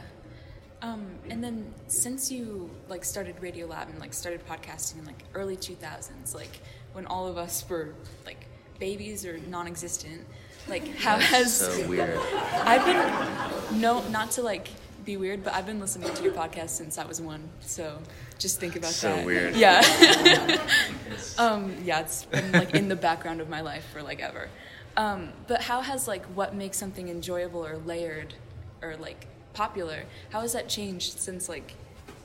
Um, 0.82 1.08
and 1.30 1.44
then 1.44 1.74
since 1.88 2.32
you 2.32 2.70
like 2.88 3.04
started 3.04 3.42
Radio 3.42 3.66
Lab 3.66 3.90
and 3.90 4.00
like 4.00 4.14
started 4.14 4.46
podcasting 4.46 5.00
in 5.00 5.06
like 5.06 5.24
early 5.34 5.58
2000s, 5.58 6.36
like 6.36 6.62
when 6.94 7.08
all 7.08 7.28
of 7.28 7.38
us 7.38 7.68
were 7.68 7.96
like 8.26 8.46
babies 8.80 9.26
or 9.26 9.40
non-existent, 9.50 10.22
like 10.68 10.88
how 10.98 11.18
has 11.18 11.58
So 11.58 11.88
weird. 11.88 12.20
I've 12.54 12.86
been 12.86 13.82
no 13.82 14.08
not 14.10 14.32
to 14.32 14.44
like 14.44 14.68
be 15.04 15.18
weird, 15.18 15.44
but 15.44 15.54
I've 15.54 15.66
been 15.66 15.80
listening 15.80 16.14
to 16.14 16.24
your 16.24 16.34
podcast 16.34 16.70
since 16.70 16.98
I 16.98 17.06
was 17.06 17.20
one. 17.20 17.50
So 17.62 17.98
just 18.38 18.60
think 18.60 18.76
about 18.76 18.91
So 18.91 19.15
that. 19.15 19.26
weird. 19.26 19.56
Yeah. 19.56 19.82
um, 21.38 21.76
yeah, 21.84 22.00
it's 22.02 22.26
been 22.26 22.52
like 22.52 22.73
in 22.76 22.88
the 22.88 22.95
background 22.95 23.41
of 23.41 23.50
my 23.50 23.62
life 23.62 23.86
for 23.91 24.02
like 24.02 24.19
ever. 24.19 24.50
Um, 24.95 25.30
but 25.47 25.62
how 25.62 25.82
has 25.82 26.08
like 26.08 26.26
what 26.28 26.56
makes 26.56 26.78
something 26.78 27.10
enjoyable 27.10 27.65
or 27.65 27.78
layered 27.78 28.34
or 28.82 28.95
like 28.97 29.28
popular? 29.54 30.04
How 30.32 30.41
has 30.41 30.54
that 30.54 30.67
changed 30.69 31.19
since 31.19 31.47
like 31.50 31.73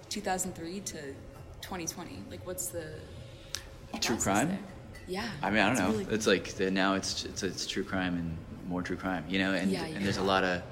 2003 0.09 0.81
to 0.81 0.93
2020? 1.61 2.19
Like, 2.31 2.47
what's 2.47 2.67
the 2.69 2.87
True 4.01 4.17
crime? 4.17 4.49
there? 4.49 4.59
Yeah. 5.07 5.29
I 5.43 5.51
mean, 5.51 5.59
I 5.61 5.67
don't 5.75 5.79
know. 5.79 5.91
really 5.93 6.05
cool. 6.07 6.15
It's 6.15 6.27
like 6.27 6.55
the, 6.55 6.71
now 6.71 6.95
it's, 6.95 7.25
it's 7.25 7.43
it's 7.43 7.67
true 7.67 7.85
crime 7.85 8.15
and 8.17 8.37
more 8.69 8.81
true 8.83 8.97
crime. 8.97 9.25
You 9.29 9.39
know, 9.41 9.53
and 9.53 9.71
Yeah, 9.71 9.85
and 9.85 10.03
there's 10.05 10.17
a 10.17 10.23
lot 10.23 10.45
of 10.45 10.63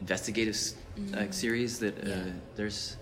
investigative 0.00 0.54
s 0.54 0.74
like 1.12 1.34
series 1.34 1.78
that 1.80 1.98
uh, 1.98 2.08
Yeah. 2.08 2.24
there's 2.54 2.96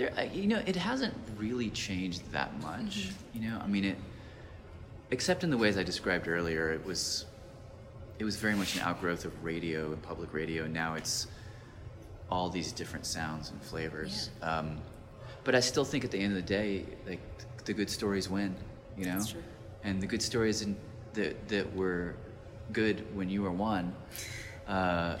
there. 0.00 0.12
uh, 0.18 0.22
You 0.32 0.46
know, 0.46 0.62
it 0.66 0.76
hasn't 0.76 1.14
really 1.36 1.70
changed 1.70 2.30
that 2.32 2.50
much. 2.62 3.08
Mm-hmm. 3.08 3.42
You 3.42 3.50
know, 3.50 3.58
I 3.62 3.66
mean 3.66 3.84
it. 3.84 3.96
Except 5.10 5.42
in 5.44 5.50
the 5.50 5.58
ways 5.58 5.76
I 5.76 5.82
described 5.82 6.28
earlier, 6.28 6.70
it 6.72 6.84
was 6.84 7.26
it 8.18 8.24
was 8.24 8.36
very 8.36 8.54
much 8.54 8.76
an 8.76 8.82
outgrowth 8.82 9.24
of 9.24 9.32
radio 9.44 9.92
and 9.92 10.02
public 10.02 10.32
radio. 10.34 10.64
And 10.64 10.74
now 10.74 10.94
it's 10.94 11.26
all 12.30 12.48
these 12.50 12.70
different 12.72 13.06
sounds 13.06 13.50
and 13.50 13.60
flavors. 13.62 14.30
Um, 14.42 14.78
but 15.42 15.54
I 15.54 15.60
still 15.60 15.84
think 15.84 16.04
at 16.04 16.10
the 16.10 16.18
end 16.18 16.36
of 16.36 16.36
the 16.36 16.48
day, 16.60 16.84
like 17.06 17.20
the 17.64 17.72
good 17.72 17.90
stories 17.90 18.28
win. 18.28 18.54
You 18.96 19.06
know, 19.06 19.20
and 19.84 20.00
the 20.00 20.06
good 20.06 20.22
stories 20.22 20.62
in, 20.62 20.76
that 21.14 21.48
that 21.48 21.74
were 21.74 22.14
good 22.72 23.04
when 23.16 23.28
you 23.30 23.42
were 23.42 23.50
one 23.50 23.92
uh, 24.68 25.16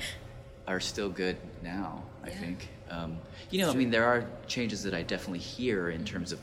are 0.68 0.80
still 0.80 1.08
good 1.08 1.36
now. 1.62 2.02
I 2.22 2.28
Yeah. 2.28 2.34
think. 2.40 2.68
Um, 2.90 3.18
you 3.50 3.60
know, 3.60 3.70
I 3.70 3.74
mean, 3.74 3.90
there 3.90 4.04
are 4.04 4.24
changes 4.46 4.82
that 4.82 4.94
I 4.94 5.02
definitely 5.02 5.38
hear 5.38 5.90
in 5.90 6.04
terms 6.04 6.32
of 6.32 6.40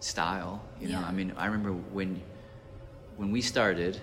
style. 0.00 0.62
You 0.80 0.88
know, 0.88 1.00
Yeah. 1.00 1.06
I 1.06 1.12
mean, 1.12 1.32
I 1.36 1.46
remember 1.46 1.72
when 1.72 2.20
when 3.16 3.30
we 3.32 3.40
started, 3.42 4.00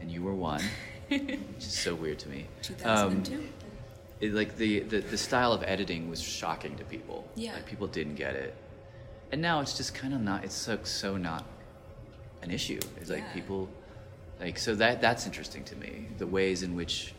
and 0.00 0.10
you 0.10 0.22
were 0.22 0.34
one, 0.34 0.62
which 1.08 1.38
is 1.58 1.72
so 1.72 1.94
weird 1.94 2.18
to 2.20 2.28
me. 2.28 2.46
2002. 2.62 3.48
it, 4.20 4.32
like 4.32 4.56
the, 4.56 4.80
the 4.80 5.00
the 5.00 5.18
style 5.18 5.52
of 5.52 5.62
editing 5.62 6.08
was 6.10 6.20
shocking 6.20 6.76
to 6.76 6.84
people. 6.84 7.26
Yeah. 7.34 7.54
like 7.54 7.66
people 7.66 7.86
didn't 7.86 8.14
get 8.16 8.34
it, 8.34 8.54
and 9.32 9.40
now 9.42 9.60
it's 9.60 9.76
just 9.76 9.94
kind 9.94 10.14
of 10.14 10.20
not. 10.20 10.44
It's 10.44 10.54
so 10.54 10.78
so 10.84 11.16
not 11.16 11.44
an 12.42 12.50
issue. 12.50 12.80
It's 12.98 13.10
like 13.10 13.20
Yeah. 13.20 13.32
people 13.32 13.68
like 14.40 14.58
so 14.58 14.74
that 14.74 15.00
that's 15.00 15.26
interesting 15.26 15.64
to 15.64 15.76
me. 15.76 16.08
The 16.18 16.26
ways 16.26 16.62
in 16.62 16.74
which 16.74 17.14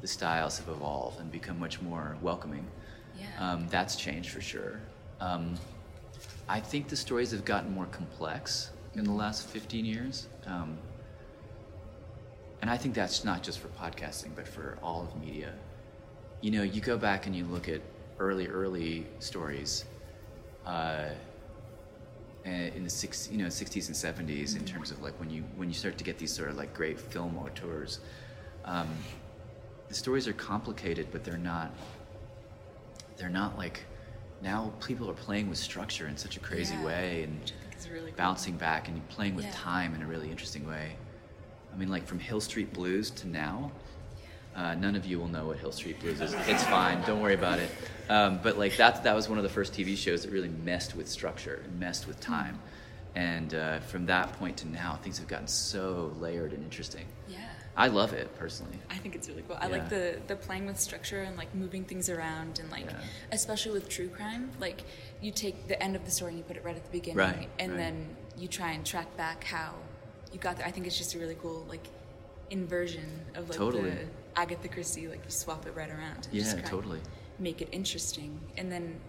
the 0.00 0.06
styles 0.08 0.58
have 0.58 0.68
evolved 0.68 1.20
and 1.20 1.30
become 1.30 1.58
much 1.58 1.80
more 1.82 2.16
welcoming. 2.22 2.66
Yeah. 3.20 3.52
Um, 3.52 3.68
that's 3.68 3.96
changed 3.96 4.30
for 4.30 4.40
sure. 4.40 4.80
Um, 5.20 5.54
I 6.48 6.60
think 6.60 6.88
the 6.88 6.96
stories 6.96 7.30
have 7.30 7.44
gotten 7.44 7.72
more 7.72 7.86
complex 7.86 8.70
in 8.94 9.04
the 9.04 9.12
last 9.12 9.46
15 9.48 9.84
years. 9.84 10.26
Um, 10.46 10.76
and 12.60 12.70
I 12.70 12.76
think 12.76 12.94
that's 12.94 13.24
not 13.24 13.42
just 13.42 13.58
for 13.58 13.68
podcasting, 13.68 14.30
but 14.34 14.46
for 14.46 14.78
all 14.82 15.02
of 15.02 15.20
media. 15.20 15.52
You 16.40 16.50
know, 16.50 16.62
you 16.62 16.80
go 16.80 16.96
back 16.98 17.26
and 17.26 17.34
you 17.34 17.44
look 17.44 17.68
at 17.68 17.80
early, 18.18 18.48
early 18.48 19.06
stories 19.18 19.84
uh, 20.66 21.08
eh, 22.44 22.70
in 22.74 22.84
the 22.84 22.90
six, 22.90 23.28
you 23.30 23.38
know, 23.38 23.46
60s 23.46 23.86
and 23.86 24.28
70s 24.28 24.56
in 24.56 24.64
terms 24.64 24.90
of 24.90 25.02
like 25.02 25.18
when 25.18 25.30
you 25.30 25.42
when 25.56 25.68
you 25.68 25.74
start 25.74 25.96
to 25.98 26.04
get 26.04 26.18
these 26.18 26.32
sort 26.32 26.50
of 26.50 26.56
like 26.56 26.74
great 26.74 26.98
film 26.98 27.38
auteurs. 27.38 28.00
Um, 28.64 28.88
the 29.88 29.94
stories 29.94 30.28
are 30.28 30.32
complicated, 30.34 31.08
but 31.10 31.24
they're 31.24 31.38
not. 31.38 31.72
They're 33.20 33.28
not 33.28 33.58
like 33.58 33.82
now 34.42 34.72
people 34.84 35.10
are 35.10 35.14
playing 35.14 35.50
with 35.50 35.58
structure 35.58 36.08
in 36.08 36.16
such 36.16 36.38
a 36.38 36.40
crazy 36.40 36.74
Yeah, 36.74 36.84
way 36.86 37.22
and 37.24 37.52
really 37.90 38.10
cool. 38.10 38.16
bouncing 38.16 38.56
back 38.56 38.88
and 38.88 39.06
playing 39.10 39.34
with 39.34 39.44
Yeah. 39.44 39.52
time 39.52 39.94
in 39.94 40.02
a 40.02 40.06
really 40.06 40.30
interesting 40.30 40.66
way. 40.66 40.96
I 41.72 41.76
mean, 41.76 41.90
like 41.90 42.06
from 42.06 42.18
Hill 42.18 42.40
Street 42.40 42.72
Blues 42.72 43.10
to 43.10 43.28
now. 43.28 43.72
Uh, 44.56 44.74
none 44.74 44.96
of 44.96 45.06
you 45.06 45.18
will 45.20 45.28
know 45.28 45.46
what 45.46 45.58
Hill 45.58 45.70
Street 45.70 46.00
Blues 46.00 46.20
is. 46.20 46.34
It's 46.48 46.64
fine. 46.64 47.00
Don't 47.02 47.20
worry 47.20 47.34
about 47.34 47.60
it. 47.60 47.70
Um, 48.08 48.40
but 48.42 48.58
like 48.58 48.76
that, 48.78 49.04
that 49.04 49.14
was 49.14 49.28
one 49.28 49.38
of 49.38 49.44
the 49.44 49.50
first 49.50 49.72
TV 49.72 49.96
shows 49.96 50.22
that 50.22 50.32
really 50.32 50.48
messed 50.48 50.96
with 50.96 51.08
structure 51.08 51.60
and 51.64 51.78
messed 51.78 52.08
with 52.08 52.18
time. 52.20 52.58
And 53.14 53.54
uh, 53.54 53.80
from 53.80 54.06
that 54.06 54.32
point 54.32 54.56
to 54.58 54.68
now, 54.68 54.98
things 55.02 55.18
have 55.18 55.28
gotten 55.28 55.46
so 55.46 56.12
layered 56.18 56.52
and 56.52 56.64
interesting. 56.64 57.06
Yeah. 57.80 57.84
I 57.86 57.94
love 57.94 58.12
it 58.12 58.28
personally. 58.38 58.78
I 58.90 58.96
think 58.96 59.14
it's 59.14 59.28
really 59.28 59.42
cool. 59.46 59.56
I 59.60 59.66
like 59.66 59.88
the 59.88 60.18
the 60.26 60.36
playing 60.36 60.66
with 60.66 60.78
structure 60.78 61.22
and 61.22 61.36
like 61.36 61.54
moving 61.54 61.84
things 61.84 62.08
around 62.08 62.58
and 62.60 62.70
like 62.70 62.86
Yeah. 62.90 62.96
especially 63.32 63.72
with 63.72 63.88
true 63.88 64.08
crime, 64.08 64.50
like 64.60 64.82
you 65.20 65.30
take 65.32 65.56
the 65.68 65.80
end 65.82 65.96
of 65.96 66.04
the 66.04 66.10
story 66.10 66.30
and 66.32 66.38
you 66.38 66.44
put 66.44 66.56
it 66.56 66.64
right 66.64 66.76
at 66.76 66.84
the 66.84 66.90
beginning 66.90 67.18
Right, 67.18 67.48
and 67.58 67.72
right. 67.72 67.78
then 67.78 68.16
you 68.36 68.48
try 68.48 68.72
and 68.72 68.84
track 68.84 69.08
back 69.16 69.44
how 69.44 69.74
you 70.32 70.38
got 70.38 70.56
there. 70.56 70.66
I 70.66 70.70
think 70.70 70.86
it's 70.86 70.98
just 70.98 71.14
a 71.14 71.18
really 71.18 71.36
cool 71.42 71.64
like 71.68 71.86
inversion 72.50 73.08
of 73.34 73.48
like 73.48 73.58
Totally. 73.58 73.90
the 73.90 73.96
Agatha 74.36 74.68
Christie, 74.68 75.08
like 75.08 75.24
you 75.24 75.30
swap 75.30 75.66
it 75.66 75.74
right 75.74 75.90
around. 75.90 76.26
and 76.26 76.34
Yeah, 76.34 76.60
totally. 76.62 77.00
Make 77.38 77.62
it 77.62 77.68
interesting. 77.72 78.40
And 78.56 78.70
then 78.70 79.00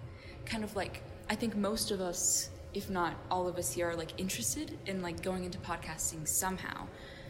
kind 0.45 0.63
of 0.63 0.76
like 0.76 1.03
I 1.30 1.36
think 1.36 1.55
most 1.55 1.91
of 1.91 2.01
us, 2.01 2.49
if 2.74 2.89
not 2.89 3.15
all 3.30 3.47
of 3.47 3.57
us 3.57 3.72
here, 3.74 3.89
are 3.89 3.95
like 3.95 4.13
interested 4.19 4.78
in 4.86 5.01
like 5.01 5.22
going 5.22 5.43
into 5.43 5.57
podcasting 5.59 6.28
somehow. 6.28 6.88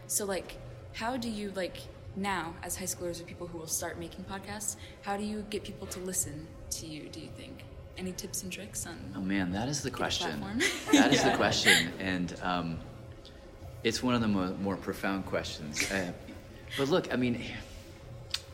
So 0.08 0.26
like 0.26 0.58
how 0.94 1.18
do 1.18 1.30
you 1.30 1.52
like 1.52 1.78
now 2.16 2.54
as 2.64 2.76
high 2.76 2.86
schoolers 2.86 3.22
or 3.22 3.24
people 3.24 3.48
who 3.48 3.58
will 3.58 3.68
start 3.68 3.98
making 4.00 4.26
podcasts, 4.26 4.76
how 5.02 5.18
do 5.18 5.24
you 5.24 5.46
get 5.50 5.64
people 5.64 5.88
to 5.88 6.00
listen 6.00 6.48
to 6.72 6.86
you, 6.86 7.08
do 7.10 7.20
you 7.20 7.30
think? 7.38 7.64
Any 7.98 8.12
tips 8.14 8.44
and 8.44 8.52
tricks 8.52 8.86
on 8.88 8.98
Oh 9.16 9.22
man, 9.22 9.52
that 9.52 9.68
is 9.68 9.82
the 9.82 9.92
question. 9.92 10.44
That 10.92 11.14
is 11.14 11.24
the 11.24 11.32
question, 11.36 11.92
and 12.00 12.34
um, 12.42 12.78
it's 13.84 14.02
one 14.02 14.16
of 14.16 14.22
the 14.22 14.28
mo- 14.28 14.56
more 14.62 14.78
profound 14.78 15.26
questions. 15.26 15.92
Uh, 15.92 16.12
but 16.78 16.90
look, 16.90 17.14
I 17.14 17.18
mean, 17.18 17.44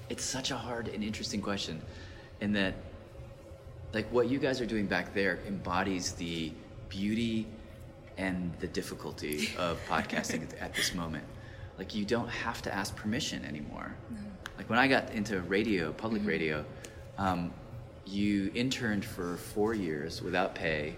it's 0.09 0.23
such 0.23 0.51
a 0.51 0.57
hard 0.57 0.87
and 0.87 1.03
interesting 1.03 1.41
question, 1.41 1.81
in 2.41 2.51
that, 2.53 2.75
like, 3.93 4.11
what 4.11 4.27
you 4.27 4.39
guys 4.39 4.59
are 4.59 4.65
doing 4.65 4.85
back 4.87 5.13
there 5.13 5.39
embodies 5.47 6.13
the 6.13 6.51
beauty 6.89 7.47
and 8.17 8.51
the 8.59 8.67
difficulty 8.67 9.49
of 9.57 9.79
podcasting 9.87 10.47
at 10.59 10.73
this 10.73 10.93
moment. 10.93 11.23
Like, 11.77 11.93
you 11.95 12.05
don't 12.05 12.29
have 12.29 12.61
to 12.63 12.73
ask 12.73 12.95
permission 12.95 13.45
anymore. 13.45 13.95
Like 14.57 14.69
when 14.69 14.79
I 14.79 14.87
got 14.87 15.11
into 15.11 15.41
radio, 15.41 15.91
public 15.93 16.25
radio, 16.25 16.65
um, 17.17 17.53
you 18.05 18.51
interned 18.55 19.05
for 19.05 19.37
four 19.37 19.73
years 19.75 20.21
without 20.21 20.55
pay 20.55 20.95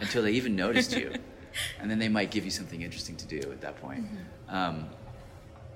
until 0.00 0.22
they 0.22 0.32
even 0.32 0.56
noticed 0.56 0.96
you, 0.96 1.12
and 1.80 1.90
then 1.90 1.98
they 1.98 2.08
might 2.08 2.30
give 2.30 2.44
you 2.46 2.50
something 2.50 2.80
interesting 2.80 3.16
to 3.16 3.26
do 3.26 3.36
at 3.52 3.60
that 3.60 3.76
point, 3.82 4.06
um, 4.48 4.88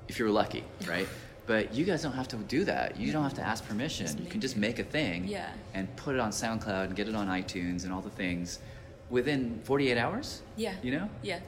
if 0.08 0.18
you 0.18 0.24
were 0.24 0.30
lucky, 0.30 0.64
right? 0.88 1.06
But 1.46 1.74
you 1.74 1.84
guys 1.84 2.02
don't 2.02 2.12
have 2.14 2.28
to 2.28 2.36
do 2.36 2.64
that. 2.64 2.98
You 2.98 3.12
don't 3.12 3.22
have 3.22 3.34
to 3.34 3.42
ask 3.42 3.66
permission. 3.68 4.06
You 4.22 4.30
can 4.30 4.40
just 4.40 4.56
make 4.56 4.78
a 4.78 4.84
thing 4.84 5.28
Yeah. 5.28 5.50
and 5.74 5.94
put 5.96 6.14
it 6.14 6.20
on 6.20 6.30
SoundCloud 6.30 6.84
and 6.86 6.96
get 6.96 7.06
it 7.06 7.14
on 7.14 7.26
iTunes 7.28 7.84
and 7.84 7.92
all 7.92 8.00
the 8.00 8.08
things 8.08 8.60
within 9.10 9.60
48 9.64 9.98
hours. 9.98 10.40
Yeah. 10.56 10.72
You 10.82 10.92
know? 10.92 11.10
Yeah. 11.22 11.40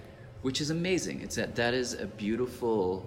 Which 0.47 0.61
is 0.61 0.71
amazing. 0.71 1.23
It's 1.23 1.35
that 1.35 1.57
that 1.57 1.75
is 1.75 1.95
a 1.95 2.07
beautiful 2.07 3.05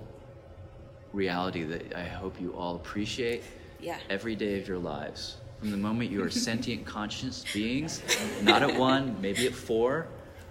reality 1.14 1.64
that 1.64 1.96
I 1.96 2.04
hope 2.04 2.34
you 2.42 2.54
all 2.54 2.76
appreciate 2.76 3.44
Yeah. 3.80 3.98
every 4.10 4.36
day 4.36 4.60
of 4.60 4.68
your 4.68 4.78
lives. 4.78 5.38
From 5.62 5.72
the 5.72 5.78
moment 5.78 6.12
you 6.12 6.22
are 6.22 6.30
sentient 6.50 6.86
conscious 6.86 7.46
beings, 7.54 8.02
not 8.44 8.62
at 8.62 8.78
one, 8.78 9.16
maybe 9.22 9.48
at 9.48 9.54
four, 9.54 10.08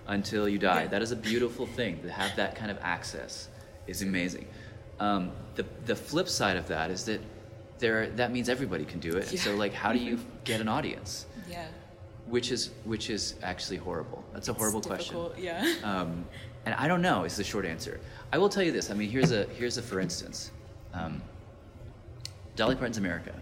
until 0.07 0.49
you 0.49 0.59
die. 0.59 0.87
That 0.87 1.03
is 1.03 1.13
a 1.13 1.17
beautiful 1.17 1.67
thing. 1.67 2.01
To 2.05 2.11
have 2.11 2.35
that 2.37 2.55
kind 2.57 2.71
of 2.71 2.79
access 2.81 3.49
is 3.87 4.01
amazing. 4.01 4.47
Um, 4.99 5.33
the 5.57 5.67
the 5.85 5.95
flip 5.95 6.29
side 6.41 6.57
of 6.57 6.67
that 6.69 6.91
is 6.91 7.05
that 7.05 7.21
there 7.83 8.09
that 8.21 8.33
means 8.33 8.49
everybody 8.49 8.87
can 8.87 8.99
do 8.99 9.13
it. 9.21 9.31
Yeah. 9.31 9.41
So 9.45 9.51
like, 9.65 9.75
how 9.75 9.93
do 9.93 9.99
you 9.99 10.19
get 10.51 10.63
an 10.63 10.69
audience? 10.69 11.27
Yeah. 11.51 11.67
Which 12.35 12.51
is 12.51 12.71
which 12.85 13.11
is 13.11 13.35
actually 13.43 13.81
horrible. 13.87 14.21
That's 14.33 14.49
a 14.49 14.55
horrible 14.55 14.81
question. 14.81 15.17
Yeah. 15.39 15.61
Um, 15.85 16.25
and 16.67 16.75
I 16.75 16.89
don't 16.89 17.03
know 17.03 17.25
is 17.25 17.37
the 17.37 17.45
short 17.45 17.65
answer. 17.65 18.01
I 18.33 18.39
will 18.39 18.49
tell 18.49 18.63
you 18.63 18.73
this. 18.73 18.91
I 18.91 18.95
mean, 18.95 19.11
here's 19.11 19.33
a 19.33 19.45
here's 19.45 19.79
a 19.79 19.83
for 19.83 20.01
instance. 20.01 20.51
Um, 20.93 21.23
Dolly 22.57 22.75
Parton's 22.75 22.99
America. 22.99 23.33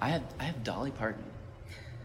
I 0.00 0.08
have 0.08 0.22
I 0.38 0.44
have 0.44 0.64
Dolly 0.64 0.90
Parton, 0.90 1.22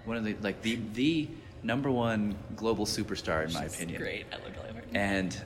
one 0.05 0.17
of 0.17 0.25
the 0.25 0.35
like 0.41 0.61
the 0.61 0.79
the 0.93 1.27
number 1.63 1.89
one 1.89 2.35
global 2.55 2.85
superstar 2.85 3.45
in 3.47 3.53
my 3.53 3.63
She's 3.63 3.75
opinion. 3.75 4.01
Great. 4.01 4.25
I 4.31 4.35
love 4.43 4.55
Dolly 4.55 4.71
Parton. 4.73 4.95
And 4.95 5.41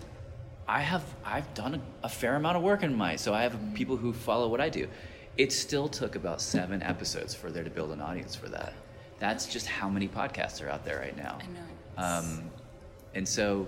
I 0.67 0.81
have 0.81 1.03
I've 1.23 1.53
done 1.53 1.75
a, 1.75 2.05
a 2.05 2.09
fair 2.09 2.35
amount 2.35 2.57
of 2.57 2.63
work 2.63 2.83
in 2.83 2.95
my 2.95 3.15
so 3.15 3.33
I 3.33 3.43
have 3.43 3.57
people 3.73 3.95
who 3.97 4.11
follow 4.13 4.47
what 4.49 4.61
I 4.61 4.69
do. 4.69 4.87
It 5.37 5.53
still 5.53 5.87
took 5.87 6.15
about 6.15 6.41
seven 6.41 6.83
episodes 6.83 7.33
for 7.33 7.49
there 7.49 7.63
to 7.63 7.69
build 7.69 7.91
an 7.91 8.01
audience 8.01 8.35
for 8.35 8.49
that. 8.49 8.73
That's 9.19 9.45
just 9.45 9.67
how 9.67 9.89
many 9.89 10.07
podcasts 10.07 10.61
are 10.61 10.69
out 10.69 10.83
there 10.83 10.99
right 10.99 11.15
now. 11.15 11.37
I 11.41 11.45
know. 11.47 12.19
Um, 12.19 12.43
and 13.13 13.27
so 13.27 13.67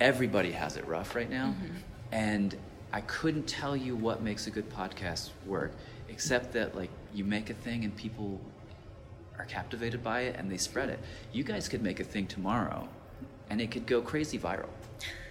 everybody 0.00 0.52
has 0.52 0.76
it 0.76 0.86
rough 0.86 1.14
right 1.14 1.30
now. 1.30 1.48
Mm-hmm. 1.48 1.76
And 2.12 2.56
I 2.92 3.00
couldn't 3.02 3.46
tell 3.46 3.76
you 3.76 3.94
what 3.96 4.22
makes 4.22 4.46
a 4.46 4.50
good 4.50 4.68
podcast 4.70 5.30
work, 5.46 5.72
except 6.08 6.52
that 6.52 6.76
like 6.76 6.90
you 7.14 7.24
make 7.24 7.50
a 7.50 7.54
thing 7.54 7.84
and 7.84 7.94
people 7.94 8.40
are 9.38 9.44
captivated 9.44 10.02
by 10.02 10.22
it 10.22 10.36
and 10.36 10.50
they 10.50 10.56
spread 10.56 10.88
it. 10.88 10.98
You 11.32 11.44
guys 11.44 11.68
could 11.68 11.82
make 11.82 12.00
a 12.00 12.04
thing 12.04 12.26
tomorrow, 12.26 12.88
and 13.48 13.60
it 13.60 13.70
could 13.70 13.86
go 13.86 14.02
crazy 14.02 14.38
viral. 14.38 14.68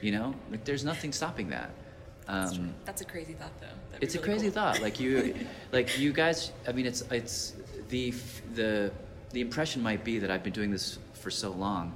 You 0.02 0.12
know, 0.14 0.36
like 0.50 0.64
there's 0.64 0.84
nothing 0.84 1.12
stopping 1.12 1.50
that. 1.50 1.72
That's. 2.26 2.58
Um, 2.58 2.74
That's 2.86 3.02
a 3.02 3.06
crazy 3.06 3.34
thought, 3.34 3.60
though. 3.60 3.68
That'd 3.92 4.04
it's 4.04 4.16
a 4.16 4.20
crazy 4.20 4.48
cool. 4.48 4.54
thought. 4.54 4.82
Like 4.82 5.00
you, 5.00 5.36
like 5.72 5.98
you 5.98 6.14
guys. 6.14 6.52
I 6.68 6.72
mean, 6.72 6.86
it's 6.86 7.02
it's 7.12 7.54
the 7.90 8.14
the 8.54 8.92
the 9.32 9.42
impression 9.42 9.82
might 9.82 10.04
be 10.04 10.20
that 10.20 10.32
I've 10.32 10.44
been 10.44 10.54
doing 10.54 10.72
this 10.72 11.00
for 11.14 11.32
so 11.32 11.52
long 11.52 11.94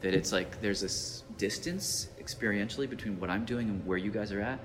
that 0.00 0.14
it's 0.14 0.32
like 0.32 0.60
there's 0.60 0.80
this 0.80 1.22
distance 1.46 2.06
experientially 2.20 2.88
between 2.88 3.18
what 3.18 3.28
I'm 3.28 3.44
doing 3.44 3.68
and 3.68 3.84
where 3.84 3.98
you 3.98 4.12
guys 4.12 4.30
are 4.30 4.40
at. 4.40 4.58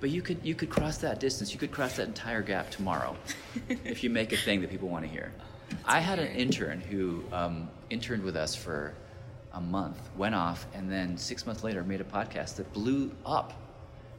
But 0.00 0.10
you 0.10 0.22
could 0.22 0.38
you 0.44 0.54
could 0.54 0.70
cross 0.70 0.98
that 0.98 1.18
distance. 1.18 1.52
You 1.52 1.58
could 1.58 1.72
cross 1.72 1.96
that 1.96 2.06
entire 2.06 2.40
gap 2.52 2.70
tomorrow 2.70 3.16
if 3.84 4.04
you 4.04 4.10
make 4.10 4.32
a 4.32 4.36
thing 4.36 4.60
that 4.62 4.70
people 4.70 4.88
want 4.88 5.04
to 5.06 5.10
hear. 5.10 5.32
I 5.84 5.98
had 6.00 6.18
an 6.20 6.32
intern 6.44 6.80
who 6.80 7.24
um, 7.32 7.68
interned 7.90 8.22
with 8.22 8.36
us 8.36 8.54
for 8.54 8.94
a 9.52 9.60
month, 9.60 9.98
went 10.16 10.34
off, 10.36 10.66
and 10.74 10.84
then 10.90 11.16
six 11.18 11.46
months 11.46 11.64
later 11.64 11.82
made 11.82 12.00
a 12.00 12.04
podcast 12.18 12.56
that 12.56 12.72
blew 12.72 13.10
up, 13.26 13.52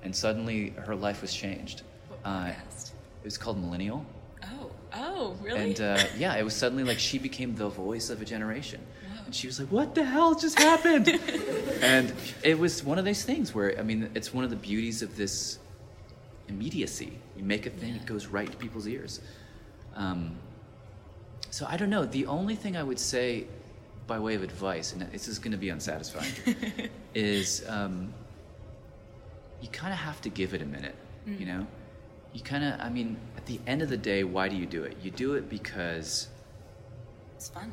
and 0.03 0.13
suddenly 0.13 0.71
her 0.85 0.95
life 0.95 1.21
was 1.21 1.33
changed. 1.33 1.83
What 2.09 2.19
Uh, 2.25 2.45
podcast? 2.51 2.91
it 3.23 3.25
was 3.31 3.37
called 3.37 3.57
Millennial, 3.63 4.05
Oh. 4.43 4.71
Oh, 4.93 5.35
really? 5.41 5.59
and 5.71 5.79
uh, 5.79 6.03
yeah, 6.17 6.35
it 6.35 6.43
was 6.43 6.53
suddenly 6.63 6.83
like 6.83 6.99
she 6.99 7.17
became 7.19 7.55
the 7.55 7.69
voice 7.69 8.09
of 8.09 8.21
a 8.21 8.25
generation. 8.25 8.81
And 9.31 9.35
she 9.37 9.47
was 9.47 9.61
like, 9.61 9.71
"What 9.71 9.95
the 9.95 10.03
hell 10.03 10.35
just 10.35 10.59
happened?" 10.59 11.07
and 11.81 12.13
it 12.43 12.59
was 12.59 12.83
one 12.83 12.99
of 12.99 13.05
those 13.05 13.23
things 13.23 13.55
where 13.55 13.79
I 13.79 13.81
mean, 13.81 14.09
it's 14.13 14.33
one 14.33 14.43
of 14.43 14.49
the 14.49 14.57
beauties 14.57 15.01
of 15.01 15.15
this 15.15 15.57
immediacy. 16.49 17.13
You 17.37 17.45
make 17.45 17.65
a 17.65 17.69
thing, 17.69 17.95
it 17.95 18.05
goes 18.05 18.27
right 18.27 18.51
to 18.51 18.57
people's 18.57 18.87
ears. 18.87 19.21
Um, 19.95 20.35
so 21.49 21.65
I 21.65 21.77
don't 21.77 21.89
know. 21.89 22.03
The 22.03 22.25
only 22.25 22.57
thing 22.57 22.75
I 22.75 22.83
would 22.83 22.99
say, 22.99 23.45
by 24.05 24.19
way 24.19 24.35
of 24.35 24.43
advice, 24.43 24.91
and 24.91 25.01
this 25.13 25.29
is 25.29 25.39
going 25.39 25.53
to 25.53 25.57
be 25.57 25.69
unsatisfying, 25.69 26.33
is 27.15 27.63
um, 27.69 28.13
you 29.61 29.69
kind 29.69 29.93
of 29.93 29.99
have 29.99 30.19
to 30.23 30.29
give 30.29 30.53
it 30.53 30.61
a 30.61 30.65
minute. 30.65 30.95
You 31.25 31.45
know, 31.45 31.67
you 32.33 32.41
kind 32.41 32.65
of. 32.65 32.81
I 32.81 32.89
mean, 32.89 33.15
at 33.37 33.45
the 33.45 33.61
end 33.65 33.81
of 33.81 33.87
the 33.87 33.95
day, 34.11 34.25
why 34.25 34.49
do 34.49 34.57
you 34.57 34.65
do 34.65 34.83
it? 34.83 34.97
You 35.01 35.09
do 35.11 35.35
it 35.35 35.49
because 35.49 36.27
It's 37.37 37.47
fun. 37.47 37.71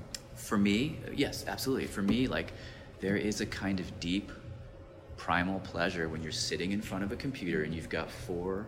For 0.48 0.56
me, 0.56 0.96
yes, 1.14 1.44
absolutely. 1.46 1.86
For 1.86 2.00
me, 2.00 2.26
like 2.26 2.52
there 3.00 3.16
is 3.16 3.42
a 3.42 3.46
kind 3.46 3.80
of 3.80 4.00
deep 4.00 4.32
primal 5.18 5.60
pleasure 5.60 6.08
when 6.08 6.22
you're 6.22 6.32
sitting 6.32 6.72
in 6.72 6.80
front 6.80 7.04
of 7.04 7.12
a 7.12 7.16
computer 7.16 7.64
and 7.64 7.74
you've 7.74 7.90
got 7.90 8.10
four 8.10 8.66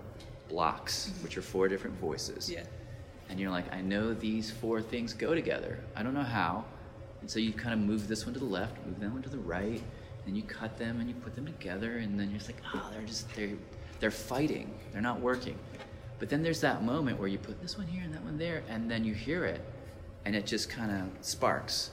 blocks, 0.51 1.09
mm-hmm. 1.09 1.23
which 1.23 1.39
are 1.39 1.43
four 1.43 1.69
different 1.69 1.99
voices. 1.99 2.51
Yeah. 2.51 2.65
And 3.31 3.41
you're 3.41 3.51
like, 3.51 3.73
I 3.73 3.81
know 3.81 4.13
these 4.13 4.51
four 4.51 4.83
things 4.83 5.15
go 5.15 5.35
together. 5.35 5.79
I 5.97 6.03
don't 6.03 6.13
know 6.13 6.23
how. 6.23 6.67
And 7.23 7.31
so 7.31 7.39
you 7.39 7.53
kind 7.53 7.73
of 7.73 7.81
move 7.81 8.09
this 8.09 8.27
one 8.27 8.35
to 8.35 8.41
the 8.41 8.47
left, 8.47 8.77
move 8.85 9.01
that 9.01 9.11
one 9.11 9.23
to 9.23 9.31
the 9.31 9.39
right, 9.39 9.83
and 10.27 10.37
you 10.37 10.43
cut 10.43 10.77
them 10.77 11.01
and 11.01 11.09
you 11.09 11.15
put 11.15 11.35
them 11.35 11.47
together, 11.47 11.99
and 11.99 12.21
then 12.21 12.29
you're 12.29 12.39
just 12.39 12.51
like, 12.51 12.63
oh, 12.75 12.91
they're 12.93 13.07
just 13.07 13.35
they're 13.35 13.57
they're 14.01 14.11
fighting. 14.11 14.75
They're 14.93 15.01
not 15.01 15.21
working. 15.21 15.59
But 16.19 16.29
then 16.29 16.43
there's 16.43 16.61
that 16.61 16.83
moment 16.83 17.19
where 17.19 17.29
you 17.29 17.39
put 17.39 17.63
this 17.63 17.79
one 17.79 17.87
here 17.87 18.03
and 18.05 18.13
that 18.13 18.23
one 18.23 18.37
there, 18.37 18.63
and 18.69 18.91
then 18.91 19.05
you 19.05 19.15
hear 19.15 19.47
it, 19.47 19.63
and 20.25 20.35
it 20.37 20.47
just 20.47 20.69
kind 20.69 20.91
of 20.91 21.25
sparks. 21.25 21.91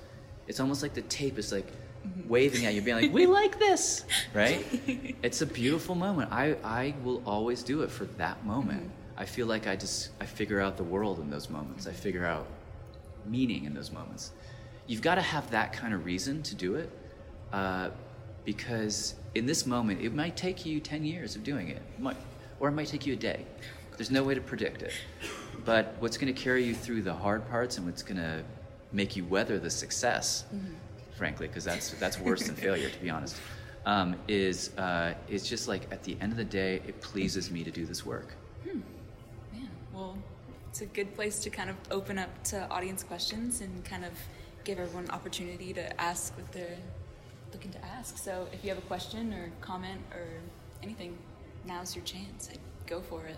It's 0.48 0.60
almost 0.60 0.82
like 0.82 0.94
the 0.94 1.02
tape 1.04 1.38
is 1.38 1.52
like 1.52 1.68
waving 2.28 2.66
at 2.66 2.74
you, 2.74 2.82
being 2.82 2.98
like, 2.98 3.14
"We 3.14 3.26
like 3.42 3.60
this," 3.60 4.06
right? 4.34 4.66
it's 5.24 5.42
a 5.42 5.46
beautiful 5.46 5.96
moment. 5.96 6.32
I 6.32 6.56
I 6.64 6.94
will 7.04 7.22
always 7.26 7.64
do 7.64 7.82
it 7.82 7.92
for 7.92 8.06
that 8.18 8.46
moment. 8.46 8.90
I 9.18 9.26
feel 9.26 9.48
like 9.48 9.68
I 9.68 9.76
just 9.76 10.10
I 10.22 10.26
figure 10.26 10.62
out 10.62 10.78
the 10.78 10.84
world 10.84 11.20
in 11.20 11.30
those 11.30 11.50
moments. 11.50 11.88
I 11.88 11.92
figure 11.92 12.26
out 12.26 12.48
meaning 13.26 13.66
in 13.66 13.74
those 13.74 13.92
moments. 13.92 14.32
You've 14.86 15.02
got 15.02 15.16
to 15.16 15.22
have 15.22 15.52
that 15.52 15.74
kind 15.74 15.94
of 15.94 16.06
reason 16.06 16.44
to 16.44 16.56
do 16.56 16.76
it, 16.76 16.90
uh, 17.52 17.90
because 18.46 19.16
in 19.36 19.46
this 19.46 19.66
moment 19.66 20.02
it 20.02 20.14
might 20.14 20.38
take 20.38 20.66
you 20.66 20.80
ten 20.80 21.04
years 21.04 21.36
of 21.36 21.44
doing 21.44 21.68
it, 21.70 21.82
It 21.98 22.00
might, 22.00 22.16
or 22.60 22.70
it 22.70 22.72
might 22.74 22.88
take 22.88 23.06
you 23.06 23.14
a 23.14 23.18
day. 23.18 23.46
There's 23.98 24.12
no 24.12 24.24
way 24.24 24.36
to 24.36 24.42
predict 24.42 24.84
it. 24.84 24.94
But 25.66 25.96
what's 26.00 26.18
going 26.18 26.34
to 26.34 26.40
carry 26.40 26.64
you 26.64 26.74
through 26.76 27.02
the 27.02 27.14
hard 27.14 27.50
parts 27.50 27.78
and 27.78 27.86
what's 27.86 28.04
going 28.04 28.18
to 28.18 28.44
make 28.92 29.16
you 29.16 29.26
weather 29.26 29.60
the 29.60 29.70
success, 29.70 30.46
frankly, 31.18 31.48
because 31.48 31.64
that's 31.66 31.92
that's 31.92 32.20
worse 32.20 32.46
than 32.48 32.56
failure, 32.56 32.90
to 32.90 33.00
be 33.00 33.10
honest. 33.10 33.36
um, 33.88 34.16
is 34.28 34.78
uh, 34.78 35.14
is 35.30 35.48
just 35.48 35.68
like 35.68 35.88
at 35.92 36.04
the 36.04 36.18
end 36.20 36.32
of 36.34 36.38
the 36.38 36.44
day, 36.46 36.82
it 36.86 37.02
pleases 37.02 37.50
me 37.50 37.64
to 37.64 37.72
do 37.72 37.86
this 37.86 38.06
work. 38.06 38.36
Man, 38.66 38.84
well, 39.94 40.18
it's 40.70 40.82
a 40.82 40.86
good 40.86 41.16
place 41.16 41.40
to 41.40 41.50
kind 41.50 41.70
of 41.70 41.78
open 41.90 42.20
up 42.20 42.44
to 42.46 42.70
audience 42.70 43.02
questions 43.02 43.62
and 43.62 43.84
kind 43.86 44.04
of 44.04 44.12
give 44.66 44.78
everyone 44.78 45.06
an 45.06 45.12
opportunity 45.12 45.72
to 45.74 46.02
ask 46.02 46.36
what 46.36 46.52
they're 46.52 46.78
looking 47.54 47.72
to 47.72 47.86
ask. 47.86 48.18
So 48.18 48.48
if 48.52 48.64
you 48.64 48.70
have 48.70 48.78
a 48.78 48.88
question 48.88 49.34
or 49.34 49.50
comment 49.62 50.02
or 50.14 50.28
anything, 50.84 51.18
now's 51.66 51.96
your 51.96 52.04
chance. 52.04 52.50
I'd 52.52 52.60
go 52.88 53.00
for 53.00 53.26
it. 53.26 53.38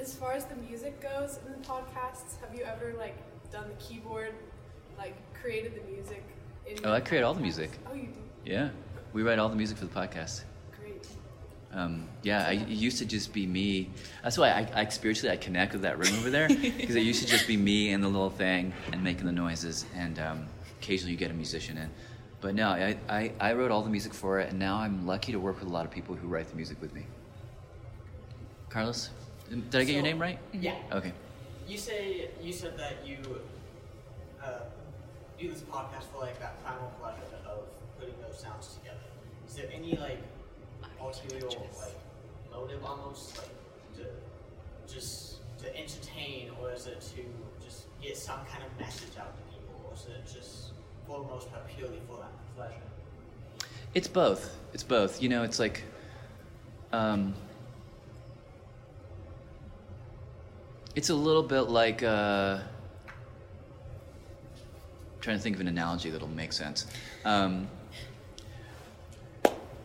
As 0.00 0.14
far 0.14 0.32
as 0.32 0.44
the 0.44 0.54
music 0.56 1.00
goes 1.00 1.38
in 1.44 1.52
the 1.60 1.66
podcasts, 1.66 2.40
have 2.40 2.54
you 2.56 2.64
ever 2.64 2.94
like 2.96 3.16
done 3.50 3.64
the 3.68 3.82
keyboard, 3.82 4.32
like 4.96 5.14
created 5.34 5.74
the 5.74 5.90
music? 5.90 6.22
In 6.66 6.78
Oh, 6.84 6.92
I 6.92 7.00
create 7.00 7.22
all 7.22 7.34
the 7.34 7.40
music. 7.40 7.70
Oh, 7.90 7.94
you 7.94 8.02
do. 8.06 8.20
Yeah, 8.44 8.68
we 9.12 9.22
write 9.22 9.38
all 9.38 9.48
the 9.48 9.56
music 9.56 9.76
for 9.76 9.86
the 9.86 9.94
podcast. 9.94 10.42
Great. 10.78 11.06
Um, 11.72 12.06
yeah, 12.22 12.46
I, 12.46 12.52
it 12.52 12.68
used 12.68 12.98
to 12.98 13.06
just 13.06 13.32
be 13.32 13.46
me. 13.46 13.90
That's 14.22 14.38
why 14.38 14.50
I, 14.50 14.82
I 14.82 14.88
spiritually 14.88 15.32
I 15.32 15.36
connect 15.36 15.72
with 15.72 15.82
that 15.82 15.98
room 15.98 16.14
over 16.18 16.30
there 16.30 16.48
because 16.48 16.94
it 16.94 17.02
used 17.02 17.22
to 17.22 17.28
just 17.28 17.46
be 17.46 17.56
me 17.56 17.92
and 17.92 18.02
the 18.02 18.08
little 18.08 18.30
thing 18.30 18.72
and 18.92 19.02
making 19.02 19.26
the 19.26 19.32
noises, 19.32 19.84
and 19.96 20.18
um, 20.20 20.46
occasionally 20.80 21.12
you 21.12 21.18
get 21.18 21.30
a 21.30 21.34
musician 21.34 21.76
in. 21.76 21.90
But 22.40 22.54
no, 22.54 22.68
I, 22.68 22.96
I, 23.08 23.32
I 23.40 23.52
wrote 23.54 23.72
all 23.72 23.82
the 23.82 23.90
music 23.90 24.14
for 24.14 24.38
it, 24.38 24.50
and 24.50 24.60
now 24.60 24.76
I'm 24.76 25.06
lucky 25.06 25.32
to 25.32 25.40
work 25.40 25.58
with 25.58 25.68
a 25.68 25.72
lot 25.72 25.84
of 25.84 25.90
people 25.90 26.14
who 26.14 26.28
write 26.28 26.48
the 26.48 26.54
music 26.54 26.80
with 26.80 26.94
me. 26.94 27.04
Carlos, 28.68 29.10
did 29.48 29.74
I 29.74 29.84
get 29.84 29.94
your 29.94 30.02
name 30.02 30.20
right? 30.20 30.38
Yeah. 30.52 30.74
Okay. 30.92 31.12
You 31.66 31.78
say 31.78 32.30
you 32.42 32.52
said 32.52 32.78
that 32.78 33.06
you 33.06 33.18
uh, 34.42 34.60
do 35.38 35.50
this 35.50 35.60
podcast 35.62 36.04
for 36.12 36.20
like 36.20 36.38
that 36.40 36.62
primal 36.64 36.92
pleasure 37.00 37.22
of 37.46 37.64
putting 37.98 38.14
those 38.22 38.38
sounds 38.38 38.76
together. 38.78 38.98
Is 39.46 39.54
there 39.54 39.70
any 39.72 39.96
like 39.96 40.18
ulterior 41.00 41.46
like 41.48 41.96
motive 42.52 42.84
almost 42.84 43.38
like 43.38 43.48
to 43.96 44.92
just 44.92 45.36
to 45.58 45.76
entertain, 45.76 46.50
or 46.60 46.72
is 46.72 46.86
it 46.86 47.00
to 47.00 47.64
just 47.64 47.86
get 48.00 48.16
some 48.16 48.40
kind 48.50 48.62
of 48.64 48.80
message 48.80 49.16
out 49.18 49.34
to 49.36 49.42
people, 49.52 49.74
or 49.86 49.94
is 49.94 50.06
it 50.06 50.24
just 50.32 50.70
for 51.06 51.20
the 51.20 51.28
most 51.28 51.50
part 51.50 51.66
purely 51.68 51.98
for 52.06 52.18
that 52.18 52.30
pleasure? 52.56 52.82
It's 53.94 54.08
both. 54.08 54.56
It's 54.72 54.82
both. 54.82 55.22
You 55.22 55.28
know, 55.28 55.42
it's 55.42 55.58
like, 55.58 55.82
um, 56.92 57.34
it's 60.98 61.10
a 61.10 61.14
little 61.14 61.44
bit 61.44 61.68
like, 61.68 62.02
uh, 62.02 62.58
trying 65.20 65.36
to 65.36 65.42
think 65.42 65.54
of 65.54 65.60
an 65.60 65.68
analogy 65.68 66.10
that'll 66.10 66.26
make 66.26 66.52
sense. 66.52 66.86
Um, 67.24 67.68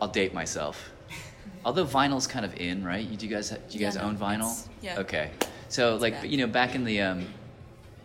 I'll 0.00 0.08
date 0.08 0.34
myself. 0.34 0.90
Although 1.64 1.86
vinyl's 1.86 2.26
kind 2.26 2.44
of 2.44 2.56
in, 2.56 2.82
right? 2.84 3.06
You, 3.06 3.16
do 3.16 3.26
you 3.28 3.32
guys 3.32 3.50
do 3.50 3.56
you 3.70 3.80
Yeah, 3.80 3.86
guys 3.86 3.96
no, 3.96 4.02
own 4.02 4.16
vinyl? 4.18 4.66
yeah. 4.82 4.98
Okay. 4.98 5.30
So 5.68 5.94
like 5.96 6.14
back. 6.14 6.30
you 6.30 6.36
know 6.36 6.48
back 6.48 6.74
in 6.74 6.82
the 6.82 7.00
um, 7.02 7.26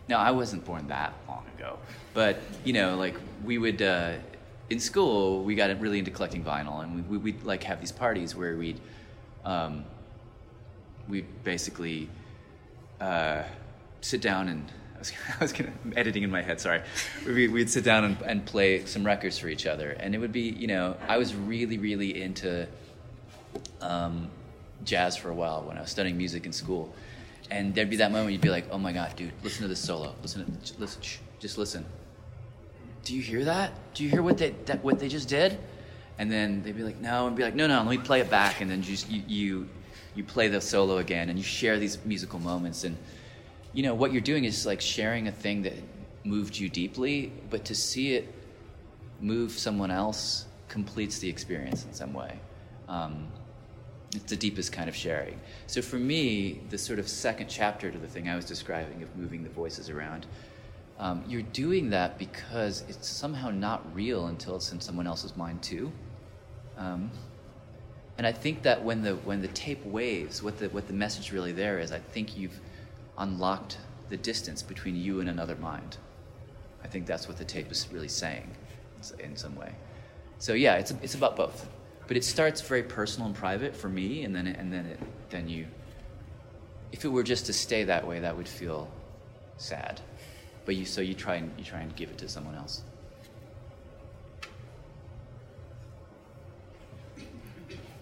no, 0.08 0.16
I 0.16 0.30
wasn't 0.30 0.64
born 0.64 0.86
that 0.86 1.12
long 1.26 1.44
ago, 1.58 1.80
but 2.14 2.38
you 2.64 2.72
know 2.72 2.96
like 2.96 3.16
we 3.44 3.58
would 3.58 3.82
uh, 3.82 4.12
in 4.70 4.78
school 4.78 5.42
we 5.42 5.56
got 5.56 5.78
really 5.80 5.98
into 5.98 6.12
collecting 6.12 6.44
vinyl, 6.44 6.84
and 6.84 6.94
we, 6.94 7.02
we 7.02 7.18
we'd 7.18 7.42
like 7.42 7.64
have 7.64 7.80
these 7.80 7.92
parties 7.92 8.36
where 8.36 8.56
we'd 8.56 8.80
um, 9.44 9.84
we 11.08 11.22
basically 11.42 12.08
uh, 13.00 13.42
sit 14.00 14.20
down 14.20 14.48
and 14.48 14.70
I 14.96 14.98
was, 14.98 15.12
I 15.40 15.44
was 15.44 15.52
gonna, 15.52 15.72
I'm 15.84 15.94
editing 15.96 16.22
in 16.22 16.30
my 16.30 16.42
head. 16.42 16.60
Sorry, 16.60 16.82
we, 17.26 17.48
we'd 17.48 17.70
sit 17.70 17.84
down 17.84 18.04
and, 18.04 18.16
and 18.22 18.44
play 18.44 18.84
some 18.84 19.04
records 19.04 19.38
for 19.38 19.48
each 19.48 19.66
other, 19.66 19.90
and 19.92 20.14
it 20.14 20.18
would 20.18 20.32
be 20.32 20.50
you 20.50 20.66
know 20.66 20.96
I 21.08 21.16
was 21.16 21.34
really 21.34 21.78
really 21.78 22.20
into 22.20 22.68
um, 23.80 24.30
jazz 24.84 25.16
for 25.16 25.30
a 25.30 25.34
while 25.34 25.62
when 25.62 25.78
I 25.78 25.80
was 25.80 25.90
studying 25.90 26.18
music 26.18 26.44
in 26.44 26.52
school, 26.52 26.92
and 27.50 27.74
there'd 27.74 27.88
be 27.88 27.96
that 27.96 28.12
moment 28.12 28.32
you'd 28.32 28.42
be 28.42 28.50
like, 28.50 28.66
oh 28.70 28.78
my 28.78 28.92
god, 28.92 29.16
dude, 29.16 29.32
listen 29.42 29.62
to 29.62 29.68
this 29.68 29.80
solo, 29.80 30.14
listen, 30.22 30.58
to, 30.64 30.74
listen, 30.78 31.02
shh, 31.02 31.16
just 31.38 31.56
listen. 31.56 31.84
Do 33.04 33.16
you 33.16 33.22
hear 33.22 33.44
that? 33.46 33.72
Do 33.94 34.04
you 34.04 34.10
hear 34.10 34.22
what 34.22 34.36
they 34.36 34.50
that, 34.66 34.84
what 34.84 34.98
they 34.98 35.08
just 35.08 35.28
did? 35.28 35.58
And 36.18 36.30
then 36.30 36.62
they'd 36.62 36.76
be 36.76 36.82
like, 36.82 37.00
no, 37.00 37.26
and 37.26 37.34
be 37.34 37.42
like, 37.42 37.54
no, 37.54 37.66
no, 37.66 37.78
let 37.78 37.86
me 37.86 37.96
play 37.96 38.20
it 38.20 38.28
back, 38.28 38.60
and 38.60 38.70
then 38.70 38.82
just 38.82 39.10
you 39.10 39.22
you 39.26 39.68
you 40.14 40.24
play 40.24 40.48
the 40.48 40.60
solo 40.60 40.98
again, 40.98 41.28
and 41.28 41.38
you 41.38 41.44
share 41.44 41.78
these 41.78 41.98
musical 42.04 42.38
moments, 42.38 42.84
and 42.84 42.96
you 43.72 43.82
know 43.82 43.94
what 43.94 44.12
you're 44.12 44.20
doing 44.20 44.44
is 44.44 44.66
like 44.66 44.80
sharing 44.80 45.28
a 45.28 45.32
thing 45.32 45.62
that 45.62 45.74
moved 46.24 46.58
you 46.58 46.68
deeply, 46.68 47.32
but 47.48 47.64
to 47.66 47.74
see 47.74 48.14
it 48.14 48.32
move 49.20 49.52
someone 49.52 49.90
else 49.90 50.46
completes 50.68 51.18
the 51.18 51.28
experience 51.28 51.84
in 51.84 51.92
some 51.92 52.12
way. 52.12 52.38
Um, 52.88 53.28
it's 54.14 54.30
the 54.30 54.36
deepest 54.36 54.72
kind 54.72 54.88
of 54.88 54.96
sharing. 54.96 55.38
So 55.66 55.82
for 55.82 55.96
me, 55.96 56.60
the 56.70 56.78
sort 56.78 56.98
of 56.98 57.08
second 57.08 57.48
chapter 57.48 57.90
to 57.90 57.98
the 57.98 58.08
thing 58.08 58.28
I 58.28 58.34
was 58.34 58.44
describing 58.44 59.02
of 59.02 59.14
moving 59.16 59.44
the 59.44 59.50
voices 59.50 59.88
around, 59.88 60.26
um, 60.98 61.24
you're 61.28 61.42
doing 61.42 61.90
that 61.90 62.18
because 62.18 62.84
it's 62.88 63.08
somehow 63.08 63.50
not 63.50 63.84
real 63.94 64.26
until 64.26 64.56
it's 64.56 64.72
in 64.72 64.80
someone 64.80 65.06
else's 65.06 65.36
mind 65.36 65.62
too. 65.62 65.92
Um, 66.76 67.10
and 68.20 68.26
I 68.26 68.32
think 68.32 68.64
that 68.64 68.84
when 68.84 69.00
the 69.00 69.14
when 69.16 69.40
the 69.40 69.48
tape 69.48 69.82
waves, 69.82 70.42
what 70.42 70.58
the 70.58 70.68
what 70.68 70.86
the 70.86 70.92
message 70.92 71.32
really 71.32 71.52
there 71.52 71.78
is, 71.78 71.90
I 71.90 72.00
think 72.00 72.36
you've 72.36 72.60
unlocked 73.16 73.78
the 74.10 74.18
distance 74.18 74.60
between 74.60 74.94
you 74.94 75.20
and 75.20 75.30
another 75.30 75.56
mind. 75.56 75.96
I 76.84 76.86
think 76.86 77.06
that's 77.06 77.28
what 77.28 77.38
the 77.38 77.46
tape 77.46 77.72
is 77.72 77.88
really 77.90 78.08
saying, 78.08 78.50
in 79.20 79.36
some 79.38 79.56
way. 79.56 79.72
So 80.38 80.52
yeah, 80.52 80.74
it's 80.74 80.90
it's 81.02 81.14
about 81.14 81.34
both, 81.34 81.66
but 82.08 82.18
it 82.18 82.22
starts 82.22 82.60
very 82.60 82.82
personal 82.82 83.26
and 83.26 83.34
private 83.34 83.74
for 83.74 83.88
me, 83.88 84.22
and 84.24 84.36
then 84.36 84.46
it, 84.48 84.58
and 84.58 84.70
then 84.70 84.84
it 84.84 85.00
then 85.30 85.48
you. 85.48 85.66
If 86.92 87.06
it 87.06 87.08
were 87.08 87.22
just 87.22 87.46
to 87.46 87.54
stay 87.54 87.84
that 87.84 88.06
way, 88.06 88.20
that 88.20 88.36
would 88.36 88.48
feel 88.48 88.90
sad, 89.56 89.98
but 90.66 90.76
you 90.76 90.84
so 90.84 91.00
you 91.00 91.14
try 91.14 91.36
and 91.36 91.50
you 91.56 91.64
try 91.64 91.80
and 91.80 91.96
give 91.96 92.10
it 92.10 92.18
to 92.18 92.28
someone 92.28 92.54
else. 92.54 92.82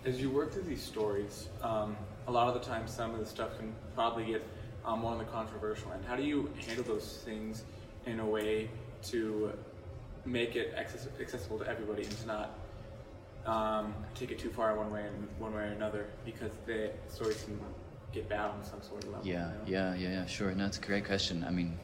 As 0.08 0.18
you 0.22 0.30
work 0.30 0.54
through 0.54 0.62
these 0.62 0.82
stories, 0.82 1.48
um, 1.62 1.94
a 2.28 2.32
lot 2.32 2.48
of 2.48 2.54
the 2.54 2.66
time 2.66 2.88
some 2.88 3.12
of 3.12 3.20
the 3.20 3.26
stuff 3.26 3.58
can 3.58 3.74
probably 3.94 4.24
get 4.24 4.42
um, 4.86 5.00
more 5.00 5.12
on 5.12 5.18
the 5.18 5.24
controversial 5.24 5.92
end. 5.92 6.02
How 6.06 6.16
do 6.16 6.22
you 6.22 6.50
handle 6.66 6.82
those 6.82 7.20
things 7.26 7.64
in 8.06 8.18
a 8.18 8.24
way 8.24 8.70
to 9.10 9.52
make 10.24 10.56
it 10.56 10.72
access- 10.74 11.08
accessible 11.20 11.58
to 11.58 11.68
everybody 11.68 12.04
and 12.04 12.18
to 12.20 12.26
not 12.26 12.50
um, 13.44 13.94
take 14.14 14.30
it 14.30 14.38
too 14.38 14.48
far 14.48 14.74
one 14.78 14.90
way 14.90 15.04
and 15.06 15.28
one 15.38 15.54
way 15.54 15.60
or 15.60 15.72
another 15.76 16.06
because 16.24 16.52
the 16.64 16.90
stories 17.08 17.44
can 17.44 17.60
get 18.10 18.30
bad 18.30 18.50
on 18.50 18.64
some 18.64 18.80
sort 18.80 19.04
of 19.04 19.10
level. 19.10 19.26
Yeah, 19.26 19.34
you 19.66 19.74
know? 19.74 19.92
yeah, 19.92 19.94
yeah, 19.94 20.08
yeah, 20.20 20.26
sure. 20.26 20.52
No, 20.52 20.64
it's 20.64 20.78
a 20.78 20.80
great 20.80 21.04
question. 21.04 21.44
I 21.46 21.50
mean, 21.50 21.78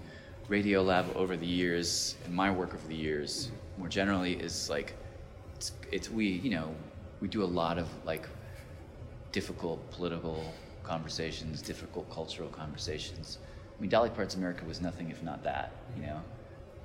Radio 0.48 0.80
Lab 0.82 1.14
over 1.14 1.36
the 1.36 1.46
years, 1.46 2.16
and 2.24 2.32
my 2.32 2.50
work 2.50 2.72
over 2.72 2.88
the 2.88 2.96
years, 2.96 3.50
more 3.76 3.88
generally, 3.88 4.32
is 4.32 4.70
like, 4.70 4.94
it's, 5.56 5.72
it's 5.92 6.10
we, 6.10 6.26
you 6.26 6.48
know, 6.48 6.74
we 7.24 7.28
do 7.28 7.42
a 7.42 7.52
lot 7.62 7.78
of 7.78 7.88
like 8.04 8.28
difficult 9.32 9.90
political 9.92 10.44
conversations, 10.82 11.62
difficult 11.62 12.06
cultural 12.10 12.50
conversations. 12.50 13.38
I 13.74 13.80
mean, 13.80 13.88
Dolly 13.88 14.10
Parton's 14.10 14.34
America 14.34 14.62
was 14.66 14.82
nothing 14.82 15.10
if 15.10 15.22
not 15.22 15.42
that, 15.42 15.72
you 15.96 16.02
know. 16.02 16.20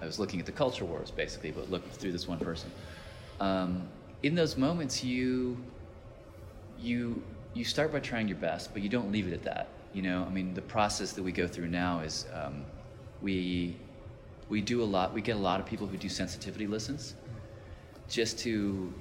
I 0.02 0.06
was 0.06 0.18
looking 0.18 0.40
at 0.40 0.46
the 0.46 0.54
culture 0.54 0.86
wars 0.86 1.12
basically, 1.12 1.52
but 1.52 1.70
looked 1.70 1.94
through 1.94 2.14
this 2.14 2.26
one 2.26 2.40
person. 2.40 2.72
Um, 3.42 3.90
in 4.24 4.34
those 4.34 4.56
moments, 4.56 5.04
you 5.04 5.58
you 6.80 7.22
you 7.54 7.66
start 7.66 7.92
by 7.92 8.00
trying 8.00 8.30
your 8.30 8.38
best, 8.38 8.72
but 8.72 8.82
you 8.82 8.88
don't 8.88 9.12
leave 9.12 9.28
it 9.28 9.34
at 9.34 9.44
that. 9.44 9.68
You 9.94 10.04
know, 10.04 10.24
I 10.24 10.30
mean, 10.30 10.54
the 10.54 10.62
process 10.62 11.12
that 11.12 11.24
we 11.24 11.34
go 11.34 11.50
through 11.50 11.68
now 11.68 12.00
is 12.00 12.28
um, 12.34 12.64
we 13.22 13.76
we 14.48 14.62
do 14.62 14.82
a 14.84 14.90
lot. 14.96 15.14
We 15.14 15.22
get 15.22 15.36
a 15.36 15.46
lot 15.52 15.60
of 15.60 15.66
people 15.66 15.86
who 15.86 15.98
do 15.98 16.08
sensitivity 16.08 16.66
listens, 16.66 17.16
just 18.08 18.40
to 18.40 18.94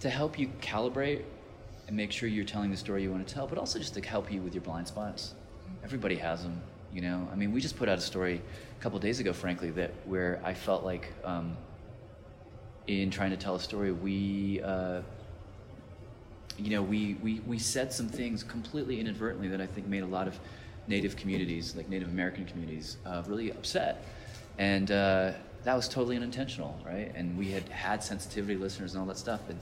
to 0.00 0.10
help 0.10 0.38
you 0.38 0.48
calibrate 0.60 1.22
and 1.86 1.96
make 1.96 2.12
sure 2.12 2.28
you're 2.28 2.44
telling 2.44 2.70
the 2.70 2.76
story 2.76 3.02
you 3.02 3.10
want 3.10 3.26
to 3.26 3.34
tell, 3.34 3.46
but 3.46 3.58
also 3.58 3.78
just 3.78 3.94
to 3.94 4.00
help 4.00 4.30
you 4.30 4.42
with 4.42 4.54
your 4.54 4.62
blind 4.62 4.88
spots. 4.88 5.34
Everybody 5.84 6.16
has 6.16 6.42
them, 6.42 6.60
you 6.92 7.00
know. 7.00 7.28
I 7.32 7.36
mean, 7.36 7.52
we 7.52 7.60
just 7.60 7.76
put 7.76 7.88
out 7.88 7.98
a 7.98 8.02
story 8.02 8.40
a 8.78 8.82
couple 8.82 8.98
days 8.98 9.20
ago, 9.20 9.32
frankly, 9.32 9.70
that 9.70 9.92
where 10.04 10.40
I 10.44 10.52
felt 10.54 10.84
like 10.84 11.12
um, 11.24 11.56
in 12.86 13.10
trying 13.10 13.30
to 13.30 13.36
tell 13.36 13.54
a 13.54 13.60
story, 13.60 13.92
we. 13.92 14.60
Uh, 14.62 15.02
you 16.58 16.70
know, 16.70 16.82
we, 16.82 17.14
we, 17.22 17.40
we 17.40 17.58
said 17.58 17.92
some 17.92 18.08
things 18.08 18.42
completely 18.42 18.98
inadvertently 19.00 19.48
that 19.48 19.60
I 19.60 19.66
think 19.66 19.86
made 19.86 20.02
a 20.02 20.06
lot 20.06 20.26
of 20.26 20.38
Native 20.88 21.16
communities, 21.16 21.74
like 21.76 21.88
Native 21.88 22.08
American 22.08 22.44
communities, 22.46 22.96
uh, 23.04 23.22
really 23.26 23.50
upset. 23.50 24.04
And 24.58 24.90
uh, 24.90 25.32
that 25.66 25.74
was 25.74 25.88
totally 25.88 26.14
unintentional, 26.14 26.78
right? 26.86 27.10
And 27.16 27.36
we 27.36 27.50
had 27.50 27.68
had 27.70 28.00
sensitivity 28.00 28.54
listeners 28.54 28.94
and 28.94 29.00
all 29.00 29.06
that 29.08 29.18
stuff. 29.18 29.40
And, 29.48 29.58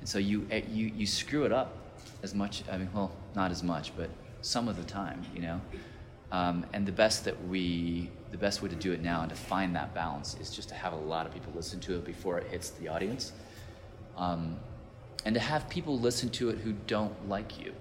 and 0.00 0.08
so 0.08 0.18
you, 0.18 0.46
eh, 0.50 0.62
you, 0.70 0.90
you 0.96 1.06
screw 1.06 1.44
it 1.44 1.52
up 1.52 1.76
as 2.22 2.34
much, 2.34 2.64
I 2.72 2.78
mean, 2.78 2.88
well, 2.94 3.12
not 3.34 3.50
as 3.50 3.62
much, 3.62 3.94
but 3.94 4.08
some 4.40 4.66
of 4.66 4.78
the 4.78 4.84
time, 4.84 5.22
you 5.34 5.42
know? 5.42 5.60
Um, 6.32 6.64
and 6.72 6.86
the 6.86 6.92
best 6.92 7.26
that 7.26 7.46
we 7.48 8.08
the 8.30 8.38
best 8.38 8.62
way 8.62 8.70
to 8.70 8.74
do 8.74 8.92
it 8.92 9.02
now 9.02 9.20
and 9.20 9.28
to 9.28 9.36
find 9.36 9.76
that 9.76 9.92
balance 9.92 10.38
is 10.40 10.48
just 10.48 10.70
to 10.70 10.74
have 10.74 10.94
a 10.94 10.96
lot 10.96 11.26
of 11.26 11.34
people 11.34 11.52
listen 11.54 11.78
to 11.80 11.96
it 11.96 12.06
before 12.06 12.38
it 12.38 12.46
hits 12.46 12.70
the 12.70 12.88
audience. 12.88 13.32
Um, 14.16 14.56
and 15.26 15.34
to 15.34 15.40
have 15.40 15.68
people 15.68 15.98
listen 15.98 16.30
to 16.30 16.48
it 16.48 16.56
who 16.56 16.72
don't 16.86 17.28
like 17.28 17.60
you. 17.62 17.74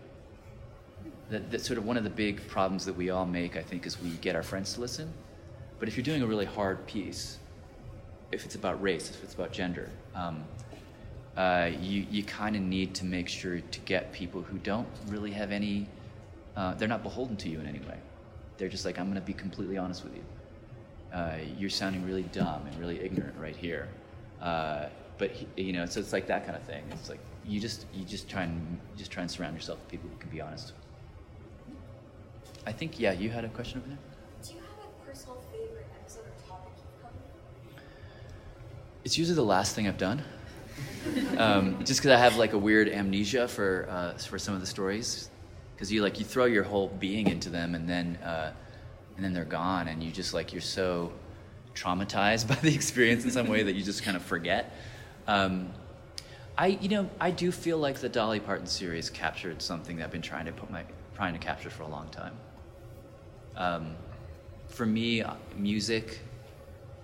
That, 1.29 1.49
that's 1.49 1.65
sort 1.65 1.77
of 1.77 1.85
one 1.85 1.95
of 1.95 2.03
the 2.03 2.09
big 2.09 2.45
problems 2.49 2.83
that 2.83 2.97
we 2.97 3.11
all 3.11 3.25
make, 3.25 3.55
I 3.55 3.61
think, 3.61 3.85
is 3.85 4.01
we 4.01 4.09
get 4.09 4.35
our 4.35 4.43
friends 4.43 4.73
to 4.73 4.81
listen. 4.81 5.13
But 5.79 5.87
if 5.87 5.95
you're 5.95 6.03
doing 6.03 6.21
a 6.21 6.27
really 6.27 6.43
hard 6.43 6.85
piece, 6.85 7.37
if 8.31 8.45
it's 8.45 8.55
about 8.55 8.81
race, 8.81 9.09
if 9.09 9.23
it's 9.23 9.33
about 9.33 9.51
gender, 9.51 9.89
um, 10.15 10.43
uh, 11.37 11.69
you, 11.79 12.05
you 12.09 12.23
kind 12.23 12.55
of 12.55 12.61
need 12.61 12.93
to 12.95 13.05
make 13.05 13.27
sure 13.27 13.59
to 13.59 13.79
get 13.81 14.11
people 14.11 14.41
who 14.41 14.57
don't 14.59 14.87
really 15.07 15.31
have 15.31 15.51
any, 15.51 15.87
uh, 16.55 16.73
they're 16.75 16.87
not 16.87 17.03
beholden 17.03 17.37
to 17.37 17.49
you 17.49 17.59
in 17.59 17.67
any 17.67 17.79
way. 17.79 17.97
They're 18.57 18.69
just 18.69 18.85
like, 18.85 18.99
I'm 18.99 19.05
going 19.05 19.19
to 19.19 19.25
be 19.25 19.33
completely 19.33 19.77
honest 19.77 20.03
with 20.03 20.15
you. 20.15 20.23
Uh, 21.13 21.37
you're 21.57 21.69
sounding 21.69 22.05
really 22.05 22.23
dumb 22.23 22.65
and 22.65 22.79
really 22.79 23.01
ignorant 23.01 23.35
right 23.39 23.55
here. 23.55 23.89
Uh, 24.41 24.85
but 25.17 25.31
you 25.55 25.71
know, 25.71 25.85
so 25.85 25.99
it's 25.99 26.13
like 26.13 26.25
that 26.27 26.45
kind 26.45 26.57
of 26.57 26.63
thing. 26.63 26.83
It's 26.91 27.07
like 27.07 27.19
you 27.45 27.59
just 27.59 27.85
you 27.93 28.03
just 28.03 28.27
try 28.27 28.43
and 28.43 28.79
you 28.93 28.97
just 28.97 29.11
try 29.11 29.21
and 29.21 29.29
surround 29.29 29.55
yourself 29.55 29.77
with 29.79 29.89
people 29.89 30.09
who 30.09 30.17
can 30.17 30.31
be 30.31 30.41
honest. 30.41 30.73
I 32.65 32.71
think 32.71 32.99
yeah, 32.99 33.11
you 33.11 33.29
had 33.29 33.45
a 33.45 33.49
question 33.49 33.79
over 33.79 33.89
there. 33.89 33.97
Do 34.43 34.53
you 34.53 34.59
have 34.61 34.83
a 34.83 35.05
personal 35.05 35.39
favorite 35.51 35.85
episode 35.99 36.21
or 36.21 36.49
topic 36.49 36.71
you've 36.77 37.01
covered? 37.03 37.21
It's 39.03 39.17
usually 39.17 39.35
the 39.35 39.43
last 39.43 39.75
thing 39.75 39.87
I've 39.87 39.97
done. 39.97 40.23
um, 41.37 41.83
just 41.83 41.99
because 41.99 42.11
I 42.11 42.17
have 42.17 42.37
like 42.37 42.53
a 42.53 42.57
weird 42.57 42.87
amnesia 42.87 43.47
for 43.47 43.87
uh, 43.89 44.17
for 44.19 44.37
some 44.37 44.53
of 44.53 44.61
the 44.61 44.67
stories, 44.67 45.29
because 45.73 45.91
you 45.91 46.03
like 46.03 46.19
you 46.19 46.25
throw 46.25 46.45
your 46.45 46.63
whole 46.63 46.87
being 46.87 47.27
into 47.27 47.49
them 47.49 47.73
and 47.73 47.89
then 47.89 48.17
uh, 48.17 48.53
and 49.15 49.25
then 49.25 49.33
they're 49.33 49.43
gone 49.43 49.87
and 49.87 50.03
you 50.03 50.11
just 50.11 50.33
like 50.33 50.53
you're 50.53 50.61
so 50.61 51.11
traumatized 51.73 52.47
by 52.49 52.55
the 52.55 52.73
experience 52.73 53.23
in 53.23 53.31
some 53.31 53.47
way 53.47 53.63
that 53.63 53.73
you 53.73 53.83
just 53.83 54.03
kind 54.03 54.15
of 54.15 54.23
forget. 54.23 54.75
Um, 55.27 55.71
I 56.55 56.67
you 56.67 56.89
know 56.89 57.09
I 57.19 57.31
do 57.31 57.51
feel 57.51 57.79
like 57.79 57.97
the 57.97 58.09
Dolly 58.09 58.39
Parton 58.39 58.67
series 58.67 59.09
captured 59.09 59.63
something 59.63 59.97
that 59.97 60.05
I've 60.05 60.11
been 60.11 60.21
trying 60.21 60.45
to 60.45 60.51
put 60.51 60.69
my 60.69 60.83
trying 61.15 61.33
to 61.33 61.39
capture 61.39 61.71
for 61.71 61.83
a 61.83 61.87
long 61.87 62.07
time. 62.09 62.33
Um, 63.55 63.95
for 64.67 64.85
me, 64.85 65.23
uh, 65.23 65.33
music 65.57 66.19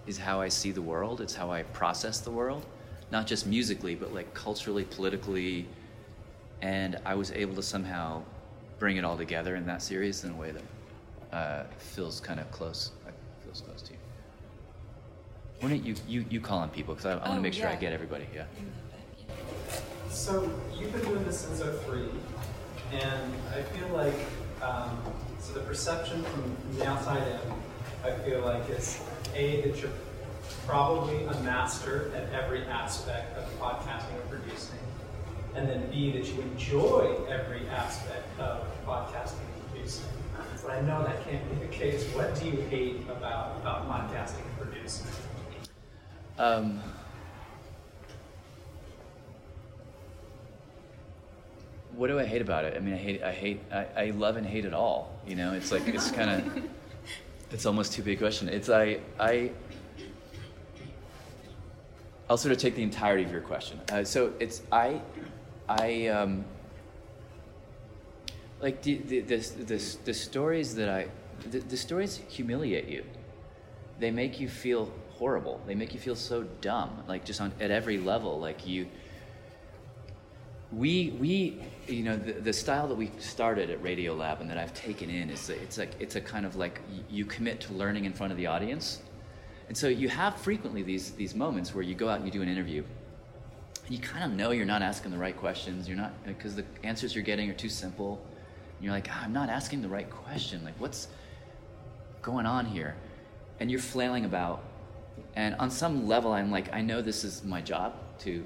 is 0.08 0.18
how 0.18 0.42
I 0.42 0.48
see 0.48 0.72
the 0.72 0.82
world. 0.82 1.22
It's 1.22 1.36
how 1.36 1.52
I 1.52 1.64
process 1.64 2.20
the 2.20 2.32
world, 2.32 2.66
not 3.12 3.28
just 3.28 3.46
musically, 3.46 3.94
but 3.94 4.14
like 4.14 4.34
culturally, 4.34 4.86
politically. 4.86 5.68
And 6.62 6.98
I 7.06 7.14
was 7.14 7.32
able 7.32 7.56
to 7.56 7.64
somehow 7.64 8.24
bring 8.80 8.98
it 8.98 9.04
all 9.04 9.18
together 9.18 9.56
in 9.56 9.66
that 9.68 9.82
series 9.82 10.24
in 10.24 10.32
a 10.32 10.36
way 10.36 10.52
that 10.52 11.36
uh, 11.36 11.64
feels 11.78 12.20
kind 12.20 12.40
of 12.40 12.50
close. 12.52 12.92
Feels 13.44 13.62
close 13.62 13.82
to 13.84 13.94
you. 13.94 14.00
Why 15.60 15.70
don't 15.70 15.84
you 15.84 15.96
you, 16.08 16.26
you 16.30 16.40
call 16.40 16.60
on 16.60 16.70
people 16.70 16.94
because 16.94 17.06
I, 17.06 17.14
I 17.14 17.16
want 17.16 17.26
to 17.26 17.38
Oh, 17.38 17.42
make 17.42 17.54
sure 17.54 17.68
I 17.68 17.76
get 17.76 17.94
everybody. 17.94 18.28
Yeah. 18.34 18.46
So 20.10 20.50
you've 20.78 20.92
been 20.94 21.02
doing 21.04 21.24
this 21.26 21.40
since 21.40 21.60
03, 21.60 22.02
and 22.94 23.34
I 23.54 23.62
feel 23.62 23.90
like 23.90 24.14
um, 24.62 24.98
so 25.40 25.54
the 25.54 25.60
perception 25.62 26.24
from 26.24 26.56
the 26.78 26.88
outside 26.88 27.28
in, 27.28 27.40
I 28.04 28.12
feel 28.12 28.42
like 28.42 28.70
is 28.70 29.00
a 29.36 29.62
that 29.62 29.82
you're 29.82 29.92
probably 30.66 31.24
a 31.26 31.34
master 31.42 32.12
at 32.16 32.32
every 32.34 32.64
aspect 32.66 33.38
of 33.38 33.46
podcasting 33.60 34.20
and 34.22 34.30
producing, 34.30 34.80
and 35.56 35.68
then 35.68 35.90
b 35.92 36.12
that 36.12 36.26
you 36.26 36.42
enjoy 36.42 37.18
every 37.30 37.68
aspect 37.70 38.40
of 38.40 38.66
podcasting 38.86 39.40
and 39.56 39.72
producing. 39.72 40.06
But 40.64 40.72
I 40.72 40.82
know 40.82 41.04
that 41.04 41.24
can't 41.28 41.48
be 41.50 41.66
the 41.66 41.72
case. 41.72 42.04
What 42.14 42.40
do 42.40 42.46
you 42.46 42.62
hate 42.70 43.02
about 43.10 43.58
about 43.58 43.90
podcasting 43.90 44.46
and 44.46 44.70
producing? 44.70 45.08
Um, 46.38 46.82
what 51.98 52.08
do 52.08 52.20
I 52.20 52.26
hate 52.26 52.42
about 52.42 52.64
it? 52.66 52.76
I 52.78 52.80
mean, 52.80 52.94
I 52.94 52.98
hate, 52.98 53.24
I 53.24 53.32
hate, 53.32 53.60
I, 53.72 53.88
I 53.98 54.12
love 54.12 54.38
and 54.38 54.46
hate 54.46 54.66
it 54.66 54.74
all. 54.74 55.20
You 55.26 55.36
know, 55.36 55.54
it's 55.54 55.72
like 55.72 55.88
it's 55.88 56.12
kind 56.12 56.30
of, 56.30 56.64
it's 57.52 57.66
almost 57.66 57.94
too 57.94 58.04
big 58.04 58.18
a 58.18 58.20
question. 58.20 58.50
It's 58.50 58.70
I, 58.70 59.00
I. 59.20 59.52
I'll 62.30 62.38
sort 62.38 62.52
of 62.52 62.58
take 62.58 62.76
the 62.76 62.84
entirety 62.84 63.24
of 63.24 63.32
your 63.32 63.42
question. 63.42 63.80
Uh, 63.92 64.04
so 64.04 64.34
it's 64.40 64.62
I, 64.72 65.02
I 65.70 66.08
um. 66.08 66.46
Like 68.60 68.82
the 68.82 68.96
the 68.98 69.22
the, 69.22 69.38
the, 69.38 69.98
the 70.06 70.14
stories 70.14 70.76
that 70.76 70.90
I, 70.90 71.08
the, 71.50 71.60
the 71.60 71.78
stories 71.78 72.22
humiliate 72.28 72.88
you 72.88 73.04
they 74.00 74.12
make 74.12 74.40
you 74.40 74.48
feel 74.48 74.92
horrible. 75.12 75.62
They 75.66 75.76
make 75.76 75.94
you 75.94 76.00
feel 76.00 76.16
so 76.16 76.44
dumb, 76.62 77.04
like 77.08 77.26
just 77.26 77.42
on 77.42 77.52
at 77.60 77.72
every 77.72 77.98
level. 77.98 78.40
Like 78.40 78.68
you, 78.68 78.88
we 80.72 81.16
we 81.20 81.64
you 81.88 82.04
know 82.04 82.18
the, 82.18 82.34
the 82.34 82.54
style 82.54 82.88
that 82.88 82.96
we 82.96 83.12
started 83.20 83.70
at 83.70 83.82
Radio 83.82 84.14
Lab 84.14 84.42
and 84.42 84.50
that 84.50 84.58
I've 84.58 84.74
taken 84.74 85.10
in 85.10 85.30
is 85.30 85.50
it's 85.50 85.78
like 85.78 85.92
it's 86.00 86.16
a 86.16 86.22
kind 86.22 86.46
of 86.46 86.56
like 86.56 86.82
you 87.10 87.26
commit 87.26 87.62
to 87.62 87.74
learning 87.74 88.06
in 88.06 88.14
front 88.14 88.32
of 88.32 88.38
the 88.38 88.48
audience, 88.48 89.02
and 89.68 89.78
so 89.78 89.88
you 89.88 90.10
have 90.10 90.36
frequently 90.38 90.84
these 90.84 91.12
these 91.12 91.36
moments 91.36 91.74
where 91.74 91.84
you 91.84 91.96
go 91.96 92.10
out 92.10 92.18
and 92.18 92.26
you 92.26 92.32
do 92.32 92.42
an 92.42 92.50
interview. 92.50 92.84
You 93.90 94.00
kind 94.00 94.26
of 94.26 94.38
know 94.38 94.52
you're 94.52 94.66
not 94.66 94.82
asking 94.82 95.12
the 95.12 95.18
right 95.18 95.36
questions. 95.36 95.88
You're 95.88 95.98
not 95.98 96.12
because 96.26 96.56
the 96.56 96.66
answers 96.84 97.16
you're 97.16 97.24
getting 97.24 97.50
are 97.50 97.54
too 97.54 97.70
simple. 97.70 98.22
And 98.76 98.86
you're 98.86 98.94
like, 98.94 99.08
"Ah, 99.10 99.24
I'm 99.24 99.34
not 99.34 99.50
asking 99.50 99.82
the 99.82 99.88
right 99.88 100.10
question. 100.10 100.64
Like, 100.64 100.76
what's 100.78 101.08
going 102.22 102.46
on 102.46 102.66
here? 102.66 102.96
And 103.60 103.72
you're 103.72 103.80
flailing 103.80 104.26
about. 104.26 104.64
And 105.36 105.56
on 105.56 105.72
some 105.72 106.08
level, 106.08 106.34
I'm 106.34 106.52
like, 106.52 106.74
I 106.74 106.82
know 106.82 107.02
this 107.02 107.24
is 107.24 107.44
my 107.44 107.62
job 107.62 107.94
to 108.20 108.44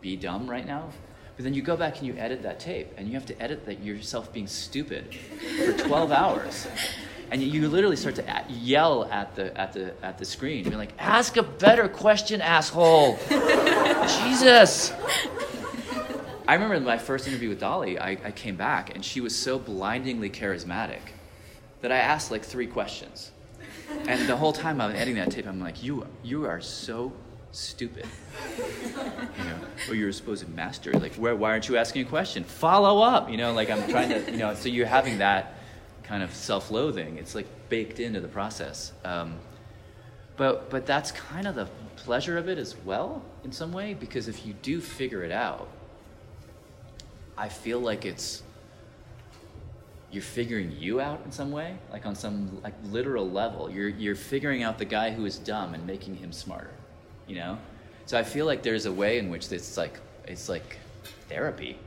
be 0.00 0.16
dumb 0.16 0.50
right 0.50 0.66
now. 0.66 0.90
But 1.36 1.44
then 1.44 1.54
you 1.54 1.62
go 1.62 1.76
back 1.76 1.98
and 1.98 2.06
you 2.06 2.14
edit 2.16 2.42
that 2.42 2.60
tape, 2.60 2.92
and 2.96 3.08
you 3.08 3.14
have 3.14 3.26
to 3.26 3.42
edit 3.42 3.64
that 3.66 3.82
yourself 3.82 4.32
being 4.32 4.46
stupid 4.46 5.14
for 5.64 5.72
12 5.72 6.12
hours. 6.22 6.66
And 7.30 7.42
you- 7.42 7.68
literally 7.68 7.96
start 7.96 8.16
to 8.16 8.22
a- 8.30 8.44
yell 8.52 9.04
at 9.10 9.34
the, 9.34 9.58
at, 9.58 9.72
the, 9.72 9.94
at 10.04 10.18
the 10.18 10.24
screen. 10.26 10.64
You're 10.66 10.76
like, 10.76 10.92
ask 10.98 11.36
a 11.38 11.42
better 11.42 11.88
question, 11.88 12.42
asshole. 12.42 13.18
Jesus. 14.24 14.92
I 16.46 16.54
remember 16.54 16.78
my 16.80 16.98
first 16.98 17.26
interview 17.28 17.48
with 17.48 17.60
Dolly, 17.60 17.98
I, 17.98 18.10
I 18.10 18.30
came 18.32 18.56
back, 18.56 18.94
and 18.94 19.02
she 19.04 19.20
was 19.20 19.34
so 19.34 19.58
blindingly 19.58 20.28
charismatic 20.28 21.00
that 21.80 21.90
I 21.92 21.98
asked 21.98 22.30
like 22.30 22.44
three 22.44 22.66
questions. 22.66 23.30
And 24.06 24.28
the 24.28 24.36
whole 24.36 24.52
time 24.52 24.80
I'm 24.80 24.90
editing 24.90 25.14
that 25.16 25.30
tape, 25.30 25.46
I'm 25.46 25.60
like, 25.60 25.82
you, 25.82 26.06
you 26.22 26.44
are 26.46 26.60
so 26.60 27.12
stupid. 27.52 28.06
You 29.38 29.44
know, 29.44 29.58
or 29.88 29.94
you're 29.94 30.10
a 30.10 30.12
supposed 30.12 30.46
master. 30.50 30.92
Like, 30.92 31.14
where, 31.14 31.34
why 31.34 31.50
aren't 31.50 31.66
you 31.68 31.76
asking 31.78 32.06
a 32.06 32.08
question? 32.08 32.44
Follow 32.44 33.02
up. 33.02 33.30
You 33.30 33.38
know, 33.38 33.54
like 33.54 33.70
I'm 33.70 33.88
trying 33.88 34.10
to, 34.10 34.30
you 34.30 34.36
know, 34.36 34.54
so 34.54 34.68
you're 34.68 34.86
having 34.86 35.18
that 35.18 35.54
kind 36.02 36.22
of 36.22 36.34
self-loathing. 36.34 37.16
It's 37.16 37.34
like 37.34 37.46
baked 37.70 37.98
into 37.98 38.20
the 38.20 38.28
process. 38.28 38.92
Um, 39.04 39.36
but 40.36 40.70
but 40.70 40.86
that's 40.86 41.12
kind 41.12 41.46
of 41.46 41.54
the 41.54 41.66
pleasure 41.96 42.36
of 42.36 42.48
it 42.48 42.58
as 42.58 42.76
well, 42.84 43.22
in 43.44 43.52
some 43.52 43.72
way, 43.72 43.94
because 43.94 44.28
if 44.28 44.44
you 44.46 44.52
do 44.54 44.80
figure 44.80 45.22
it 45.22 45.32
out, 45.32 45.68
I 47.36 47.48
feel 47.48 47.80
like 47.80 48.04
it's 48.04 48.42
you're 50.10 50.22
figuring 50.22 50.76
you 50.78 51.00
out 51.00 51.22
in 51.24 51.32
some 51.32 51.50
way, 51.50 51.76
like 51.90 52.04
on 52.04 52.14
some 52.14 52.60
like 52.62 52.74
literal 52.84 53.28
level. 53.28 53.70
You're 53.70 53.88
you're 53.88 54.14
figuring 54.14 54.62
out 54.62 54.78
the 54.78 54.84
guy 54.84 55.10
who 55.10 55.24
is 55.24 55.38
dumb 55.38 55.74
and 55.74 55.86
making 55.86 56.16
him 56.16 56.32
smarter, 56.32 56.70
you 57.26 57.36
know. 57.36 57.58
So 58.06 58.18
I 58.18 58.22
feel 58.22 58.46
like 58.46 58.62
there's 58.62 58.86
a 58.86 58.92
way 58.92 59.18
in 59.18 59.30
which 59.30 59.50
it's 59.52 59.76
like 59.76 59.98
it's 60.26 60.48
like 60.48 60.78
therapy, 61.28 61.78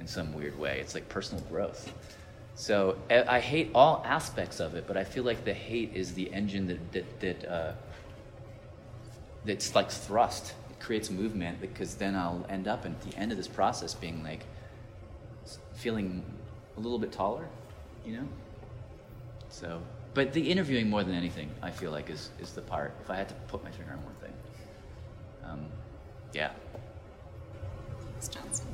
in 0.00 0.06
some 0.06 0.32
weird 0.34 0.58
way. 0.58 0.78
It's 0.80 0.94
like 0.94 1.08
personal 1.08 1.42
growth. 1.44 1.92
So 2.54 2.96
I 3.10 3.36
I 3.36 3.40
hate 3.40 3.70
all 3.74 4.02
aspects 4.04 4.60
of 4.60 4.74
it, 4.74 4.86
but 4.86 4.96
I 4.96 5.04
feel 5.04 5.24
like 5.24 5.44
the 5.44 5.54
hate 5.54 5.92
is 5.94 6.14
the 6.14 6.32
engine 6.32 6.66
that 6.68 6.92
that 6.92 7.20
that 7.20 7.48
uh, 7.50 7.72
that's 9.44 9.74
like 9.74 9.90
thrust. 9.90 10.54
It 10.70 10.80
creates 10.80 11.10
movement 11.10 11.60
because 11.60 11.94
then 11.94 12.14
I'll 12.14 12.44
end 12.48 12.68
up 12.68 12.84
at 12.84 13.00
the 13.02 13.16
end 13.16 13.30
of 13.30 13.38
this 13.38 13.48
process 13.48 13.94
being 13.94 14.22
like 14.22 14.44
feeling 15.74 16.22
a 16.76 16.80
little 16.80 16.98
bit 16.98 17.12
taller, 17.12 17.48
you 18.04 18.14
know. 18.14 18.28
So, 19.48 19.80
but 20.14 20.32
the 20.32 20.50
interviewing 20.50 20.90
more 20.90 21.04
than 21.04 21.14
anything, 21.14 21.50
I 21.62 21.70
feel 21.70 21.90
like 21.90 22.10
is 22.10 22.30
is 22.40 22.52
the 22.52 22.62
part. 22.62 22.94
If 23.02 23.10
I 23.10 23.16
had 23.16 23.28
to 23.28 23.34
put 23.48 23.62
my 23.64 23.70
finger 23.70 23.92
on 23.92 24.04
one 24.04 24.15
um, 25.50 25.60
yeah. 26.32 26.50
Ms. 28.16 28.28
Johnson. 28.28 28.66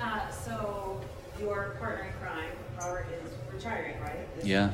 Uh, 0.00 0.28
so 0.30 1.00
your 1.40 1.76
partner 1.78 2.04
in 2.06 2.12
crime, 2.20 2.50
Robert, 2.78 3.06
is 3.24 3.32
retiring, 3.52 4.00
right? 4.00 4.34
This- 4.36 4.44
Yeah. 4.46 4.70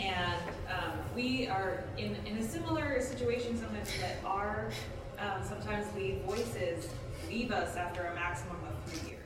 And 0.00 0.42
um, 0.68 0.92
we 1.14 1.46
are 1.48 1.84
in, 1.96 2.16
in 2.26 2.38
a 2.38 2.42
similar 2.42 3.00
situation 3.00 3.56
sometimes 3.56 3.88
that 4.00 4.16
our 4.24 4.70
um, 5.18 5.42
sometimes 5.46 5.86
lead 5.96 6.20
voices 6.26 6.88
leave 7.30 7.50
us 7.50 7.76
after 7.76 8.04
a 8.04 8.14
maximum 8.14 8.56
of 8.66 8.90
three 8.92 9.10
years. 9.10 9.12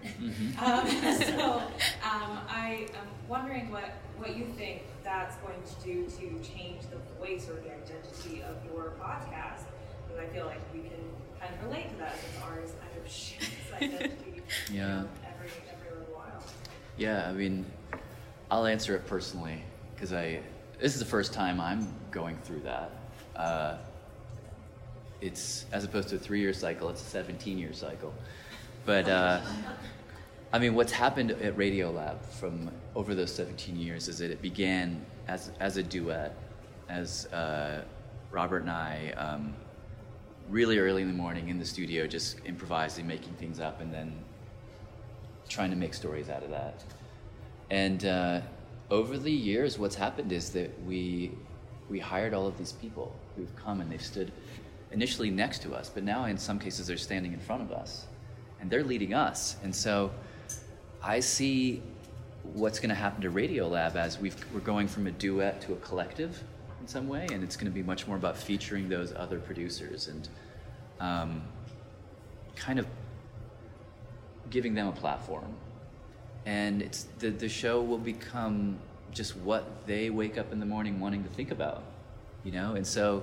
Um, 0.63 0.87
so 1.23 1.57
um, 2.05 2.39
I 2.49 2.87
am 2.95 3.07
wondering 3.29 3.71
what, 3.71 3.91
what 4.19 4.37
you 4.37 4.47
think 4.57 4.83
that's 5.03 5.37
going 5.37 5.61
to 5.63 5.85
do 5.85 6.05
to 6.07 6.49
change 6.49 6.83
the 6.91 6.99
voice 7.19 7.49
or 7.49 7.55
the 7.55 7.73
identity 7.73 8.43
of 8.43 8.57
your 8.67 8.93
podcast. 9.01 9.65
Because 10.07 10.21
I 10.23 10.27
feel 10.33 10.47
like 10.47 10.61
we 10.73 10.81
can 10.81 10.91
kind 11.41 11.55
of 11.55 11.67
relate 11.67 11.91
to 11.91 11.97
that 11.97 12.15
since 12.21 12.43
ours 12.43 12.71
kind 12.81 13.05
of 13.05 13.11
shifts 13.11 13.73
identity 13.75 14.43
Yeah. 14.73 15.05
every, 15.25 15.49
every 15.73 15.99
little 15.99 16.15
while. 16.15 16.43
Yeah, 16.97 17.29
I 17.29 17.33
mean, 17.33 17.65
I'll 18.51 18.67
answer 18.67 18.95
it 18.97 19.07
personally 19.07 19.63
because 19.95 20.13
I. 20.13 20.41
This 20.81 20.95
is 20.95 20.99
the 20.99 21.05
first 21.07 21.33
time 21.35 21.61
I'm 21.61 21.87
going 22.11 22.37
through 22.39 22.61
that. 22.61 22.91
Uh, 23.37 23.77
it's 25.21 25.67
as 25.73 25.85
opposed 25.85 26.09
to 26.09 26.17
a 26.17 26.19
three-year 26.19 26.55
cycle, 26.55 26.89
it's 26.89 27.15
a 27.15 27.19
17-year 27.19 27.75
cycle. 27.75 28.15
But 28.87 29.09
uh, 29.09 29.41
I 30.53 30.59
mean, 30.59 30.75
what's 30.75 30.93
happened 30.93 31.33
at 31.33 31.57
Radiolab 31.57 32.25
from 32.25 32.71
over 32.97 33.15
those 33.15 33.33
17 33.35 33.77
years 33.77 34.09
is 34.09 34.19
that 34.19 34.31
it 34.31 34.41
began 34.43 35.05
as 35.29 35.51
as 35.61 35.77
a 35.77 35.83
duet, 35.83 36.35
as 36.89 37.27
uh, 37.27 37.83
Robert 38.31 38.63
and 38.63 38.71
I. 38.71 39.13
Um, 39.17 39.55
really 40.51 40.79
early 40.79 41.03
in 41.03 41.09
the 41.09 41.15
morning 41.15 41.49
in 41.49 41.59
the 41.59 41.65
studio, 41.65 42.07
just 42.07 42.39
improvising, 42.45 43.07
making 43.07 43.33
things 43.35 43.61
up, 43.61 43.81
and 43.81 43.95
then 43.95 44.13
trying 45.49 45.71
to 45.71 45.77
make 45.77 45.95
stories 45.95 46.29
out 46.29 46.43
of 46.43 46.51
that. 46.51 46.83
And 47.71 48.05
uh, 48.05 48.41
over 48.91 49.17
the 49.17 49.31
years, 49.31 49.79
what's 49.79 49.95
happened 49.95 50.33
is 50.33 50.51
that 50.51 50.71
we 50.85 51.33
we 51.89 51.99
hired 51.99 52.35
all 52.35 52.47
of 52.47 52.57
these 52.57 52.73
people 52.73 53.13
who've 53.37 53.55
come 53.57 53.81
and 53.81 53.91
they've 53.91 54.01
stood 54.01 54.31
initially 54.93 55.29
next 55.31 55.63
to 55.63 55.75
us, 55.75 55.89
but 55.89 56.05
now 56.05 56.25
in 56.27 56.39
some 56.39 56.59
cases 56.59 56.87
they're 56.87 56.97
standing 56.97 57.33
in 57.33 57.41
front 57.41 57.63
of 57.63 57.73
us, 57.73 58.07
and 58.61 58.71
they're 58.71 58.85
leading 58.85 59.15
us. 59.15 59.57
And 59.65 59.75
so 59.75 60.11
I 61.03 61.21
see 61.21 61.83
what's 62.55 62.79
going 62.79 62.91
to 62.91 62.95
happen 62.95 63.23
to 63.23 63.31
Radiolab 63.31 63.97
as 63.97 64.19
we've, 64.19 64.37
we're 64.53 64.61
going 64.61 64.89
from 64.89 65.07
a 65.07 65.11
duet 65.11 65.61
to 65.63 65.73
a 65.73 65.77
collective 65.77 66.43
in 66.81 66.89
some 66.89 67.09
way, 67.09 67.27
and 67.33 67.45
it's 67.45 67.57
going 67.57 67.71
to 67.71 67.75
be 67.75 67.83
much 67.83 68.07
more 68.07 68.17
about 68.17 68.37
featuring 68.37 68.89
those 68.89 69.13
other 69.15 69.39
producers 69.39 70.09
and 70.09 70.29
um, 70.99 71.43
kind 72.57 72.79
of 72.79 72.87
giving 74.49 74.75
them 74.75 74.89
a 74.89 74.93
platform. 74.93 75.55
And 76.47 76.83
it's 76.83 77.05
the, 77.19 77.31
the 77.31 77.49
show 77.49 77.83
will 77.83 77.99
become 77.99 78.79
just 79.13 79.37
what 79.37 79.87
they 79.87 80.11
wake 80.11 80.39
up 80.39 80.53
in 80.53 80.61
the 80.61 80.67
morning 80.67 81.01
wanting 81.01 81.23
to 81.25 81.31
think 81.31 81.51
about, 81.51 81.83
you 82.45 82.53
know? 82.53 82.75
And 82.75 82.87
so 82.87 83.23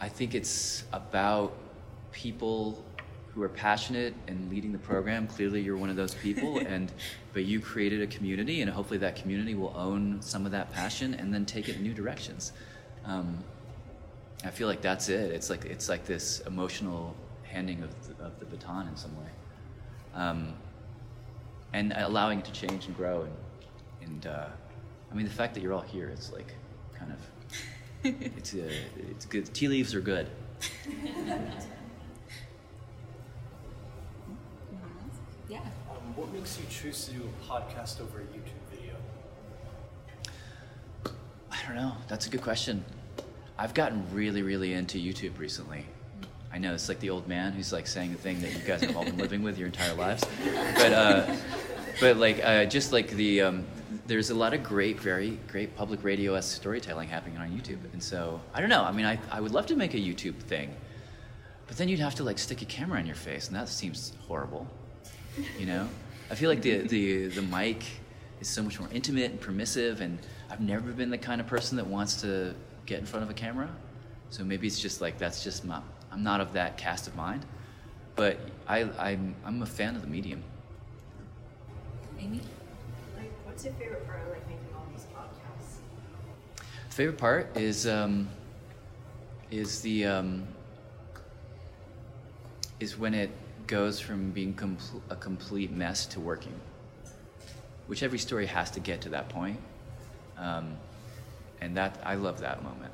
I 0.00 0.08
think 0.08 0.34
it's 0.34 0.84
about 0.92 1.52
people 2.12 2.84
who 3.38 3.44
are 3.44 3.48
passionate 3.48 4.14
and 4.26 4.50
leading 4.50 4.72
the 4.72 4.78
program. 4.78 5.28
Clearly, 5.28 5.60
you're 5.60 5.76
one 5.76 5.90
of 5.90 5.94
those 5.96 6.12
people, 6.12 6.58
and 6.66 6.90
but 7.32 7.44
you 7.44 7.60
created 7.60 8.02
a 8.02 8.06
community, 8.08 8.62
and 8.62 8.70
hopefully 8.70 8.98
that 8.98 9.14
community 9.14 9.54
will 9.54 9.72
own 9.76 10.20
some 10.20 10.44
of 10.44 10.50
that 10.50 10.72
passion 10.72 11.14
and 11.14 11.32
then 11.32 11.46
take 11.46 11.68
it 11.68 11.76
in 11.76 11.82
new 11.84 11.94
directions. 11.94 12.52
Um, 13.04 13.38
I 14.44 14.50
feel 14.50 14.66
like 14.66 14.80
that's 14.80 15.08
it. 15.08 15.30
It's 15.30 15.50
like 15.50 15.66
it's 15.66 15.88
like 15.88 16.04
this 16.04 16.40
emotional 16.48 17.14
handing 17.44 17.80
of 17.84 17.90
the, 18.08 18.24
of 18.24 18.40
the 18.40 18.46
baton 18.46 18.88
in 18.88 18.96
some 18.96 19.16
way, 19.16 19.30
um, 20.14 20.54
and 21.72 21.92
allowing 21.96 22.40
it 22.40 22.44
to 22.46 22.52
change 22.52 22.86
and 22.86 22.96
grow. 22.96 23.22
And, 23.22 23.34
and 24.10 24.26
uh, 24.26 24.46
I 25.12 25.14
mean, 25.14 25.26
the 25.26 25.32
fact 25.32 25.54
that 25.54 25.62
you're 25.62 25.74
all 25.74 25.80
here, 25.80 26.08
it's 26.08 26.32
like 26.32 26.54
kind 26.98 27.12
of 27.12 27.20
it's 28.20 28.52
uh, 28.52 28.68
it's 29.10 29.26
good. 29.26 29.54
Tea 29.54 29.68
leaves 29.68 29.94
are 29.94 30.00
good. 30.00 30.28
what 36.18 36.32
makes 36.32 36.58
you 36.58 36.64
choose 36.68 37.04
to 37.04 37.12
do 37.12 37.22
a 37.22 37.48
podcast 37.48 38.00
over 38.00 38.18
a 38.18 38.22
YouTube 38.22 38.64
video? 38.72 38.94
I 41.52 41.64
don't 41.64 41.76
know. 41.76 41.92
That's 42.08 42.26
a 42.26 42.30
good 42.30 42.42
question. 42.42 42.84
I've 43.56 43.72
gotten 43.72 44.04
really, 44.12 44.42
really 44.42 44.72
into 44.72 44.98
YouTube 44.98 45.38
recently. 45.38 45.86
I 46.52 46.58
know 46.58 46.74
it's 46.74 46.88
like 46.88 46.98
the 46.98 47.10
old 47.10 47.28
man 47.28 47.52
who's 47.52 47.72
like 47.72 47.86
saying 47.86 48.12
the 48.12 48.18
thing 48.18 48.40
that 48.40 48.52
you 48.52 48.58
guys 48.60 48.80
have 48.80 48.96
all 48.96 49.04
been 49.04 49.16
living 49.16 49.42
with 49.42 49.58
your 49.58 49.66
entire 49.66 49.94
lives, 49.94 50.24
but 50.74 50.92
uh, 50.92 51.36
but 52.00 52.16
like 52.16 52.44
uh, 52.44 52.64
just 52.64 52.92
like 52.92 53.10
the 53.10 53.42
um, 53.42 53.66
there's 54.06 54.30
a 54.30 54.34
lot 54.34 54.54
of 54.54 54.64
great, 54.64 54.98
very 54.98 55.38
great 55.46 55.76
public 55.76 56.02
radio 56.02 56.34
s 56.34 56.46
storytelling 56.46 57.08
happening 57.08 57.36
on 57.36 57.50
YouTube, 57.50 57.78
and 57.92 58.02
so 58.02 58.40
I 58.54 58.60
don't 58.60 58.70
know. 58.70 58.82
I 58.82 58.90
mean, 58.92 59.06
I 59.06 59.20
I 59.30 59.40
would 59.40 59.52
love 59.52 59.66
to 59.66 59.76
make 59.76 59.94
a 59.94 59.98
YouTube 59.98 60.36
thing, 60.36 60.74
but 61.68 61.76
then 61.76 61.88
you'd 61.88 62.00
have 62.00 62.14
to 62.16 62.24
like 62.24 62.38
stick 62.38 62.62
a 62.62 62.64
camera 62.64 62.98
in 62.98 63.06
your 63.06 63.14
face, 63.14 63.48
and 63.48 63.56
that 63.56 63.68
seems 63.68 64.14
horrible. 64.26 64.66
You 65.58 65.66
know, 65.66 65.88
I 66.30 66.34
feel 66.34 66.50
like 66.50 66.62
the 66.62 66.78
the 66.78 67.28
the 67.28 67.42
mic 67.42 67.84
is 68.40 68.48
so 68.48 68.62
much 68.62 68.78
more 68.78 68.88
intimate 68.92 69.30
and 69.30 69.40
permissive, 69.40 70.00
and 70.00 70.18
I've 70.50 70.60
never 70.60 70.92
been 70.92 71.10
the 71.10 71.18
kind 71.18 71.40
of 71.40 71.46
person 71.46 71.76
that 71.76 71.86
wants 71.86 72.20
to 72.22 72.54
get 72.86 72.98
in 73.00 73.06
front 73.06 73.24
of 73.24 73.30
a 73.30 73.34
camera. 73.34 73.68
So 74.30 74.44
maybe 74.44 74.66
it's 74.66 74.78
just 74.78 75.00
like 75.00 75.18
that's 75.18 75.42
just 75.42 75.64
my 75.64 75.80
I'm 76.12 76.22
not 76.22 76.40
of 76.40 76.52
that 76.52 76.76
cast 76.76 77.06
of 77.06 77.16
mind, 77.16 77.46
but 78.14 78.38
I 78.66 78.82
I'm 78.98 79.34
I'm 79.44 79.62
a 79.62 79.66
fan 79.66 79.96
of 79.96 80.02
the 80.02 80.08
medium. 80.08 80.42
Amy? 82.18 82.40
Like, 83.16 83.30
what's 83.44 83.64
your 83.64 83.72
favorite 83.74 84.06
part 84.06 84.22
of 84.22 84.28
like 84.28 84.46
making 84.46 84.66
all 84.76 84.86
these 84.92 85.06
podcasts? 85.14 85.78
Favorite 86.90 87.18
part 87.18 87.56
is 87.56 87.86
um, 87.86 88.28
is 89.50 89.80
the 89.80 90.04
um, 90.04 90.46
is 92.80 92.98
when 92.98 93.14
it 93.14 93.30
goes 93.68 94.00
from 94.00 94.30
being 94.32 94.54
compl- 94.54 95.02
a 95.10 95.16
complete 95.16 95.70
mess 95.70 96.06
to 96.06 96.18
working, 96.18 96.58
which 97.86 98.02
every 98.02 98.18
story 98.18 98.46
has 98.46 98.70
to 98.72 98.80
get 98.80 99.02
to 99.02 99.10
that 99.10 99.28
point, 99.28 99.60
um, 100.38 100.76
and 101.60 101.76
that 101.76 102.00
I 102.04 102.14
love 102.14 102.40
that 102.40 102.64
moment. 102.64 102.92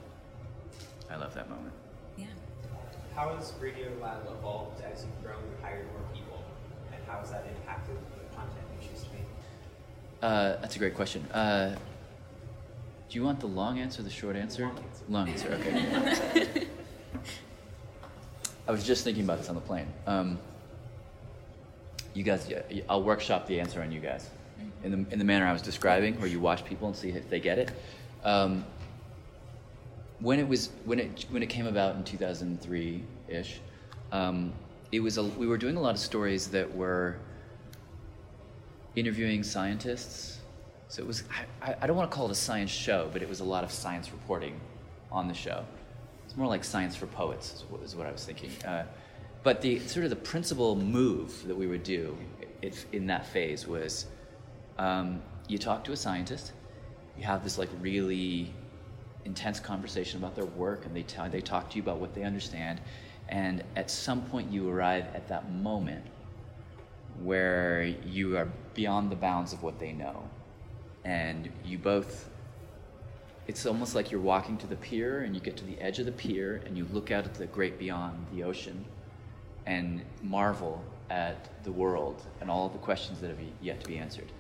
I 1.11 1.17
love 1.17 1.33
that 1.35 1.49
moment. 1.49 1.73
Yeah. 2.19 2.27
How 3.15 3.35
has 3.37 3.53
Radio 3.61 3.89
Lab 4.03 4.27
evolved 4.27 4.83
as 4.83 5.05
you've 5.05 5.23
grown 5.23 5.43
and 5.43 5.65
hired 5.65 5.87
more 5.93 6.03
people? 6.13 6.43
And 6.93 7.01
how 7.07 7.19
has 7.19 7.31
that 7.31 7.47
impacted 7.57 7.97
the 7.97 8.37
content 8.37 8.67
you 8.83 8.89
choose 8.89 9.05
to 9.05 9.09
make? 9.13 9.27
Uh, 10.21 10.57
that's 10.61 10.75
a 10.77 10.79
great 10.79 10.97
question. 10.97 11.25
Uh, 11.31 11.77
do 13.09 13.19
you 13.19 13.25
want 13.25 13.39
the 13.39 13.47
long 13.47 13.79
answer, 13.79 14.01
or 14.01 14.05
the 14.05 14.11
short 14.11 14.35
answer? 14.35 14.65
Long 14.65 14.79
answer. 14.79 15.05
Long 15.09 15.29
answer. 15.29 15.49
Okay. 15.53 16.67
I 18.67 18.73
was 18.73 18.85
just 18.85 19.05
thinking 19.05 19.23
about 19.23 19.39
this 19.39 19.49
on 19.51 19.55
the 19.55 19.61
plane. 19.61 19.87
Um, 20.07 20.39
you 22.15 22.23
guys, 22.23 22.49
yeah, 22.49 22.83
I'll 22.89 23.03
workshop 23.03 23.47
the 23.47 23.61
answer 23.61 23.83
on 23.83 23.93
you 23.93 24.01
guys 24.01 24.31
in 24.85 24.91
the 24.91 25.13
in 25.13 25.19
the 25.19 25.25
manner 25.25 25.47
I 25.47 25.53
was 25.53 25.63
describing, 25.63 26.19
where 26.21 26.29
you 26.29 26.39
watch 26.39 26.65
people 26.65 26.87
and 26.87 26.97
see 26.97 27.09
if 27.09 27.29
they 27.29 27.41
get 27.41 27.59
it. 27.59 27.73
Um, 28.23 28.65
when 30.21 30.39
it 30.39 30.47
was 30.47 30.71
when 30.85 31.01
it 31.01 31.27
when 31.31 31.43
it 31.43 31.49
came 31.49 31.67
about 31.67 31.97
in 31.97 32.05
2003 32.05 33.03
ish, 33.29 33.61
um, 34.13 34.53
it 34.93 35.01
was 35.01 35.19
a, 35.19 35.25
we 35.25 35.47
were 35.47 35.59
doing 35.59 35.77
a 35.77 35.81
lot 35.81 35.95
of 35.95 36.01
stories 36.01 36.49
that 36.49 36.73
were 36.75 37.17
interviewing 38.95 39.43
scientists. 39.43 40.39
So 40.89 41.03
it 41.03 41.07
was 41.07 41.25
I, 41.63 41.75
I 41.81 41.87
don't 41.87 41.97
want 41.97 42.11
to 42.11 42.15
call 42.15 42.27
it 42.27 42.33
a 42.33 42.37
science 42.37 42.71
show, 42.71 43.09
but 43.13 43.23
it 43.23 43.29
was 43.29 43.41
a 43.41 43.45
lot 43.45 43.65
of 43.65 43.73
science 43.73 44.13
reporting 44.13 44.61
on 45.11 45.29
the 45.29 45.35
show. 45.35 45.65
It's 46.27 46.37
more 46.37 46.47
like 46.47 46.63
science 46.63 46.95
for 46.95 47.07
poets, 47.07 47.55
is 47.55 47.65
what, 47.69 47.83
is 47.83 47.97
what 47.97 48.07
I 48.07 48.13
was 48.13 48.25
thinking. 48.25 48.51
Uh, 48.65 48.85
but 49.45 49.61
the 49.61 49.79
sort 49.81 50.05
of 50.05 50.11
the 50.11 50.17
principal 50.17 50.75
move 50.75 51.47
that 51.47 51.55
we 51.55 51.67
would 51.67 51.85
do 51.85 52.17
if, 52.63 52.87
in 52.93 53.07
that 53.07 53.27
phase 53.27 53.69
was 53.69 54.07
um, 54.79 55.23
you 55.47 55.59
talk 55.59 55.85
to 55.85 55.93
a 55.93 55.97
scientist, 55.97 56.53
you 57.17 57.25
have 57.25 57.45
this 57.45 57.59
like 57.59 57.69
really 57.81 58.53
intense 59.27 59.61
conversation 59.61 60.19
about 60.19 60.35
their 60.35 60.47
work, 60.47 60.87
and 60.87 60.97
they 60.97 61.03
tell 61.03 61.29
they 61.29 61.43
talk 61.43 61.71
to 61.71 61.77
you 61.77 61.83
about 61.83 61.99
what 61.99 62.15
they 62.15 62.23
understand, 62.23 62.81
and 63.29 63.63
at 63.77 63.91
some 63.91 64.23
point 64.23 64.51
you 64.51 64.69
arrive 64.69 65.05
at 65.15 65.29
that 65.29 65.53
moment 65.53 66.05
where 67.23 67.85
you 68.05 68.37
are 68.37 68.49
beyond 68.73 69.13
the 69.13 69.17
bounds 69.17 69.53
of 69.53 69.63
what 69.63 69.79
they 69.79 69.93
know, 69.93 70.29
and 71.05 71.51
you 71.65 71.79
both 71.79 72.31
it's 73.47 73.67
almost 73.67 73.95
like 73.95 74.11
you're 74.11 74.23
walking 74.23 74.57
to 74.57 74.67
the 74.67 74.77
pier 74.77 75.21
and 75.21 75.35
you 75.35 75.41
get 75.41 75.55
to 75.55 75.67
the 75.67 75.79
edge 75.79 75.99
of 75.99 76.07
the 76.07 76.13
pier 76.13 76.63
and 76.65 76.79
you 76.79 76.87
look 76.95 77.11
out 77.11 77.27
at 77.27 77.35
the 77.35 77.45
great 77.45 77.79
beyond 77.79 78.27
the 78.33 78.43
ocean 78.43 78.83
and 79.67 80.03
marvel 80.23 80.83
at 81.11 81.63
the 81.65 81.73
world 81.73 82.23
and 82.41 82.51
all 82.51 82.69
the 82.69 82.79
questions 82.79 83.21
that 83.21 83.29
have 83.29 83.39
yet 83.61 83.81
to 83.81 83.87
be 83.87 83.99
answered. 83.99 84.31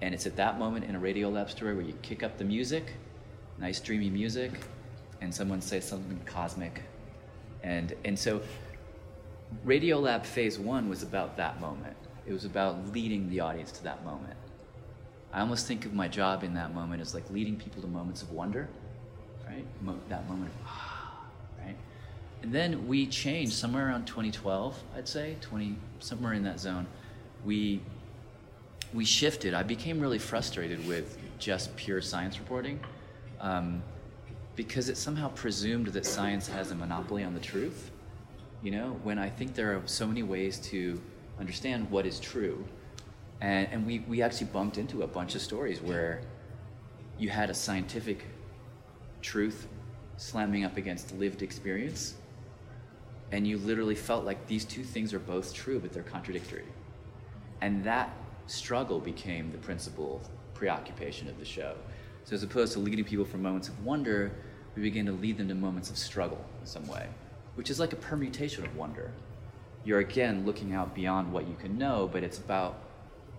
And 0.00 0.14
it's 0.14 0.26
at 0.26 0.36
that 0.36 0.58
moment 0.58 0.84
in 0.84 0.96
a 0.96 1.00
Radiolab 1.00 1.48
story 1.48 1.74
where 1.74 1.84
you 1.84 1.94
kick 2.02 2.22
up 2.22 2.36
the 2.38 2.44
music, 2.44 2.94
nice 3.58 3.80
dreamy 3.80 4.10
music, 4.10 4.52
and 5.20 5.32
someone 5.32 5.60
says 5.60 5.86
something 5.86 6.20
cosmic. 6.26 6.82
And, 7.62 7.94
and 8.04 8.18
so 8.18 8.42
Radiolab 9.64 10.26
phase 10.26 10.58
one 10.58 10.88
was 10.88 11.02
about 11.02 11.36
that 11.36 11.60
moment. 11.60 11.96
It 12.26 12.32
was 12.32 12.44
about 12.44 12.92
leading 12.92 13.30
the 13.30 13.40
audience 13.40 13.70
to 13.72 13.84
that 13.84 14.04
moment. 14.04 14.36
I 15.32 15.40
almost 15.40 15.66
think 15.66 15.86
of 15.86 15.94
my 15.94 16.08
job 16.08 16.44
in 16.44 16.54
that 16.54 16.74
moment 16.74 17.00
as 17.00 17.14
like 17.14 17.28
leading 17.30 17.56
people 17.56 17.80
to 17.82 17.88
moments 17.88 18.22
of 18.22 18.32
wonder, 18.32 18.68
right? 19.46 19.64
Mo- 19.80 19.98
that 20.08 20.28
moment 20.28 20.50
of 20.50 20.66
ah? 20.66 20.91
And 22.42 22.52
then 22.52 22.88
we 22.88 23.06
changed 23.06 23.52
somewhere 23.52 23.86
around 23.86 24.06
2012, 24.06 24.80
I'd 24.96 25.08
say, 25.08 25.36
20 25.40 25.76
somewhere 26.00 26.32
in 26.32 26.42
that 26.44 26.58
zone. 26.58 26.86
We 27.44 27.80
we 28.92 29.04
shifted. 29.04 29.54
I 29.54 29.62
became 29.62 30.00
really 30.00 30.18
frustrated 30.18 30.86
with 30.86 31.16
just 31.38 31.74
pure 31.76 32.02
science 32.02 32.38
reporting 32.38 32.78
um, 33.40 33.82
because 34.54 34.88
it 34.88 34.96
somehow 34.96 35.28
presumed 35.28 35.88
that 35.88 36.04
science 36.04 36.46
has 36.48 36.70
a 36.72 36.74
monopoly 36.74 37.24
on 37.24 37.32
the 37.32 37.40
truth. 37.40 37.90
You 38.62 38.72
know, 38.72 39.00
when 39.02 39.18
I 39.18 39.30
think 39.30 39.54
there 39.54 39.74
are 39.74 39.82
so 39.86 40.06
many 40.06 40.22
ways 40.22 40.58
to 40.70 41.00
understand 41.40 41.90
what 41.90 42.06
is 42.06 42.20
true. 42.20 42.64
And, 43.40 43.66
and 43.72 43.86
we, 43.86 44.00
we 44.00 44.22
actually 44.22 44.48
bumped 44.48 44.78
into 44.78 45.02
a 45.02 45.06
bunch 45.06 45.34
of 45.34 45.40
stories 45.40 45.80
where 45.80 46.20
you 47.18 47.28
had 47.28 47.50
a 47.50 47.54
scientific 47.54 48.24
truth 49.20 49.66
slamming 50.16 50.64
up 50.64 50.76
against 50.76 51.12
lived 51.16 51.42
experience. 51.42 52.14
And 53.32 53.46
you 53.46 53.58
literally 53.58 53.94
felt 53.94 54.24
like 54.24 54.46
these 54.46 54.64
two 54.64 54.84
things 54.84 55.12
are 55.14 55.18
both 55.18 55.54
true, 55.54 55.80
but 55.80 55.92
they're 55.92 56.02
contradictory. 56.02 56.66
And 57.62 57.82
that 57.84 58.14
struggle 58.46 59.00
became 59.00 59.50
the 59.50 59.58
principal 59.58 60.20
preoccupation 60.54 61.28
of 61.28 61.38
the 61.38 61.44
show. 61.44 61.74
So 62.24 62.34
as 62.34 62.42
opposed 62.42 62.74
to 62.74 62.78
leading 62.78 63.04
people 63.04 63.24
from 63.24 63.42
moments 63.42 63.68
of 63.68 63.84
wonder, 63.84 64.32
we 64.76 64.82
begin 64.82 65.06
to 65.06 65.12
lead 65.12 65.38
them 65.38 65.48
to 65.48 65.54
moments 65.54 65.90
of 65.90 65.96
struggle 65.98 66.44
in 66.60 66.66
some 66.66 66.86
way, 66.86 67.08
which 67.54 67.70
is 67.70 67.80
like 67.80 67.92
a 67.92 67.96
permutation 67.96 68.64
of 68.64 68.76
wonder. 68.76 69.10
You're 69.84 70.00
again 70.00 70.44
looking 70.46 70.74
out 70.74 70.94
beyond 70.94 71.32
what 71.32 71.48
you 71.48 71.54
can 71.54 71.76
know, 71.78 72.08
but 72.12 72.22
it's 72.22 72.38
about 72.38 72.78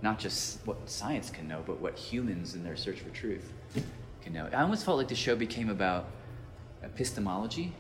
not 0.02 0.20
just 0.20 0.66
what 0.66 0.90
science 0.90 1.30
can 1.30 1.48
know, 1.48 1.64
but 1.66 1.80
what 1.80 1.98
humans 1.98 2.56
in 2.56 2.64
their 2.64 2.76
search 2.76 3.00
for 3.00 3.10
truth 3.10 3.54
can 4.22 4.34
know. 4.34 4.50
I 4.52 4.62
almost 4.62 4.86
felt 4.86 4.98
like 4.98 5.08
the 5.08 5.16
show 5.16 5.36
became 5.36 5.70
about 5.70 6.08
epistemology, 6.84 7.74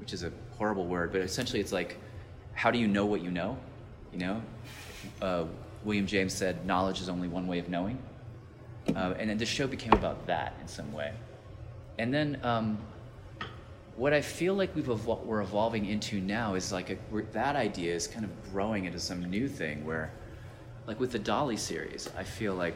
which 0.00 0.12
is 0.12 0.24
a 0.24 0.32
horrible 0.58 0.86
word, 0.86 1.12
but 1.12 1.20
essentially 1.20 1.60
it's 1.60 1.72
like, 1.72 1.96
how 2.52 2.70
do 2.70 2.78
you 2.78 2.88
know 2.88 3.06
what 3.06 3.22
you 3.22 3.30
know? 3.30 3.56
You 4.12 4.18
know, 4.18 4.42
uh, 5.22 5.44
William 5.84 6.06
James 6.06 6.34
said, 6.34 6.66
knowledge 6.66 7.00
is 7.00 7.08
only 7.08 7.28
one 7.28 7.46
way 7.46 7.58
of 7.58 7.68
knowing. 7.68 7.98
Uh, 8.94 9.14
and 9.18 9.30
then 9.30 9.38
the 9.38 9.46
show 9.46 9.66
became 9.66 9.92
about 9.92 10.26
that 10.26 10.54
in 10.60 10.68
some 10.68 10.92
way. 10.92 11.12
And 11.98 12.12
then 12.12 12.40
um, 12.42 12.78
what 13.96 14.12
I 14.12 14.20
feel 14.20 14.54
like 14.54 14.74
we've 14.74 14.88
we're 14.88 15.42
evolving 15.42 15.86
into 15.86 16.20
now 16.20 16.54
is 16.54 16.72
like 16.72 16.90
a, 16.90 16.96
that 17.32 17.56
idea 17.56 17.94
is 17.94 18.06
kind 18.06 18.24
of 18.24 18.30
growing 18.52 18.86
into 18.86 18.98
some 18.98 19.22
new 19.28 19.48
thing 19.48 19.84
where, 19.84 20.10
like 20.86 20.98
with 20.98 21.12
the 21.12 21.18
Dolly 21.18 21.56
series, 21.56 22.08
I 22.16 22.24
feel 22.24 22.54
like 22.54 22.74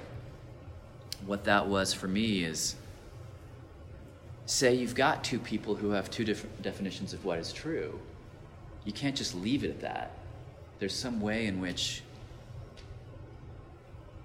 what 1.25 1.45
that 1.45 1.67
was 1.67 1.95
for 1.95 2.09
me 2.09 2.45
is 2.45 2.75
say 4.53 4.75
you've 4.75 4.95
got 4.95 5.25
two 5.25 5.39
people 5.39 5.75
who 5.75 5.91
have 5.91 6.11
two 6.11 6.25
different 6.25 6.61
definitions 6.63 7.13
of 7.13 7.25
what 7.25 7.39
is 7.39 7.53
true. 7.53 7.99
You 8.85 8.93
can't 8.93 9.17
just 9.17 9.35
leave 9.35 9.65
it 9.65 9.71
at 9.71 9.81
that. 9.81 10.19
There's 10.79 10.95
some 10.95 11.21
way 11.21 11.47
in 11.47 11.61
which 11.61 12.03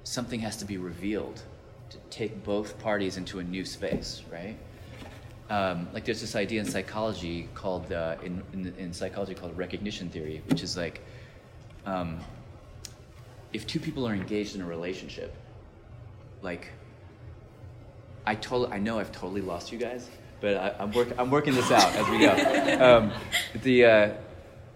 something 0.03 0.39
has 0.41 0.57
to 0.57 0.65
be 0.65 0.77
revealed 0.77 1.41
to 1.89 1.97
take 2.09 2.43
both 2.43 2.77
parties 2.79 3.17
into 3.17 3.39
a 3.39 3.43
new 3.43 3.63
space, 3.63 4.23
right? 4.31 4.57
Um, 5.49 5.87
like 5.93 6.03
there's 6.03 6.19
this 6.19 6.35
idea 6.35 6.59
in 6.59 6.65
psychology 6.65 7.47
called 7.53 7.91
uh, 7.93 8.15
in, 8.21 8.43
in, 8.51 8.73
in, 8.77 8.93
psychology 8.93 9.33
called 9.33 9.57
recognition 9.57 10.09
theory, 10.09 10.41
which 10.47 10.61
is 10.61 10.75
like 10.75 11.01
um, 11.85 12.19
if 13.53 13.65
two 13.65 13.79
people 13.79 14.05
are 14.05 14.13
engaged 14.13 14.55
in 14.55 14.61
a 14.61 14.65
relationship, 14.65 15.33
like 16.41 16.67
I 18.27 18.35
totally 18.35 18.71
I 18.73 18.79
know 18.79 18.99
I've 18.99 19.13
totally 19.13 19.41
lost 19.41 19.71
you 19.71 19.77
guys, 19.77 20.09
but 20.41 20.57
I, 20.57 20.83
am 20.83 20.91
work, 20.91 21.07
I'm 21.17 21.31
working 21.31 21.55
this 21.55 21.71
out 21.71 21.95
as 21.95 22.07
we 22.09 22.19
go. 22.19 22.35
Um, 22.77 23.11
the 23.63 23.85
uh, 23.85 24.13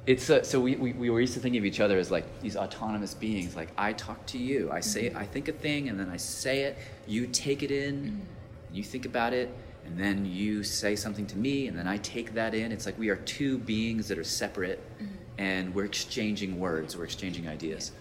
it's 0.08 0.30
uh, 0.30 0.41
so 0.41 0.60
we, 0.60 0.76
we, 0.76 0.93
we 0.93 1.10
were 1.10 1.20
used 1.20 1.34
to 1.34 1.39
thinking 1.39 1.60
of 1.60 1.66
each 1.66 1.80
other 1.80 1.97
as 1.97 2.10
like 2.10 2.26
these 2.41 2.56
autonomous 2.56 3.14
beings 3.14 3.56
like 3.56 3.70
i 3.78 3.93
talk 3.93 4.26
to 4.26 4.39
you 4.39 4.72
i 4.72 4.80
say 4.80 5.10
mm-hmm. 5.10 5.18
i 5.20 5.26
think 5.26 5.47
a 5.47 5.52
thing 5.52 5.89
and 5.89 5.99
then 5.99 6.10
i 6.10 6.18
say 6.18 6.62
it 6.62 6.78
you 7.06 7.28
take 7.28 7.62
it 7.62 7.70
in 7.70 7.95
mm-hmm. 7.95 8.76
you 8.76 8.84
think 8.84 9.06
about 9.06 9.32
it 9.32 9.54
and 9.86 9.99
then 9.99 10.26
you 10.26 10.64
say 10.64 10.95
something 10.95 11.28
to 11.28 11.38
me 11.38 11.68
and 11.68 11.78
then 11.78 11.88
i 11.88 11.97
take 11.97 12.34
that 12.34 12.56
in 12.56 12.72
it's 12.72 12.88
like 12.88 12.97
we 12.97 13.10
are 13.10 13.18
two 13.18 13.60
beings 13.60 14.08
that 14.08 14.18
are 14.18 14.24
separate 14.24 14.80
mm-hmm. 14.95 15.14
and 15.38 15.76
we're 15.76 15.86
exchanging 15.86 16.60
words 16.60 16.97
we're 16.97 17.04
exchanging 17.04 17.47
ideas 17.47 17.91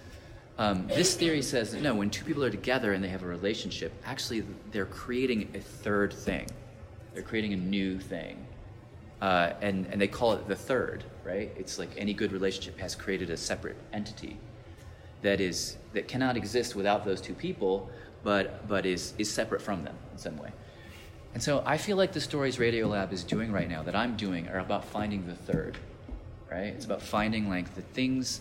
um, 0.61 0.87
this 0.87 1.17
theory 1.17 1.43
says 1.43 1.73
that 1.73 1.83
no 1.83 1.95
when 1.95 2.11
two 2.11 2.25
people 2.25 2.45
are 2.45 2.51
together 2.51 2.93
and 2.93 3.03
they 3.03 3.09
have 3.09 3.25
a 3.25 3.27
relationship 3.27 3.93
actually 4.05 4.45
they're 4.71 4.87
creating 4.87 5.49
a 5.55 5.61
third 5.61 6.13
thing 6.13 6.47
they're 7.13 7.23
creating 7.23 7.53
a 7.53 7.57
new 7.57 7.99
thing 7.99 8.47
uh, 9.21 9.53
and, 9.61 9.87
and 9.91 10.01
they 10.01 10.09
call 10.09 10.33
it 10.33 10.49
the 10.49 10.57
third, 10.57 11.05
right? 11.25 11.53
It's 11.57 11.79
like 11.79 11.91
any 11.97 12.15
good 12.15 12.33
relationship 12.33 12.79
has 12.79 12.95
created 12.95 13.31
a 13.31 13.37
separate 13.37 13.77
entity 13.93 14.39
that 15.23 15.41
is 15.41 15.77
that 15.93 16.09
cannot 16.09 16.37
exist 16.37 16.75
without 16.75 17.05
those 17.05 17.21
two 17.21 17.35
people, 17.35 17.91
but 18.23 18.67
but 18.67 18.87
is 18.87 19.13
is 19.19 19.31
separate 19.31 19.61
from 19.61 19.85
them 19.85 19.95
in 20.13 20.19
some 20.19 20.39
way. 20.39 20.51
And 21.35 21.43
so 21.43 21.63
I 21.67 21.77
feel 21.77 21.97
like 21.97 22.13
the 22.13 22.21
stories 22.21 22.59
Radio 22.59 22.89
Lab 22.89 23.13
is 23.13 23.23
doing 23.23 23.53
right 23.53 23.69
now 23.69 23.83
that 23.83 23.95
I'm 23.95 24.17
doing 24.17 24.49
are 24.49 24.59
about 24.59 24.85
finding 24.87 25.27
the 25.27 25.35
third, 25.35 25.77
right? 26.51 26.69
It's 26.69 26.87
about 26.87 27.03
finding 27.03 27.49
like 27.49 27.75
the 27.75 27.83
things 27.83 28.41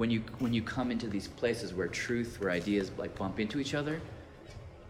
when 0.00 0.10
you 0.10 0.22
when 0.38 0.54
you 0.54 0.62
come 0.62 0.90
into 0.90 1.06
these 1.06 1.28
places 1.28 1.74
where 1.74 1.86
truth, 1.86 2.40
where 2.40 2.50
ideas 2.50 2.90
like 2.96 3.14
bump 3.16 3.38
into 3.38 3.60
each 3.60 3.74
other. 3.74 4.00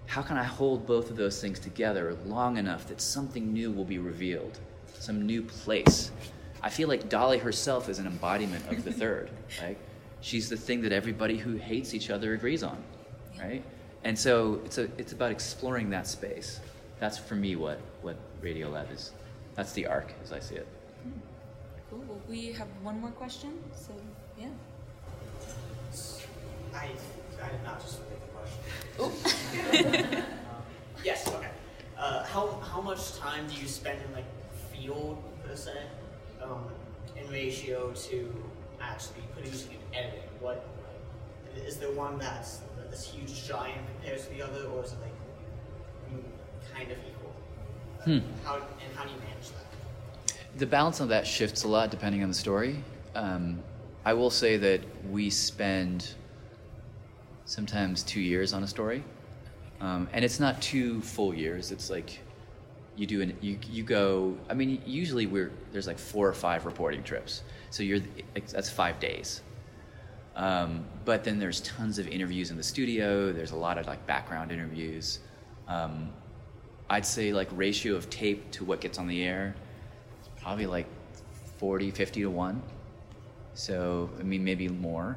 How 0.06 0.22
can 0.22 0.36
I 0.36 0.44
hold 0.44 0.86
both 0.86 1.11
of 1.11 1.16
those 1.16 1.40
things 1.40 1.58
together 1.58 2.16
long 2.26 2.56
enough 2.56 2.86
that 2.88 3.00
something 3.00 3.52
new 3.52 3.72
will 3.72 3.84
be 3.84 3.98
revealed? 3.98 4.58
some 5.00 5.26
new 5.26 5.42
place. 5.42 6.12
I 6.62 6.68
feel 6.68 6.88
like 6.88 7.08
Dolly 7.08 7.38
herself 7.38 7.88
is 7.88 7.98
an 7.98 8.06
embodiment 8.06 8.70
of 8.70 8.84
the 8.84 8.92
third, 8.92 9.30
right? 9.62 9.78
She's 10.20 10.48
the 10.48 10.56
thing 10.56 10.82
that 10.82 10.92
everybody 10.92 11.38
who 11.38 11.56
hates 11.56 11.94
each 11.94 12.11
other 12.11 12.34
agrees 12.34 12.62
on, 12.62 12.76
right? 13.40 13.64
And 14.04 14.16
so 14.16 14.61
it's 14.64 14.78
a 14.78 14.84
it's 14.98 15.12
about 15.12 15.32
exploring 15.32 15.90
that 15.90 16.06
space. 16.06 16.61
That's 17.00 17.18
for 17.18 17.34
me 17.34 17.56
what 17.56 17.80
what 18.02 18.16
Radio 18.42 18.68
Lab 18.68 18.92
is. 18.92 19.12
That's 19.54 19.72
the 19.72 19.86
arc 19.86 20.12
as 20.22 20.32
I 20.32 20.38
see 20.38 20.56
it. 20.56 20.68
Hmm. 21.02 21.11
Cool. 21.88 22.04
Well, 22.06 22.20
we 22.28 22.52
have 22.52 22.68
one 22.82 23.00
more 23.00 23.11
question. 23.11 23.58
So 23.74 23.92
yeah. 24.38 24.48
I 26.74 26.90
I 27.42 27.48
did 27.48 27.64
not 27.64 27.80
just 27.80 28.00
read 28.00 28.20
the 28.20 28.30
question. 28.36 30.22
um, 30.22 30.62
yes. 31.02 31.26
Okay. 31.26 31.48
Uh, 31.98 32.24
how 32.24 32.61
how 32.62 32.80
much 32.82 33.16
time 33.16 33.46
do 33.48 33.54
you 33.61 33.66
spend 33.66 33.98
in 34.06 34.12
like 34.12 34.26
field 34.80 35.22
per 35.44 35.56
se, 35.56 35.72
um, 36.42 36.64
in 37.16 37.30
ratio 37.70 37.92
to 37.92 38.34
actually 38.80 39.22
producing 39.34 39.76
and 39.76 40.04
editing? 40.04 40.28
What 40.40 40.66
is 41.56 41.76
there 41.76 41.92
one 41.92 42.18
that's 42.18 42.60
this 42.90 43.06
huge 43.06 43.46
giant 43.46 43.78
compared 43.94 44.20
to 44.20 44.30
the 44.30 44.42
other, 44.42 44.64
or 44.68 44.84
is 44.84 44.92
it 44.92 44.98
like 45.00 46.24
kind 46.74 46.90
of 46.90 46.98
equal? 46.98 47.32
Hmm. 48.04 48.18
How 48.44 48.56
and 48.56 48.96
how 48.96 49.04
do 49.04 49.10
you 49.10 49.18
manage 49.18 49.50
that? 49.50 50.58
The 50.58 50.66
balance 50.66 51.00
of 51.00 51.08
that 51.08 51.26
shifts 51.26 51.64
a 51.64 51.68
lot 51.68 51.90
depending 51.90 52.22
on 52.22 52.28
the 52.28 52.34
story. 52.34 52.82
Um, 53.14 53.62
I 54.04 54.14
will 54.14 54.30
say 54.30 54.56
that 54.56 54.80
we 55.10 55.30
spend 55.30 56.14
sometimes 57.44 58.02
two 58.02 58.20
years 58.20 58.52
on 58.52 58.62
a 58.62 58.66
story, 58.66 59.04
um, 59.80 60.08
and 60.12 60.24
it's 60.24 60.40
not 60.40 60.60
two 60.60 61.00
full 61.02 61.34
years. 61.34 61.70
It's 61.70 61.90
like 61.90 62.18
you 63.01 63.07
do 63.07 63.22
an 63.22 63.34
you 63.40 63.59
you 63.70 63.82
go. 63.82 64.36
I 64.51 64.55
mean, 64.55 64.82
usually 64.84 65.24
we're 65.24 65.51
there's 65.72 65.86
like 65.86 65.98
four 65.98 66.28
or 66.28 66.34
five 66.34 66.66
reporting 66.66 67.03
trips, 67.03 67.42
so 67.70 67.82
you're 67.82 68.01
that's 68.34 68.68
five 68.68 69.01
days. 69.01 69.40
Um, 70.36 70.84
but 71.07 71.24
then 71.24 71.38
there's 71.38 71.62
tons 71.62 71.98
of 71.98 72.07
interviews 72.07 72.51
in 72.51 72.59
the 72.59 72.62
studio. 72.62 73.32
There's 73.32 73.53
a 73.53 73.57
lot 73.57 73.78
of 73.78 73.86
like 73.86 74.07
background 74.07 74.53
interviews. 74.53 75.20
Um, 75.66 76.11
I'd 76.90 77.07
say 77.07 77.32
like 77.32 77.48
ratio 77.53 77.94
of 77.96 78.11
tape 78.11 78.51
to 78.53 78.64
what 78.66 78.82
gets 78.82 78.98
on 78.98 79.09
the 79.09 79.22
air, 79.22 79.55
probably 80.42 80.66
like 80.66 80.86
40, 81.57 81.90
50 81.90 82.20
to 82.20 82.26
one. 82.30 82.62
So 83.55 84.11
I 84.20 84.24
mean 84.24 84.44
maybe 84.44 84.68
more, 84.68 85.16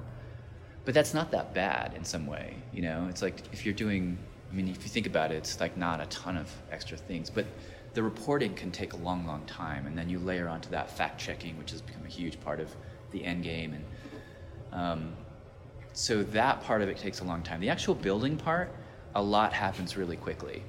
but 0.85 0.93
that's 0.93 1.13
not 1.13 1.31
that 1.31 1.53
bad 1.53 1.95
in 1.97 2.05
some 2.05 2.27
way. 2.27 2.55
You 2.71 2.83
know, 2.83 3.07
it's 3.09 3.21
like 3.21 3.41
if 3.51 3.65
you're 3.65 3.75
doing 3.75 4.17
I 4.53 4.55
mean, 4.55 4.67
if 4.67 4.83
you 4.83 4.89
think 4.89 5.07
about 5.07 5.31
it, 5.31 5.35
it's 5.37 5.59
like 5.59 5.77
not 5.77 5.99
a 5.99 6.05
ton 6.05 6.37
of 6.37 6.47
extra 6.71 6.95
things, 6.95 7.31
but 7.31 7.47
the 7.93 8.01
reporting 8.01 8.53
can 8.55 8.71
take 8.71 8.93
a 8.93 8.97
long, 8.97 9.25
long 9.25 9.45
time, 9.45 9.85
and 9.85 9.97
then 9.97 10.09
you 10.09 10.19
layer 10.19 10.47
onto 10.47 10.69
that 10.69 10.89
fact 10.89 11.19
checking, 11.19 11.57
which 11.57 11.71
has 11.71 11.81
become 11.81 12.03
a 12.05 12.09
huge 12.09 12.39
part 12.41 12.59
of 12.59 12.75
the 13.11 13.23
end 13.23 13.43
game, 13.43 13.73
and 13.73 13.85
um, 14.71 15.13
so 15.93 16.23
that 16.23 16.63
part 16.63 16.81
of 16.81 16.89
it 16.89 16.97
takes 16.97 17.19
a 17.19 17.23
long 17.23 17.43
time. 17.43 17.59
The 17.59 17.69
actual 17.69 17.93
building 17.93 18.35
part, 18.35 18.73
a 19.13 19.21
lot 19.21 19.53
happens 19.53 19.95
really 19.95 20.17
quickly. 20.17 20.63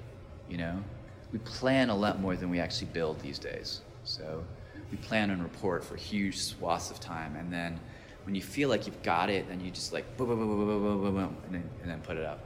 You 0.50 0.58
know, 0.58 0.84
we 1.32 1.38
plan 1.40 1.88
a 1.88 1.96
lot 1.96 2.20
more 2.20 2.36
than 2.36 2.50
we 2.50 2.60
actually 2.60 2.88
build 2.92 3.18
these 3.20 3.38
days. 3.38 3.80
So 4.02 4.44
we 4.90 4.98
plan 4.98 5.30
and 5.30 5.42
report 5.42 5.82
for 5.82 5.96
huge 5.96 6.38
swaths 6.38 6.90
of 6.90 7.00
time, 7.00 7.36
and 7.36 7.50
then 7.50 7.80
when 8.24 8.34
you 8.34 8.42
feel 8.42 8.68
like 8.68 8.86
you've 8.86 9.02
got 9.02 9.30
it, 9.30 9.48
then 9.48 9.60
you 9.60 9.70
just 9.70 9.92
like 9.92 10.16
boom, 10.16 10.28
boom, 10.28 10.38
boom, 10.38 10.48
boom, 10.48 10.68
boom, 10.68 10.82
boom, 10.82 11.02
boom, 11.02 11.14
boom 11.14 11.36
and 11.46 11.54
then 11.54 11.70
and 11.82 11.90
then 11.90 12.00
put 12.00 12.16
it 12.16 12.24
up. 12.24 12.40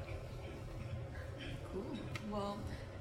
Cool. 1.73 1.85
Well, 2.31 2.59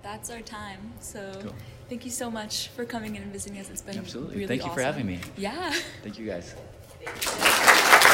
that's 0.08 0.30
our 0.30 0.41
time. 0.41 0.93
So 1.01 1.32
cool. 1.41 1.53
thank 1.89 2.05
you 2.05 2.12
so 2.12 2.32
much 2.32 2.70
for 2.70 2.86
coming 2.86 3.16
in 3.18 3.24
and 3.24 3.32
visiting 3.32 3.60
us. 3.60 3.70
It's 3.70 3.82
been 3.82 3.97
absolutely. 3.97 4.36
Really 4.36 4.47
thank 4.47 4.62
you 4.62 4.68
awesome. 4.68 4.76
for 4.76 4.84
having 4.84 5.05
me. 5.05 5.20
Yeah. 5.36 5.74
Thank 6.01 6.18
you 6.18 6.26
guys. 6.26 6.55